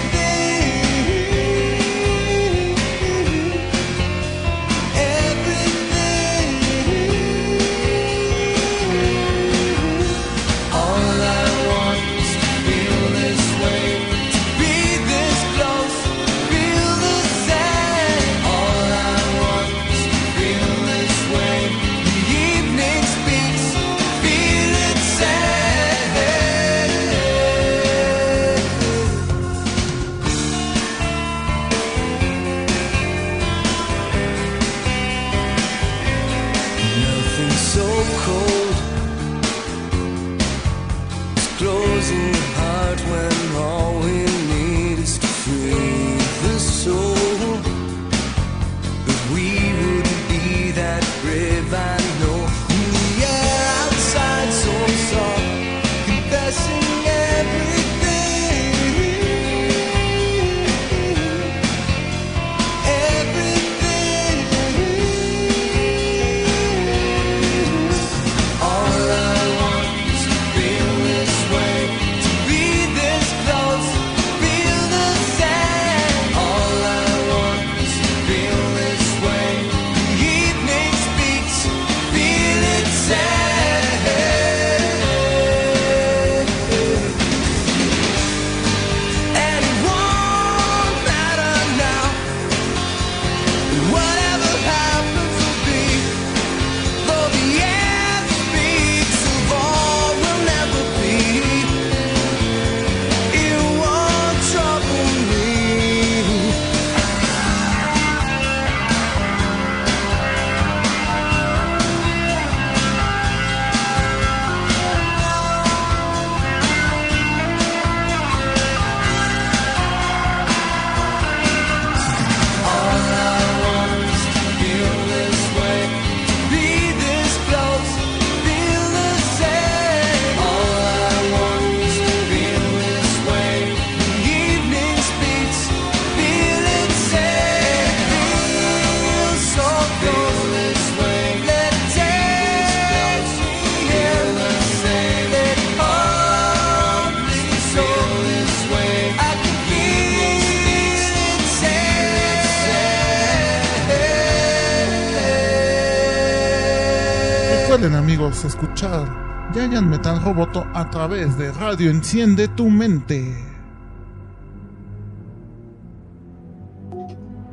[157.80, 159.08] Recuerden amigos escuchar
[159.54, 163.24] Giant Metal Roboto a través de Radio Enciende tu mente.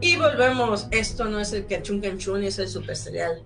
[0.00, 0.88] Y volvemos.
[0.90, 3.40] Esto no es el Cachun Canchun, es el Super Cereal.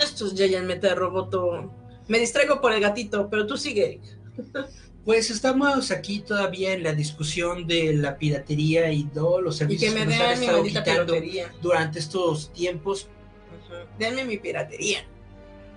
[0.00, 1.72] Esto es Giant Metal Roboto.
[2.08, 4.02] Me distraigo por el gatito, pero tú sigue, Eric.
[5.04, 9.94] Pues estamos aquí todavía en la discusión de la piratería y todos los Y servicios
[9.94, 11.52] que me nos han estado quitando piratería.
[11.62, 13.04] durante estos tiempos.
[13.04, 13.76] Ujú.
[14.00, 15.06] Denme mi piratería.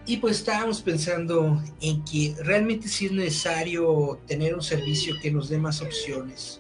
[0.10, 5.50] Y pues estábamos pensando en que realmente sí es necesario tener un servicio que nos
[5.50, 6.60] dé más opciones.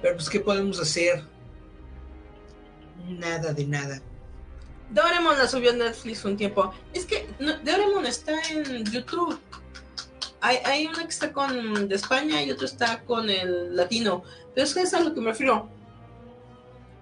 [0.00, 1.22] Pero pues, ¿qué podemos hacer?
[3.08, 4.02] Nada de nada.
[4.90, 6.74] Doraemon la subió a Netflix un tiempo.
[6.92, 9.38] Es que no, Doraemon está en YouTube.
[10.40, 14.24] Hay, hay una que está con de España y otra está con el latino.
[14.56, 15.70] Pero es que es a lo que me refiero.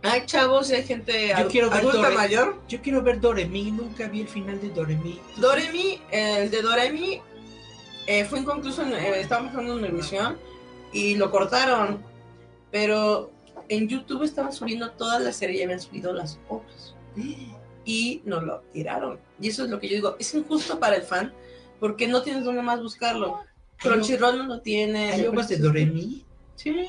[0.03, 2.61] Hay chavos y hay gente Yo quiero ver adulta Dore- mayor.
[2.69, 5.21] Yo quiero ver Doremi, nunca vi el final de Doremi.
[5.37, 7.21] Doremi, el de Doremi,
[8.07, 10.39] eh, fue inconcluso, en, eh, estábamos hablando en Televisión
[10.93, 12.03] y lo cortaron.
[12.71, 13.31] Pero
[13.69, 16.95] en YouTube estaban subiendo toda la serie y habían subido las obras.
[17.83, 19.19] Y nos lo tiraron.
[19.41, 21.33] Y eso es lo que yo digo, es injusto para el fan
[21.81, 23.41] porque no tienes dónde más buscarlo.
[23.79, 25.11] Crunchyroll no lo tiene.
[25.13, 26.25] ¿Hay obras de Doremi?
[26.57, 26.87] Sí.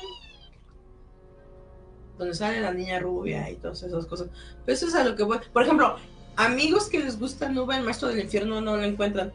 [2.22, 4.28] Donde sale la niña rubia y todas esas cosas.
[4.64, 5.40] Pero eso es a lo que voy.
[5.52, 5.96] Por ejemplo,
[6.36, 9.32] amigos que les gusta Nube, el maestro del infierno, no lo encuentran.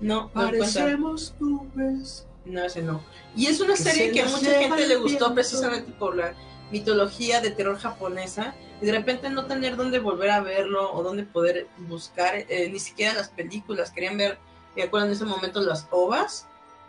[0.00, 0.30] No, no.
[0.32, 2.24] Parecemos nubes.
[2.44, 3.02] No, ese no.
[3.34, 6.34] Y es una Que serie se que a mucha gente le gustó precisamente por la
[6.70, 8.54] mitología de terror japonesa.
[8.80, 12.78] Y de repente no tener dónde volver a verlo o dónde poder buscar, eh, ni
[12.78, 13.90] siquiera las películas.
[13.90, 14.38] Querían ver,
[14.76, 16.46] me acuerdo en ese momento, las ovas.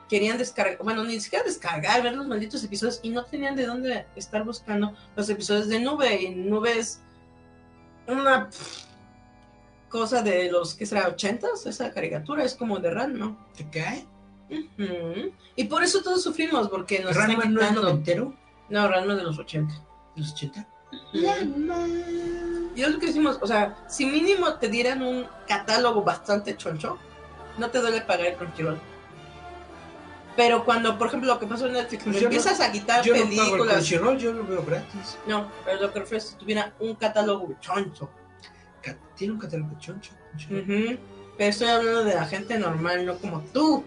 [0.09, 4.05] Querían descargar, bueno, ni siquiera descargar, ver los malditos episodios y no tenían de dónde
[4.15, 6.21] estar buscando los episodios de Nube.
[6.21, 7.01] Y Nube es
[8.07, 8.85] una pff,
[9.89, 11.13] cosa de los, ¿qué será?
[11.13, 11.65] ¿80s?
[11.67, 13.37] Esa caricatura es como de Ran, ¿no?
[13.55, 14.05] ¿Te cae?
[15.57, 17.89] Y por eso todos sufrimos, porque nos ¿Ranma están no es quitando.
[17.89, 18.33] noventero?
[18.69, 19.73] No, Ranma es de los 80.
[20.15, 20.67] ¿De los 80?
[22.75, 26.97] Y es lo que decimos, o sea, si mínimo te dieran un catálogo bastante choncho,
[27.57, 28.79] no te duele pagar el Crunchyroll.
[30.37, 33.03] Pero cuando, por ejemplo, lo que pasó en Netflix, Pues yo no- empiezas a quitar
[33.03, 33.85] Yo no pago películas.
[33.87, 35.17] Yo lo veo gratis.
[35.27, 38.09] No, pero lo que refiero es si tuviera un catálogo choncho.
[39.17, 40.11] Tiene un catálogo choncho.
[40.49, 40.97] Ujú.
[41.37, 43.83] Pero estoy hablando de la gente normal, no como tú.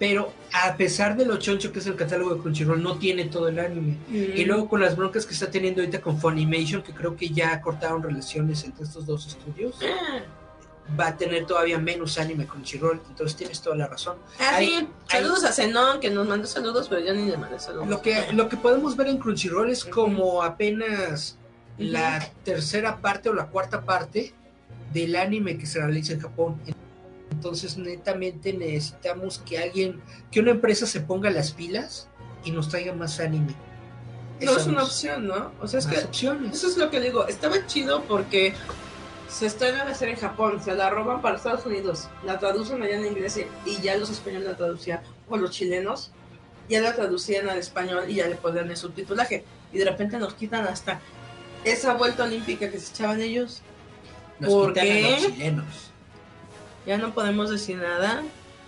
[0.00, 3.48] Pero a pesar de lo choncho que es el catálogo de Crunchyroll, no tiene todo
[3.48, 3.96] el anime.
[4.10, 7.60] Y luego con las broncas que está teniendo ahorita con Funimation, que creo que ya
[7.60, 9.76] cortaron relaciones entre estos dos estudios,
[10.98, 13.00] va a tener todavía menos anime Crunchyroll.
[13.08, 14.16] Entonces tienes toda la razón.
[14.38, 14.74] ah, Hay- sí.
[14.74, 14.88] hay-
[15.22, 17.88] Saludos a Zenón, que nos mandó saludos, pero yo ni le mandé saludos.
[17.88, 19.92] Lo que, lo que podemos ver en Crunchyroll es Ujú.
[19.92, 21.36] como apenas
[21.78, 21.84] Ujú.
[21.90, 24.34] la tercera parte o la cuarta parte
[24.92, 26.60] del anime que se realiza en Japón.
[27.30, 30.00] Entonces, netamente necesitamos que alguien,
[30.30, 32.08] que una empresa se ponga las pilas
[32.44, 33.54] y nos traiga más anime.
[34.42, 35.52] No es una opción, ¿no?
[35.60, 36.56] O sea, es que opciones.
[36.56, 37.26] Eso es lo que digo.
[37.28, 38.54] Estaba chido porque
[39.30, 42.96] se estrena la serie en Japón, se la roban para Estados Unidos, la traducen allá
[42.96, 46.10] en inglés y- ya los españoles la traducían, o los chilenos,
[46.68, 49.44] ya la traducían al español y ya le ponían el subtitulaje.
[49.72, 51.00] Y de repente nos quitan hasta
[51.64, 53.62] esa vuelta olímpica que se echaban ellos.
[54.40, 55.10] Nos ¿por quitan a qué?
[55.12, 55.90] los chilenos.
[56.86, 58.22] Ya no podemos decir nada.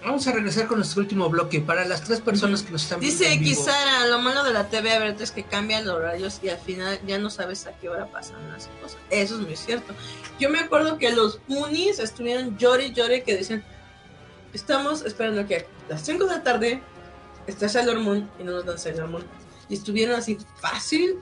[0.05, 3.19] Vamos a regresar con nuestro último bloque para las tres personas que nos están viendo
[3.19, 3.57] Dice en vivo.
[3.57, 6.99] Kisara, lo malo de la TV abierta es que cambian los horarios y al final
[7.07, 8.99] ya no sabes a qué hora pasan las cosas.
[9.11, 9.95] Eso es muy cierto.
[10.41, 13.65] Yo me acuerdo que los Punis estuvieron llore y llore que decían,
[14.53, 16.83] estamos esperando que a las 5 de la tarde
[17.47, 19.25] está Sailor Moon y no nos dan Sailor Moon.
[19.69, 21.21] Y estuvieron así fácil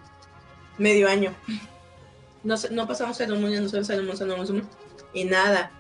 [0.78, 1.35] medio año.
[2.43, 4.77] No, no pasamos Sailor Moon, ya no sabemos Sailor Moon, Sailor Moon, Sailor Moon,
[5.12, 5.70] y nada.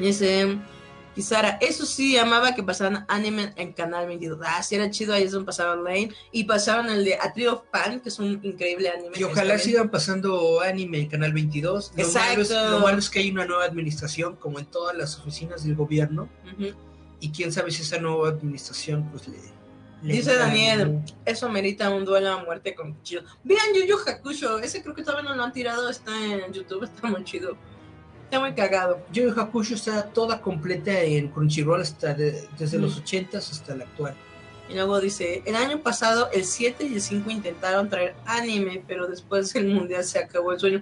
[0.00, 0.58] Dice...
[1.14, 4.40] Kisara, eso sí, amaba que pasaran anime en Canal 22.
[4.44, 6.10] Ah, sí, era chido, ahí es donde pasaban Lane.
[6.30, 9.18] Y pasaron el de A Trio of Pan, que es un increíble anime.
[9.18, 11.92] Y ojalá sigan pasando anime en Canal 22.
[11.96, 12.70] Lo malo, es, Exacto.
[12.70, 16.28] lo malo es que hay una nueva administración, como en todas las oficinas del gobierno.
[17.20, 19.38] Y quién sabe si esa nueva administración, pues le.
[20.02, 23.22] le Dice da Daniel, eso merita un duelo a muerte con cuchillo.
[23.44, 26.84] Vean Yu Yu Hakusho, ese creo que todavía no lo han tirado, está en YouTube,
[26.84, 27.56] está muy chido.
[28.32, 28.98] Está muy cagado.
[29.12, 32.80] Yu Yu Hakusho está toda completa en Crunchyroll hasta de- desde Mm.
[32.80, 34.14] los 80s hasta la actual.
[34.70, 39.06] Y luego dice, el año pasado el 7 y el 5 intentaron traer anime, pero
[39.06, 40.80] después del mundial se acabó el sueño.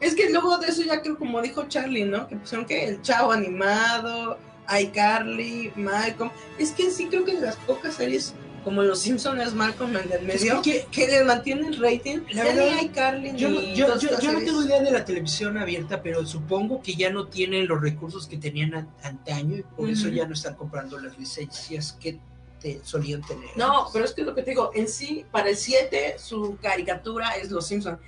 [0.00, 2.26] Es que luego de eso ya creo, como dijo Charlie, ¿no?
[2.26, 4.38] Que pusieron que el chavo animado,
[4.80, 6.30] iCarly, Malcolm.
[6.58, 8.32] Es que sí creo que de las pocas series
[8.64, 12.18] como los Simpsons es Malcolm en el medio, que- que, les mantiene el rating.
[12.32, 15.56] La verdad, ni iCarly Yo, no- yo, yo, yo no tengo idea de la televisión
[15.58, 19.88] abierta, pero supongo que ya no tienen los recursos que tenían an- antaño y por
[19.88, 22.18] eso ya no están comprando las licencias que
[22.60, 23.48] te solían tener.
[23.56, 27.30] No, pero es que lo que te digo, en sí, para el 7, su caricatura
[27.36, 27.98] es Los Simpson.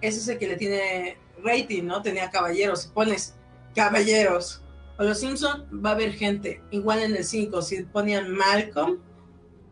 [0.00, 2.00] Ese es el que le tiene rating, ¿no?
[2.00, 2.82] Tenía caballeros.
[2.84, 3.34] Si pones
[3.74, 4.62] caballeros
[4.98, 6.62] o Los Simpson, va a haber gente.
[6.70, 8.98] Igual en el 5, si ponían Malcolm,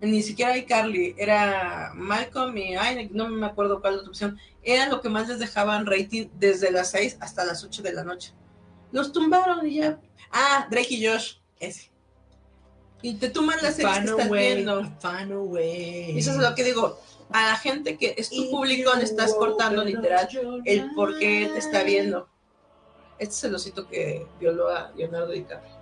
[0.01, 4.39] ni siquiera hay Carly, era Malcolm y ay, no me acuerdo cuál otra opción.
[4.62, 8.05] Era lo que más les dejaban rating desde las 6 hasta las 8 de la
[8.05, 8.32] noche.
[8.93, 10.01] Los tumbaron y ya.
[10.31, 11.90] Ah, Drake y Josh, ese.
[13.02, 14.90] Y te tumban las series que estás away, viendo.
[15.01, 16.12] fan away.
[16.12, 16.98] Y eso es lo que digo.
[17.31, 20.28] A la gente que es tu público le estás cortando literal
[20.64, 22.28] el por qué te está viendo.
[23.18, 25.77] Este es el osito que violó a Leonardo DiCaprio.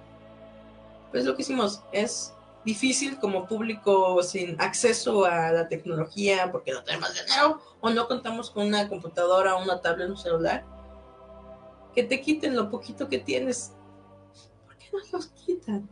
[1.11, 2.34] Pues lo que hicimos es
[2.65, 8.51] difícil como público sin acceso a la tecnología porque no tenemos dinero o no contamos
[8.51, 10.65] con una computadora, una tablet, un celular.
[11.95, 13.73] Que te quiten lo poquito que tienes.
[14.65, 15.89] ¿Por qué nos los quitan?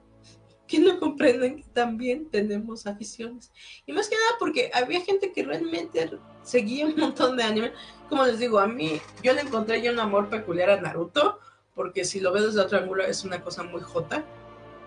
[0.67, 3.53] Que no comprenden que también tenemos aficiones.
[3.87, 7.73] Y más que nada porque había gente que realmente seguía un montón de anime.
[8.09, 11.39] Como les digo, a mí, yo le encontré ya un amor peculiar a Naruto,
[11.75, 14.25] porque si lo ves desde otro ángulo es una cosa muy jota,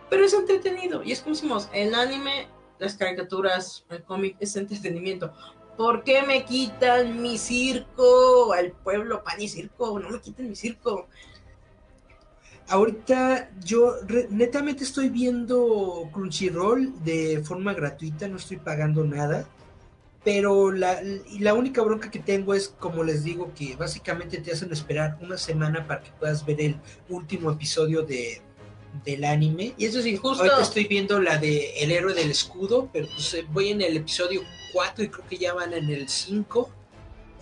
[0.10, 1.04] pero es entretenido.
[1.04, 2.48] Y es como decimos, el anime,
[2.80, 5.34] las caricaturas, el cómic es entretenimiento.
[5.78, 10.00] ¿Por qué me quitan mi circo al pueblo pan y circo?
[10.00, 11.08] No me quiten mi circo.
[12.68, 13.96] Ahorita yo
[14.30, 19.48] netamente estoy viendo Crunchyroll de forma gratuita, no estoy pagando nada.
[20.24, 21.00] Pero la,
[21.40, 25.38] la única bronca que tengo es, como les digo, que básicamente te hacen esperar una
[25.38, 26.80] semana para que puedas ver el
[27.10, 28.42] último episodio de,
[29.04, 29.74] del anime.
[29.78, 30.44] Y eso es injusto.
[30.44, 33.98] Ahorita estoy viendo la de El héroe del escudo, pero pues eh, voy en el
[33.98, 34.42] episodio
[34.74, 36.70] 4 y creo que ya van en el 5.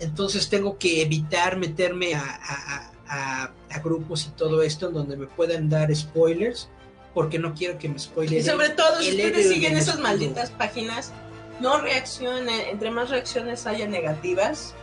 [0.00, 5.16] Entonces tengo que evitar meterme a, a- a- a- grupos y todo esto en donde
[5.16, 6.68] me puedan dar spoilers,
[7.12, 8.38] porque no quiero que me spoilen.
[8.38, 10.02] Y sobre todo, si el ustedes siguen esas escudo.
[10.04, 11.12] malditas páginas,
[11.60, 12.60] no reaccionen.
[12.70, 14.74] Entre más reacciones haya negativas,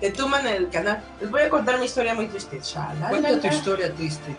[0.00, 1.02] te tuman el canal.
[1.20, 2.60] Les voy a contar mi historia muy triste.
[3.10, 4.36] Cuenta tu historia triste.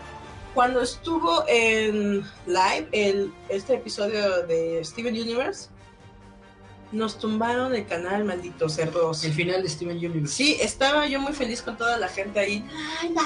[0.53, 5.69] Cuando estuvo en live el, este episodio de Steven Universe,
[6.91, 9.23] nos tumbaron el canal, malditos cerdos.
[9.23, 10.33] El final de Steven Universe.
[10.33, 12.65] Sí, estaba yo muy feliz con toda la gente ahí.
[12.99, 13.21] Ay, no,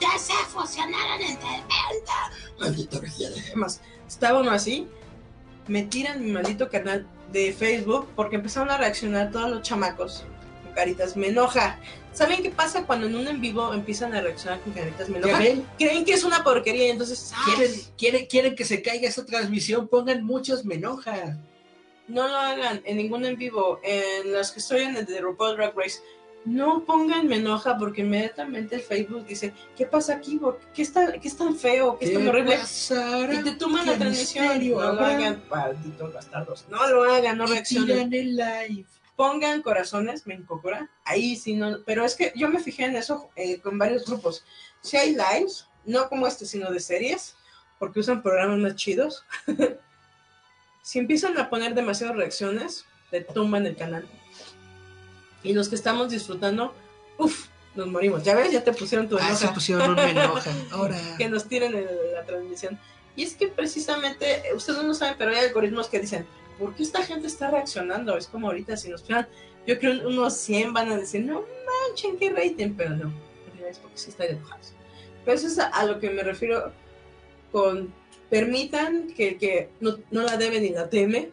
[0.00, 1.64] ya se fusionaron entre
[2.58, 3.80] Maldita vigía de gemas.
[4.06, 4.86] Estaba uno así.
[5.66, 10.24] Me tiran mi maldito canal de Facebook porque empezaron a reaccionar todos los chamacos
[10.62, 11.16] con caritas.
[11.16, 11.78] Me enoja.
[12.16, 15.06] ¿Saben qué pasa cuando en un en vivo empiezan a reaccionar con caritas?
[15.10, 15.20] Me.
[15.20, 17.54] Creen que es una porquería y entonces ¡ay!
[17.54, 21.36] ¿Quieren, quieren, quieren que se caiga esa transmisión, pongan muchos, me enoja.
[22.08, 23.80] No lo hagan en ningún en vivo.
[23.82, 25.98] En los que estoy en el de RuPaul Drag Race,
[26.46, 30.36] no pongan me enoja porque inmediatamente el Facebook dice, ¿qué pasa aquí?
[30.38, 31.98] ¿Por ¿Qué, está, ¿Qué es tan feo?
[31.98, 32.56] ¿Qué es tan ¿Qué horrible?
[32.56, 33.34] pasará?
[33.34, 34.70] Y te toman ¿Qué la transmisión.
[34.70, 36.64] No lo hagan, malditos bastardos.
[36.70, 38.14] No lo hagan, no reaccionen.
[38.14, 38.86] el live.
[39.16, 40.90] Pongan corazones, me encocora.
[41.04, 41.78] Ahí sí, no.
[41.86, 44.44] Pero es que yo me fijé en eso eh, con varios grupos.
[44.82, 47.34] Si hay lives, no como este, sino de series,
[47.78, 49.24] porque usan programas más chidos.
[50.82, 54.06] si empiezan a poner demasiadas reacciones, te tumban el canal.
[55.42, 56.74] Y los que estamos disfrutando,
[57.18, 58.22] uff, nos morimos.
[58.22, 59.54] Ya ves, ya te pusieron tu Ah, se enoja.
[59.54, 60.50] pusieron un me enoja.
[60.72, 60.96] Ahora.
[61.18, 62.78] que nos tiren el- la transmisión.
[63.14, 66.26] Y es que precisamente, ustedes no saben, pero hay algoritmos que dicen,
[66.58, 68.16] ¿por qué esta gente está reaccionando?
[68.16, 69.28] Es como ahorita, si nos fueran,
[69.66, 71.44] yo creo que unos 100 van a decir, no
[71.88, 73.12] manchen, qué rating, pero no,
[73.68, 74.72] es porque sí están enojados.
[75.24, 76.72] Pero eso es a, lo que me refiero
[77.52, 77.92] con,
[78.30, 81.30] permitan que, que no, no la debe ni la teme,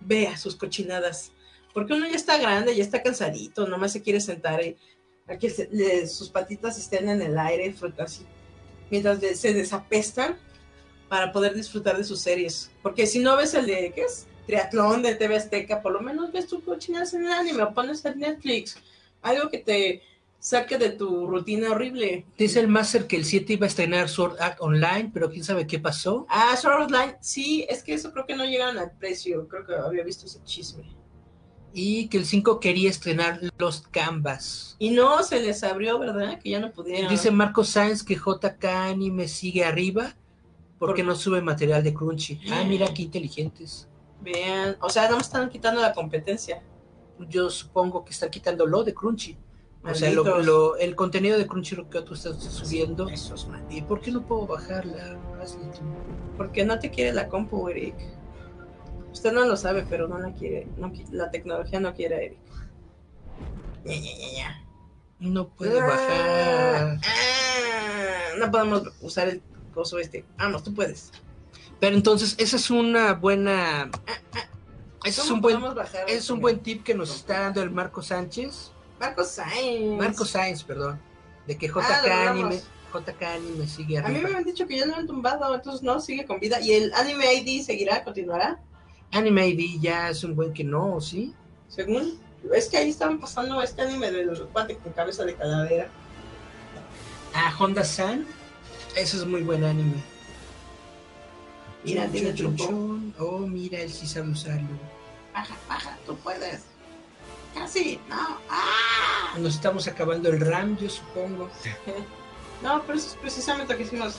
[0.00, 1.32] vea sus cochinadas.
[1.72, 4.76] Porque uno ya está grande, ya está cansadito, nomás se quiere sentar y
[5.28, 8.24] a que se- le- sus patitas estén en el aire, así,
[8.90, 10.36] mientras de- se desapestan
[11.08, 12.70] para poder disfrutar de sus series.
[12.82, 14.26] Porque si no ves el de, ¿qué es?
[14.46, 18.04] Triatlón de TV Azteca, por lo menos ves tus cochinadas en el anime o pones
[18.04, 18.76] el Netflix.
[19.22, 20.02] Algo que te
[20.38, 22.24] saque de tu rutina horrible.
[22.38, 25.66] Dice el Master que el 7 iba a estrenar Sword Art Online, pero quién sabe
[25.66, 26.26] qué pasó.
[26.28, 29.48] Ah, Sword Art Online, sí, es que eso creo que no llegaron al precio.
[29.48, 30.84] Creo que había visto ese chisme.
[31.72, 34.76] Y que el 5 quería estrenar los Canvas.
[34.78, 36.38] Y no se les abrió, ¿verdad?
[36.40, 37.10] Que ya no pudieron.
[37.10, 40.14] Dice Marco Sáenz que JK Anime sigue arriba
[40.78, 42.40] porque no sube material de Crunchy.
[42.50, 43.88] Ah, mira qué inteligentes.
[44.80, 46.62] O sea, no me están quitando la competencia.
[47.28, 49.36] Yo supongo que están quitándolo de Crunchy.
[49.84, 53.06] O sea, lo- lo- el contenido de Crunchy lo que tú estás subiendo.
[53.70, 55.16] ¿Y por qué no puedo bajarla?
[56.36, 57.94] Porque no te quiere la compu, Eric.
[59.12, 60.66] Usted no lo sabe, pero no la quiere.
[60.76, 62.38] No, la tecnología no quiere a Eric.
[63.84, 64.62] Ya, ya, ya, ya.
[65.20, 66.98] No puedo bajar.
[67.02, 69.40] Ah, no podemos usar el
[69.72, 70.24] coso este.
[70.36, 71.12] Vamos, tú puedes.
[71.80, 73.90] Pero entonces, esa es una buena.
[75.04, 75.58] Ese es ¿Cómo un buen,
[76.08, 78.72] es un buen tip que nos está dando el Marco Sánchez.
[78.98, 79.98] Marco Sainz.
[79.98, 80.98] Marco Sáenz, perdón.
[81.46, 82.60] De que Ah, JK lo Anime.
[82.92, 84.30] JK Anime sigue A mí arriba.
[84.30, 86.60] me han dicho que ya lo han tumbado, entonces no, sigue con vida.
[86.60, 88.58] ¿Y el anime ID seguirá, continuará?
[89.12, 91.34] Anime ID ya es un buen que no, ¿sí?
[91.68, 92.18] Según.
[92.54, 95.88] Es que ahí estaban pasando este anime del cuate con cabeza de calavera.
[97.34, 98.26] Ah, Honda San.
[98.96, 100.02] Ese es muy buen anime.
[101.94, 102.56] Mira, truco.
[102.56, 103.14] chun.
[103.18, 104.68] Oh, mira, él sí sabe usarlo.
[105.32, 106.62] Baja, baja, tú puedes.
[107.54, 108.38] Casi, no.
[108.50, 109.34] ¡Ah!
[109.38, 111.48] Nos estamos acabando el RAM, yo supongo.
[112.62, 114.16] No, pero eso es precisamente lo que hicimos.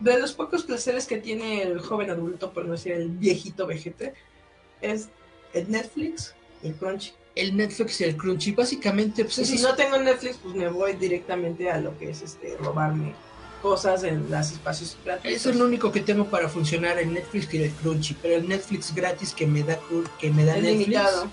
[0.00, 4.14] De los pocos placeres que tiene el joven adulto, por no decir el viejito vejete,
[4.80, 5.10] es
[5.52, 7.12] el Netflix y el Crunchy.
[7.36, 10.68] El Netflix y el Crunchy, básicamente, pues Y si es- no tengo Netflix, pues me
[10.68, 13.14] voy directamente a lo que es este robarme
[13.60, 15.40] cosas en los espacios gratuitos.
[15.40, 18.48] Eso es lo único que tengo para funcionar el Netflix y el Crunchy, pero el
[18.48, 19.78] Netflix gratis que me da
[20.18, 21.30] que me da Netflix limitado.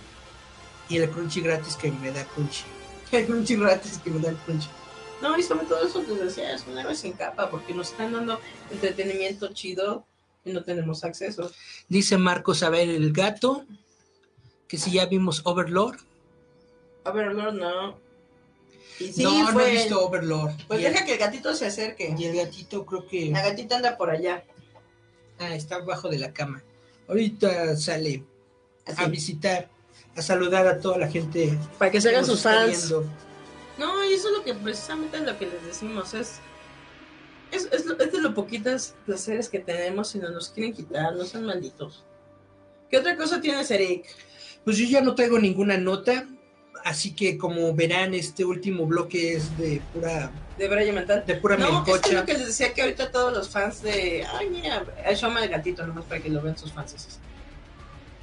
[0.90, 2.64] y el Crunchy gratis que me da Crunchy.
[3.12, 4.68] El Crunchy gratis que me da el Crunchy.
[5.22, 8.12] No, y sobre todo eso les decía, es un héroe sin capa, porque nos están
[8.12, 8.40] dando
[8.70, 10.06] entretenimiento chido
[10.44, 11.50] y no tenemos acceso.
[11.88, 13.66] Dice Marcos a ver el gato,
[14.68, 15.98] que si ya vimos Overlord.
[17.06, 17.98] A ver, Lord, no.
[19.00, 20.54] Y sí, no, no he visto Overlord.
[20.68, 22.16] Pues y, el, deja que el gatito se acerque.
[22.18, 24.44] y el gatito creo que La gatita anda por allá.
[25.40, 26.64] ah, está abajo de la cama.
[27.08, 28.24] Ahorita sale
[28.86, 29.04] Así.
[29.04, 29.70] a visitar,
[30.16, 32.90] a saludar a toda la gente Para que se hagan sus fans.
[32.90, 33.06] viendo.
[33.78, 36.14] No, y eso es lo que precisamente es lo que les decimos.
[36.16, 36.40] Es,
[37.52, 41.16] es, es, de los poquitos placeres que tenemos y no nos quieren quitar.
[41.16, 42.04] No son malditos.
[42.90, 44.06] ¿Qué otra cosa tienes, Eric?
[44.66, 46.28] Pues yo ya no traigo ninguna nota,
[46.88, 51.24] así que como verán, este último bloque es de pura, De Brian Mental.
[51.26, 52.20] de pura No, que es melcocha.
[52.20, 54.26] lo que les decía que ahorita todos los fans de.
[54.34, 57.20] Ay, mira, el gatito nomás para que lo vean sus fans.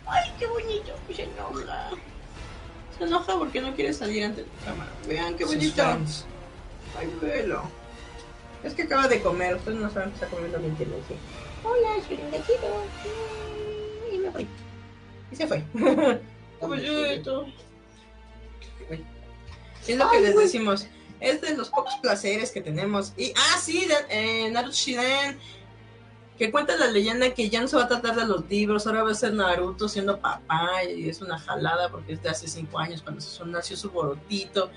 [0.07, 1.91] Ay, qué bonito, se enoja.
[2.99, 4.91] Se enoja porque no quiere salir ante tu cámara.
[5.09, 5.83] Vean qué bonito.
[6.99, 7.63] Ay, velo.
[8.63, 10.91] Es que acaba de comer, ustedes no saben que está comiendo mentira.
[10.97, 11.21] Dice,
[11.65, 12.85] Hola, soy un gatito.
[14.13, 14.47] Y me voy.
[15.31, 15.65] Y se fue.
[16.61, 17.47] Bonito.
[19.87, 20.87] Es lo que les decimos.
[21.21, 23.13] Es de los pocos placeres que tenemos.
[23.17, 25.39] Y, ah, sí, de, eh, Naruto Shiren.
[26.39, 29.05] Que cuenta la leyenda que ya no se va a tratar de los libros, ahora
[29.05, 32.81] va a ser Naruto siendo papá y es una jalada porque es de hace cinco
[32.81, 34.71] años cuando se nació su borotito.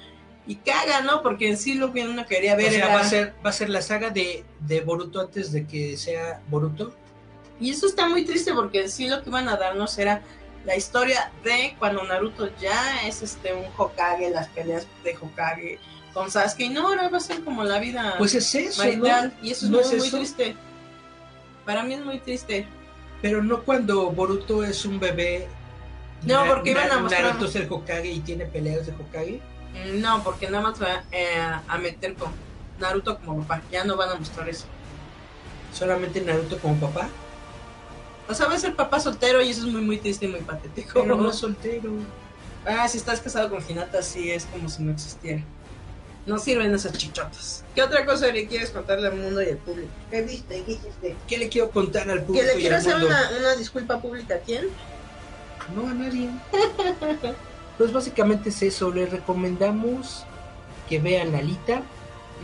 [0.46, 1.24] Y caga, ¿no?
[1.24, 2.96] Porque en sí lo que uno quería O ver sea, era...
[2.96, 6.42] va a ser, va a ser la saga de, de Boruto antes de que sea
[6.48, 6.94] Boruto.
[7.60, 10.22] Y eso está muy triste porque en sí lo que iban a darnos era
[10.68, 15.80] la historia de cuando Naruto ya es este un Hokage, las peleas de Hokage
[16.14, 16.66] con Sasuke.
[16.66, 19.34] Y no, ahora va a ser como la vida Pues es eso, marital.
[19.42, 19.48] ¿no?
[19.48, 20.18] Y eso es ¿No muy, es muy eso?
[20.18, 20.56] triste.
[21.66, 22.68] Para mí es muy triste.
[23.22, 25.48] Pero no cuando Boruto es un bebé.
[26.24, 29.40] No, Na- porque iban a mostrar- Naruto es el Hokage y tiene peleas de Hokage.
[29.74, 32.32] Mm, No, porque nada más va eh, a meter con
[32.80, 33.62] Naruto como papá.
[33.72, 34.66] Ya no van a mostrar eso.
[35.74, 37.08] Solamente Naruto como papá.
[38.30, 40.42] O sea, va a ser papá soltero y eso es muy, muy triste y muy
[40.42, 41.02] patético.
[41.02, 41.92] Pero no soltero.
[42.66, 45.42] Ah, si estás casado con Hinata, sí es como si no existiera.
[46.26, 47.64] No sirven esas chichotas.
[47.74, 49.88] ¿Qué otra cosa le quieres contarle al mundo y al público?
[50.12, 50.62] ¿Qué viste?
[50.64, 51.16] ¿Qué hiciste?
[51.26, 54.02] ¿Qué le quiero contar al ¿Que público le y quiero al hacer una, una disculpa
[54.02, 54.66] pública a quién?
[55.74, 56.30] No a nadie.
[57.78, 58.92] pues básicamente es eso.
[58.92, 60.26] Les recomendamos
[60.90, 61.82] que vean Alita.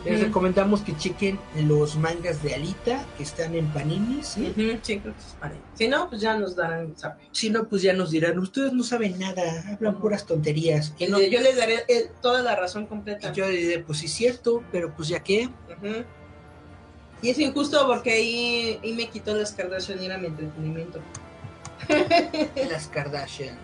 [0.05, 4.21] Les recomendamos que chequen los mangas de Alita que están en Panini.
[4.21, 4.47] ¿sí?
[4.51, 5.63] Ujú, sí, creo que es para ella.
[5.75, 7.15] Si no, pues ya nos darán sabe.
[7.31, 10.93] Si no, pues ya nos dirán, ustedes no saben nada, hablan puras tonterías.
[10.99, 13.29] Y no, Yo les daré eh, toda la razón completa.
[13.29, 16.03] y yo diré, pues sí es cierto, pero pues ya Ujú.
[17.21, 20.99] Y es injusto porque ahí, ahí me quitó las Kardashian y era mi entretenimiento.
[22.69, 23.57] las Kardashian.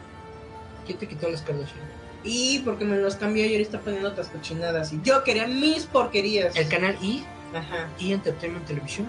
[0.86, 1.99] ¿Quién te quitó las Kardashian?
[2.24, 4.92] Y porque me los cambió y ahora está poniendo otras cochinadas.
[4.94, 6.56] Y yo quería mis porquerías.
[6.56, 7.88] El canal I, Ajá.
[7.98, 9.08] I Entertainment Television.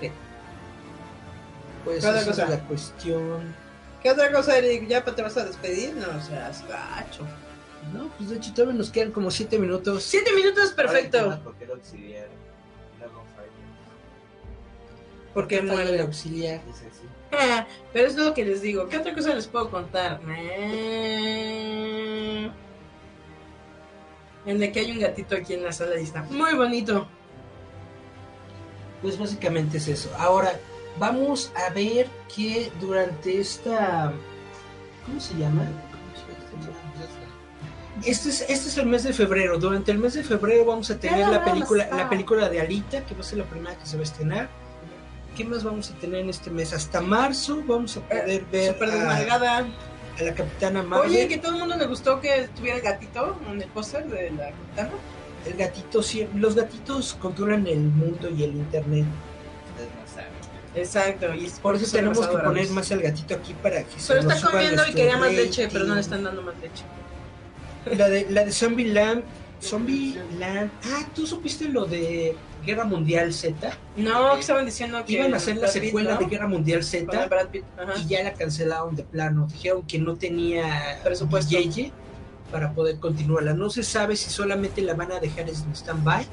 [0.00, 0.10] Sí.
[1.84, 2.44] Pues Cada esa cosa.
[2.44, 3.54] es la cuestión.
[4.02, 4.88] ¿Qué otra cosa, Eric?
[4.88, 5.94] ¿Ya te vas a despedir?
[5.94, 7.26] No seas gacho.
[7.92, 10.02] No, pues de hecho todavía nos quedan como siete minutos.
[10.04, 11.38] Siete minutos, perfecto.
[11.44, 12.28] ¿Por qué lo auxiliar?
[12.98, 13.48] Luego falla.
[15.34, 16.64] Porque Falla el auxiliar.
[16.66, 17.02] Dice así.
[17.32, 18.88] Ah, Pero es lo que les digo.
[18.88, 20.20] ¿Qué otra cosa les puedo contar?
[20.28, 22.29] Eh,
[24.46, 27.06] El de que hay un gatito aquí en la sala y está muy bonito.
[29.02, 30.10] Pues básicamente es eso.
[30.18, 30.58] Ahora,
[30.98, 34.12] vamos a ver que durante esta...
[35.06, 35.64] ¿Cómo se llama?
[38.04, 39.58] Este es, este es el mes de febrero.
[39.58, 43.14] Durante el mes de febrero vamos a tener la película, la película de Alita, que
[43.14, 44.48] va a ser la primera que se va a estrenar.
[45.36, 46.72] ¿Qué más vamos a tener en este mes?
[46.72, 49.66] Hasta marzo vamos a poder ver Súper a.
[50.18, 51.10] a la Capitana Marvel.
[51.10, 54.30] Oye, que todo el mundo le gustó que tuviera el gatito en el póster de
[54.30, 54.90] la capitana.
[55.46, 59.06] El gatito, sie- los gatitos controlan el mundo y el internet.
[60.74, 64.28] Exacto, y Por eso tenemos que poner más al gatito aquí para que se Pero
[64.30, 66.84] está comiendo y quería más leche, pero no le están dando más leche.
[67.96, 69.24] La de, la de Zombie Land.
[69.60, 70.70] Zombie Land.
[70.84, 73.70] Ah, ¿tú supiste lo de Guerra Mundial Z?
[73.96, 75.12] No, que estaban diciendo que.
[75.14, 76.18] Iban a hacer la Brad Pitt, secuela ¿no?
[76.20, 77.92] de Guerra Mundial Z Brad Pitt, ajá.
[77.98, 79.46] y ya la cancelaron de plano.
[79.50, 81.56] Dijeron que no tenía Presupuesto.
[82.52, 83.54] para poder continuarla.
[83.54, 86.26] No se sabe si solamente la van a dejar en stand-by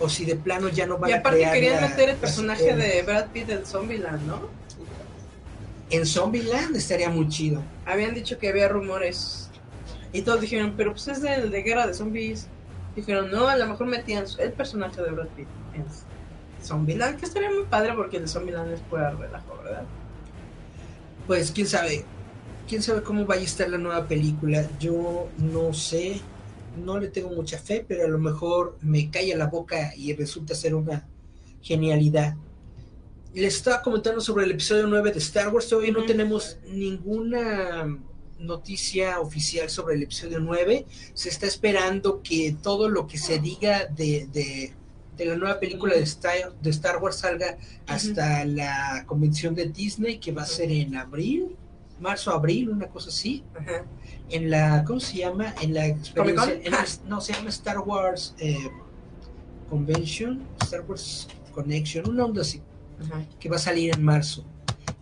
[0.00, 2.16] o si de plano ya no van Y a aparte crear querían la- meter el
[2.16, 4.48] personaje de Brad Pitt en Zombieland, ¿no?
[5.90, 7.62] En Zombieland estaría muy chido.
[7.86, 9.50] Habían dicho que había rumores.
[10.12, 12.46] Y todos dijeron, pero pues es del de Guerra de Zombies.
[12.96, 15.84] Dijeron, no, a lo mejor metían el personaje de Brad Pitt en
[16.64, 19.84] Zombieland, que estaría muy padre porque el Zombieland es pura relajo, ¿verdad?
[21.26, 22.04] Pues quién sabe,
[22.68, 24.68] quién sabe cómo vaya a estar la nueva película.
[24.78, 26.20] Yo no sé,
[26.84, 30.54] no le tengo mucha fe, pero a lo mejor me calla la boca y resulta
[30.54, 31.06] ser una
[31.62, 32.36] genialidad.
[33.34, 35.68] Les estaba comentando sobre el episodio 9 de Star Wars.
[35.68, 37.98] Todavía no tenemos ninguna
[38.46, 40.86] noticia oficial sobre el episodio 9.
[41.14, 44.72] Se está esperando que todo lo que se diga de, de-
[45.16, 47.56] de la nueva película de Star, de Star Wars salga
[47.86, 51.54] hasta la convención de Disney, que va a ser en abril,
[52.00, 53.44] marzo, abril, una cosa así.
[53.54, 53.84] Ajá.
[54.30, 55.54] En la, ¿cómo se llama?
[55.62, 56.44] En la experiencia,
[57.06, 58.58] no, se llama Star Wars eh,
[59.70, 62.60] Convention, Star Wars Connection, una onda así
[63.38, 64.44] que va a salir en marzo.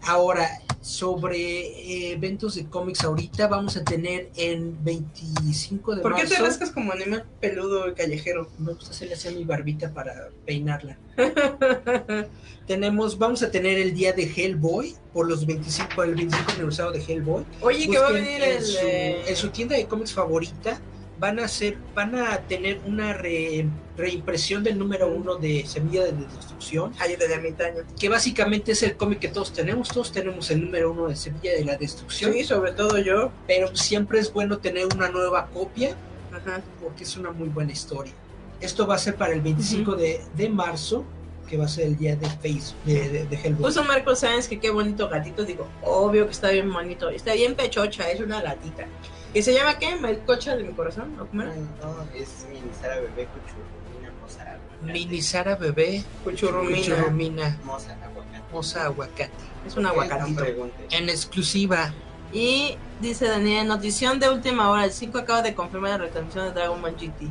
[0.05, 6.23] Ahora, sobre eh, eventos de cómics ahorita, vamos a tener en 25 de ¿Por qué
[6.23, 6.35] marzo.
[6.35, 8.49] te rascas como animal peludo y callejero?
[8.59, 10.99] Me gusta hacerle así a mi barbita para peinarla.
[12.67, 17.01] Tenemos, vamos a tener el día de Hellboy por los 25, el 25 aniversario de
[17.01, 17.45] Hellboy.
[17.61, 18.65] Oye, que va a venir en el.
[18.65, 20.81] su, eh, en su tienda de cómics favorita.
[21.23, 23.65] Van a hacer, van a tener una re-
[23.97, 26.93] reimpresión del número uno de Semilla de Destrucción.
[26.99, 27.83] Ay, de ermitaño.
[27.97, 31.53] que básicamente es el cómic que todos tenemos, todos tenemos el número uno de Semilla
[31.53, 33.31] de la Destrucción, Sí, sobre todo yo.
[33.47, 35.95] pero siempre es bueno tener una nueva copia
[36.33, 36.61] Ajá.
[36.83, 38.13] porque es una muy buena historia.
[38.61, 41.05] Esto va a ser para el 25 de, de marzo,
[41.49, 43.63] que va a ser el día de Facebook, de, de, de Hellboy.
[43.67, 45.45] Puso Marco Sáenz que qué bonito gatito.
[45.45, 47.11] Digo, obvio que está bien bonito.
[47.11, 48.87] Está bien pechocha, es una gatita.
[49.35, 49.97] ¿Y se llama qué?
[49.97, 51.19] ¿Melcocha de mi corazón?
[51.21, 51.55] ¿O cómo era?
[51.55, 56.83] No, es mi Sara bebé cuchurrumina moza Mini Sara Bebé, Cuchurrumina.
[56.83, 58.43] Churrumina, moza aguacate.
[58.53, 59.31] Moza Aguacate.
[59.67, 60.45] Es un aguacatito.
[60.91, 61.95] En exclusiva.
[62.33, 66.53] Y dice Daniel, notición de última hora, el 5 acaba de confirmar la retransmisión de
[66.53, 67.29] Dragon Ball GT.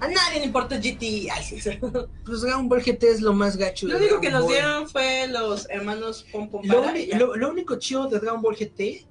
[0.00, 1.30] A nadie le importa GT.
[1.32, 1.78] Ay, sí, sí.
[2.24, 3.86] Pues Dragon Ball GT es lo más gacho.
[3.86, 4.52] Lo único Dragon que nos Ball.
[4.52, 9.06] dieron fue los hermanos Pom Pom lo- lo único chido de Dragon Ball GT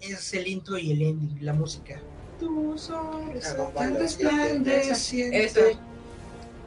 [0.00, 2.00] Es el intro y el ending, la música.
[2.40, 5.12] Dragon Ball resplandecientes.
[5.12, 5.60] Esa.
[5.60, 5.80] Esa.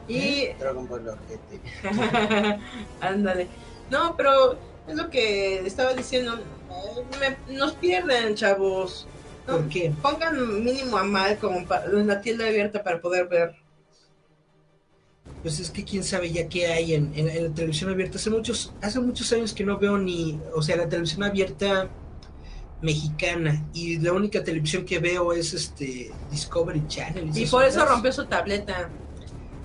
[0.08, 2.58] Y Dragon Ball Ojete.
[3.00, 3.48] Ándale.
[3.90, 6.38] No, pero es lo que estaba diciendo.
[6.38, 9.06] eh, me- nos pierden, chavos.
[9.46, 9.92] No, ¿Por qué?
[10.02, 13.54] Pongan mínimo a mal como en la tienda abierta para poder ver.
[15.42, 18.18] Pues es que quién sabe ya qué hay en, en- en la televisión abierta.
[18.18, 21.88] Hace muchos, hace muchos años que no veo ni, o sea, la televisión abierta
[22.82, 27.30] mexicana y la única televisión que veo es este Discovery Channel.
[27.34, 28.90] Y por eso rompió su tableta.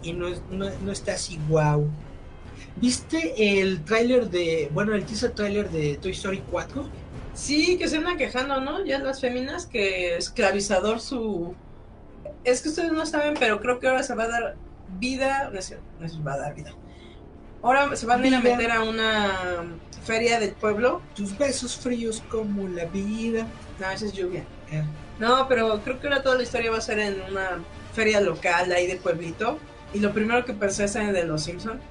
[0.03, 1.89] Y no, no, no está así wow.
[2.75, 6.87] ¿Viste el tráiler de, bueno, el teaser tráiler de Toy Story 4?
[7.33, 8.85] Sí, que se andan quejando, ¿no?
[8.85, 11.55] Ya las féminas que esclavizador su...
[12.43, 14.55] Es que ustedes no saben, pero creo que ahora se va a dar
[14.99, 15.49] vida...
[15.51, 16.73] No se, no se va a dar vida.
[17.63, 19.65] Ahora se van a ir a meter a una
[20.07, 21.01] feria del pueblo.
[21.15, 23.45] Tus besos fríos como la vida.
[23.79, 24.43] No, esa es lluvia.
[24.71, 24.83] Eh,
[25.19, 27.63] No, pero creo que ahora toda la historia va a ser en una
[27.93, 29.59] feria local ahí de pueblito.
[29.93, 31.81] Y lo primero que pensé es en el de los Simpsons.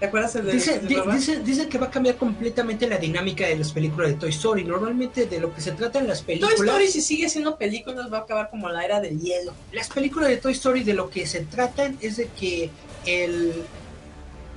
[0.00, 3.46] ¿Te acuerdas el de Dice, de dice, dice que va a cambiar completamente la dinámica
[3.46, 4.64] de las películas de Toy Story.
[4.64, 6.60] Normalmente de lo que se trata en las Toy películas...
[6.60, 9.52] Story si sigue siendo películas va a acabar como la era del hielo.
[9.72, 12.70] las películas de Toy Story de lo que se tratan es de que
[13.06, 13.52] el,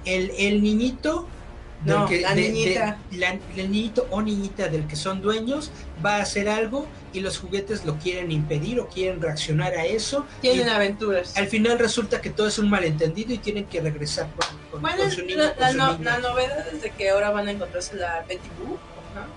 [0.06, 1.28] el, el niñito
[1.86, 2.98] No, que- la de- de- niñita.
[3.12, 5.72] la- el niñito o niñita del que son dueños
[6.06, 10.26] va a hacer algo y los juguetes lo quieren impedir o quieren reaccionar a eso.
[10.42, 11.38] Tienen y aventuras.
[11.38, 14.98] al final resulta que todo es un malentendido y tienen que regresar con, con- Bueno,
[14.98, 15.38] con su niño.
[15.38, 18.78] la, la no- la novedad es de que ahora van a encontrarse la Betty Boo.
[19.16, 19.28] ajá.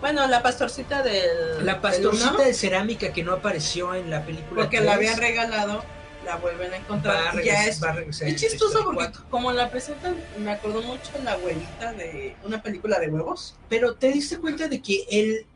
[0.00, 1.66] Bueno, la pastorcita del.
[1.66, 4.62] La del pastorcita uno, de cerámica que no apareció en la película.
[4.62, 5.84] Porque la 3, habían regalado,
[6.24, 7.34] la vuelven a va a encontrar.
[7.34, 9.24] y regres- ya es va a regresar Es chistoso porque 4.
[9.30, 13.56] como la presentan, me acordó mucho la abuelita de una película de huevos.
[13.68, 15.46] Pero te diste cuenta de que el,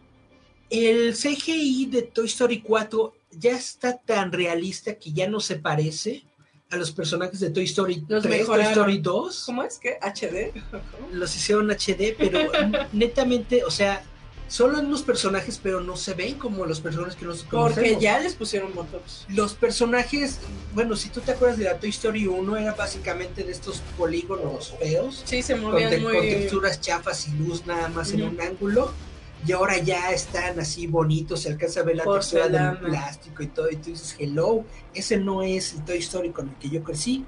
[0.70, 6.24] el CGI de Toy Story 4 ya está tan realista que ya no se parece
[6.70, 8.60] a los personajes de Toy Story Los 3, Toy.
[8.62, 9.42] Story 2.
[9.46, 9.98] ¿Cómo es que?
[10.00, 10.52] HD.
[11.12, 12.40] Los hicieron HD, pero
[12.92, 14.02] netamente, o sea,
[14.48, 18.02] solo en los personajes, pero no se ven como los personajes que nos Porque conocemos.
[18.02, 19.26] ya les pusieron botox.
[19.28, 20.38] Los personajes,
[20.74, 24.74] bueno, si tú te acuerdas de la Toy Story 1, era básicamente de estos polígonos
[24.78, 25.22] feos.
[25.24, 26.12] Sí, se movían muy.
[26.14, 28.92] con texturas chafas y luz nada más en un ángulo.
[29.46, 33.48] Y ahora ya están así bonitos, se alcanza a ver la textura del plástico y
[33.48, 33.70] todo.
[33.70, 34.64] Y tú dices, hello,
[34.94, 37.26] ese no es el Toy Story con el que yo crecí.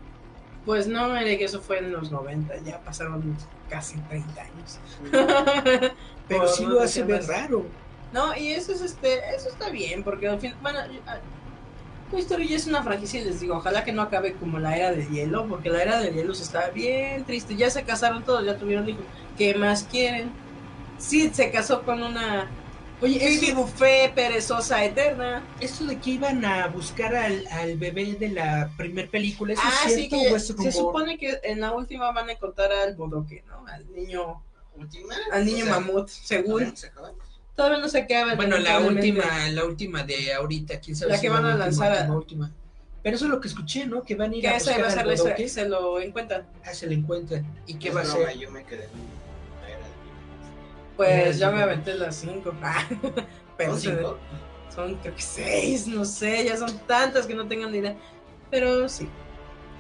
[0.64, 3.36] Pues no, Eric, eso fue en los 90, ya pasaron
[3.68, 4.80] casi 30 años.
[6.28, 7.66] Pero sí no lo hace ver raro.
[8.12, 11.18] No, y eso es este, eso está bien, porque al fin, bueno, ah,
[12.10, 14.76] Toy Story ya es una franquicia y les digo, ojalá que no acabe como la
[14.76, 17.56] era del hielo, porque la era del hielo se está bien triste.
[17.56, 19.04] Ya se casaron todos, ya tuvieron hijos.
[19.36, 20.30] ¿Qué más quieren?
[20.98, 22.56] Sid se casó con una
[23.00, 25.42] Oye, Phoebe eso, Buffet perezosa eterna.
[25.60, 29.82] esto de que iban a buscar al, al bebé de la primer película, ¿eso Ah,
[29.86, 32.72] es sí, cierto que o es se supone que en la última van a encontrar
[32.72, 33.66] al bodoque, ¿no?
[33.66, 34.42] Al niño,
[34.78, 35.14] ¿Última?
[35.32, 36.76] al niño O sea, mamut, según.
[36.76, 37.12] ¿se acaba?
[37.54, 38.34] Todavía no se acaba.
[38.34, 41.92] Bueno, la última, la última de ahorita, quién sabe La que van a última, lanzar
[41.92, 42.52] a- última, última.
[43.02, 44.02] Pero eso es lo que escuché, ¿no?
[44.02, 46.00] Que van a ir Que a esa buscar va a ser la que se lo
[46.00, 46.46] encuentran.
[46.64, 47.46] Ah, se le encuentran.
[47.66, 48.36] ¿Y qué Es va a ser?
[48.38, 48.88] Yo me quedé la
[50.96, 52.52] Pues Ya, me aventé las cinco.
[52.62, 52.84] Ah,
[53.56, 54.18] Pero ¿Son cinco?
[54.74, 57.96] son creo que seis, no sé, ya son tantas que no tengan ni idea.
[58.50, 59.08] Pero sí.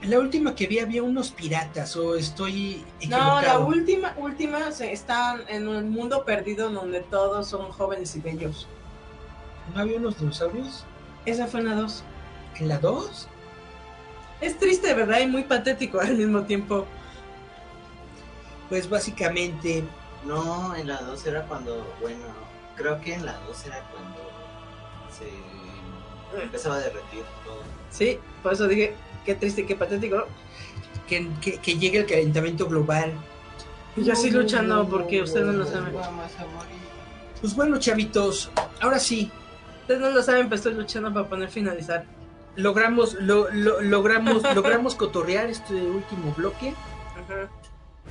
[0.02, 5.42] La última que vi había unos piratas, o estoy No, la última, última se están
[5.48, 8.68] en un mundo perdido donde todos son jóvenes y bellos.
[9.74, 10.84] ¿No había unos dinosaurios?
[11.24, 12.04] Esa fue en la dos.
[12.58, 13.28] ¿En la 2?
[14.40, 15.20] Es triste, ¿verdad?
[15.20, 16.86] Y muy patético al mismo tiempo.
[18.68, 19.84] Pues básicamente,
[20.24, 22.24] No, en la 2 era cuando, bueno,
[22.76, 24.18] creo que en la 2 era cuando
[25.16, 25.26] se
[26.42, 27.62] empezaba a derretir todo.
[27.90, 28.94] Sí, por eso dije,
[29.24, 30.26] qué triste y qué patético.
[31.08, 33.12] que, que, que llegue el calentamiento global.
[33.96, 35.94] Y yo así luchando porque ustedes no lo saben.
[37.40, 38.50] Pues bueno, chavitos,
[38.80, 39.30] ahora sí,
[39.82, 42.04] Ustedes no lo saben, pero estoy luchando para poner finalizar.
[42.56, 46.74] logramos, lo, lo- logramos, logramos cotorrear este último bloque,
[47.14, 47.48] Ajá.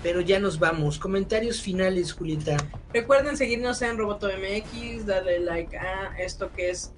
[0.02, 0.98] pero ya nos vamos.
[1.00, 2.56] Comentarios finales, Julieta.
[2.94, 6.94] Recuerden seguirnos en Roboto MX, darle like a esto que es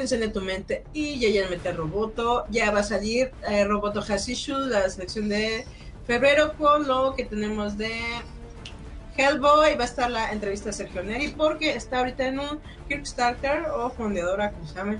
[0.00, 2.44] Enciende tu mente y ya ya mete Roboto.
[2.50, 5.64] Ya va a salir eh, Roboto Has Issue, la selección de
[6.06, 7.92] febrero con lo que tenemos de
[9.16, 9.74] Hellboy.
[9.76, 13.90] Va a estar la entrevista de Sergio Neri porque está ahorita en un Kickstarter o
[13.90, 14.98] fundadora, como se llame.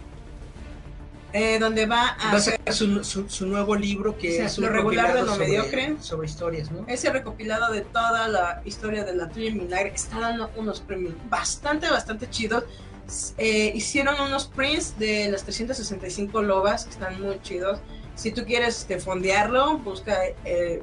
[1.35, 4.47] eh, donde va a Va a sacar su, su, su nuevo libro que O sea,
[4.47, 5.97] es un lo regular de lo sobre- mediocre.
[6.01, 6.85] sobre historias, ¿no?
[6.87, 11.89] ese recopilado de toda la historia de la tuya Milagre está dando unos premios bastante,
[11.89, 12.65] bastante chidos.
[13.39, 17.81] Eh, hicieron unos prints de las 365 lobas que están muy chidos.
[18.15, 20.83] Si tú quieres este, fondearlo, busca eh,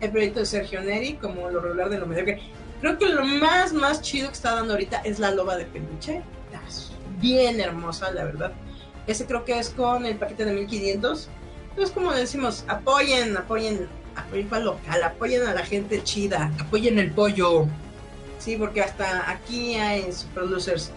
[0.00, 2.40] el proyecto de Sergio Neri como lo regular de lo mediocre.
[2.80, 6.22] Creo que lo más, más chido que está dando ahorita es la loba de peluche.
[6.46, 6.60] Está
[7.20, 8.52] bien hermosa, la verdad.
[9.06, 11.28] Ese creo que es con el paquete de 1500.
[11.70, 16.50] Entonces, como decimos, apoyen, apoyen, apoyen para local, apoyen a la gente chida.
[16.58, 17.66] Apoyen el pollo.
[18.38, 20.92] Sí, porque hasta aquí hay superlosers.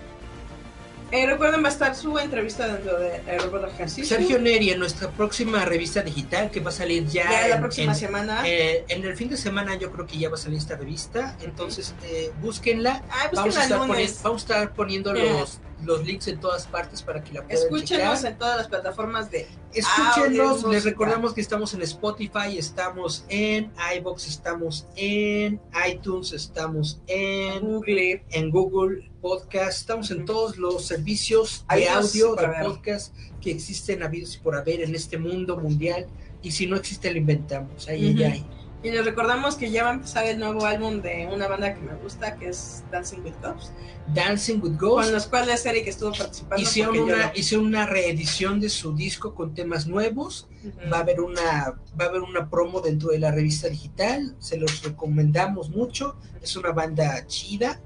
[1.12, 4.06] Eh, recuerden, va a estar su entrevista dentro de eh, Robot Ejercicio.
[4.18, 7.62] Sergio Neri en nuestra próxima revista digital que va a salir ya, ya la en-
[7.62, 8.42] próxima en- semana.
[8.48, 11.38] eh, en el fin de semana yo creo que ya va a salir esta revista,
[11.42, 13.04] entonces eh, búsquenla.
[13.12, 17.24] Ay, Vamos a, estar vamos a estar poniendo los, los links en todas partes para
[17.24, 18.32] que la puedan Escúchenos checar.
[18.32, 24.28] en todas las plataformas de Escúchenos, les recordamos que estamos en Spotify, estamos en iBox,
[24.28, 28.24] estamos en iTunes, estamos en, Google.
[28.32, 34.36] en Google Podcast, estamos en todos los servicios de audio, de podcast que existen habidos
[34.36, 36.08] y por haber en este mundo mundial.
[36.42, 37.88] Y si no existe, lo inventamos.
[37.88, 38.24] Ahí, Ujú.
[38.24, 38.46] ahí, ahí.
[38.84, 41.80] Y les recordamos que ya va a empezar el nuevo álbum de una banda que
[41.80, 43.72] me gusta, que es Dancing with Ghosts,
[44.14, 45.12] Dancing with con Ghosts.
[45.14, 46.62] los cuales Eric estuvo participando.
[46.62, 50.50] Hicieron una, hicieron una reedición de su disco con temas nuevos.
[50.92, 54.36] Va a haber una, va a haber una promo dentro de la revista digital.
[54.40, 56.18] Se los recomendamos mucho.
[56.42, 57.82] Es una banda chida.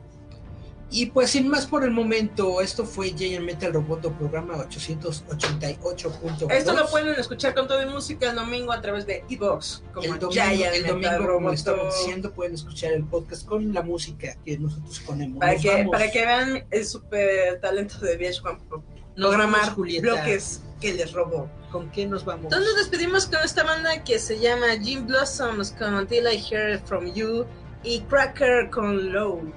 [0.90, 6.52] Y pues sin más por el momento, esto fue Giant Metal Roboto programa 888.2.
[6.52, 10.06] Esto lo pueden escuchar con todo y música el domingo a través de Evox, como
[10.14, 10.42] el domingo,
[10.74, 15.40] el domingo, como estamos diciendo, pueden escuchar el podcast con la música que nosotros ponemos.
[15.40, 15.92] Para Nos que, vamos.
[15.92, 18.84] para que vean el super talento de VH1 pro-
[19.16, 20.08] Nos programar vamos, Julieta.
[20.14, 21.50] bloques que les robó.
[21.72, 22.46] ¿Con qué nos vamos?
[22.46, 26.80] Entonces nos despedimos con esta banda que se llama Jim Blossoms con Until I Hear
[26.86, 27.46] From You
[27.84, 29.52] y Cracker con Low.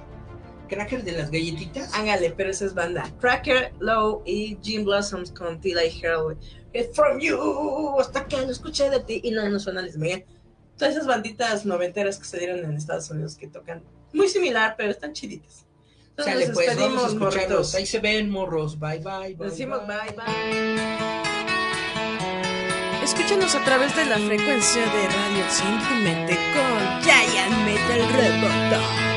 [0.71, 1.93] Cracker de las galletitas.
[1.93, 3.11] Hágale, pero esa es banda.
[3.19, 6.37] Cracker, Low y Jim Blossoms con Until I Hear
[6.73, 7.99] It From You.
[7.99, 10.23] Hasta que lo escuché de ti y no nos suena Luis Miguel.
[10.77, 13.83] Todas esas banditas noventeras que se dieron en Estados Unidos que tocan
[14.13, 15.65] muy similar, pero están chiditas.
[16.11, 17.75] Entonces Sale nos pues, vamos morritos.
[17.75, 18.79] Ahí se ven, morros.
[18.79, 19.49] Bye, bye, bye.
[19.49, 21.11] Decimos bye bye.
[23.03, 29.10] Escúchanos a través de la frecuencia de Radio Simplemente con Giant Metal Roboto.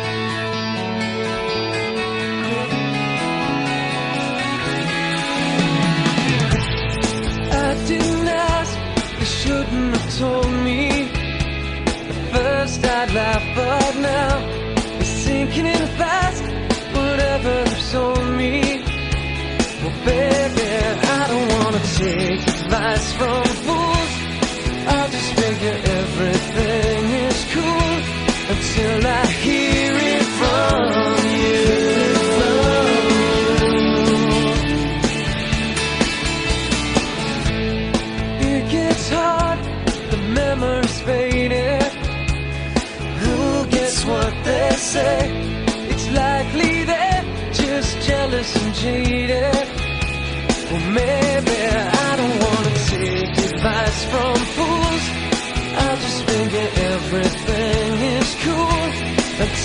[7.87, 8.75] Didn't ask,
[9.19, 11.11] you shouldn't have told me.
[12.11, 14.35] At first I'd laugh, but now
[15.01, 16.45] it's sinking in fast.
[16.99, 18.83] Whatever you told me,
[19.83, 20.69] well, baby,
[21.19, 23.84] I don't wanna take advice from fools.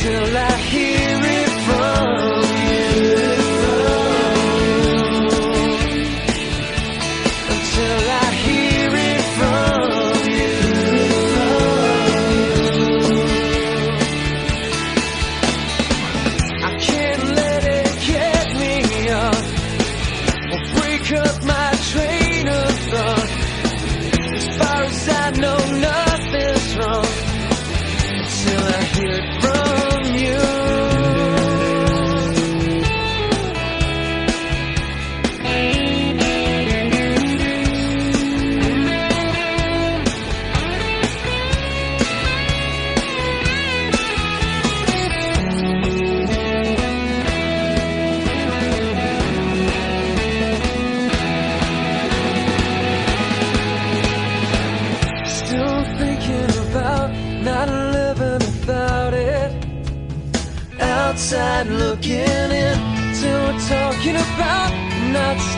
[0.01, 0.48] Until I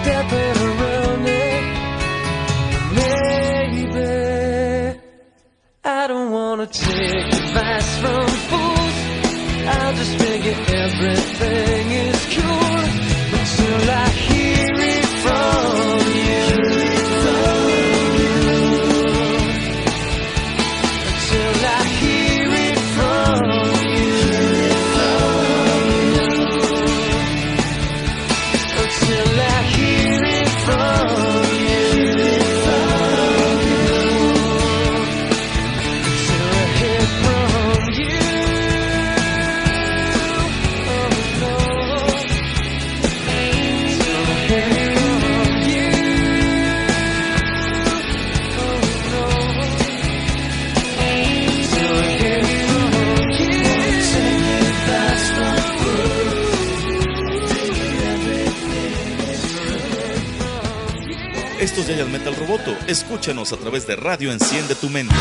[0.03, 0.61] not stepping
[62.22, 62.77] Metal Roboto.
[62.88, 65.15] Escúchanos a través de Radio Enciende tu Mente.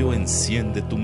[0.00, 1.01] Enciende tu.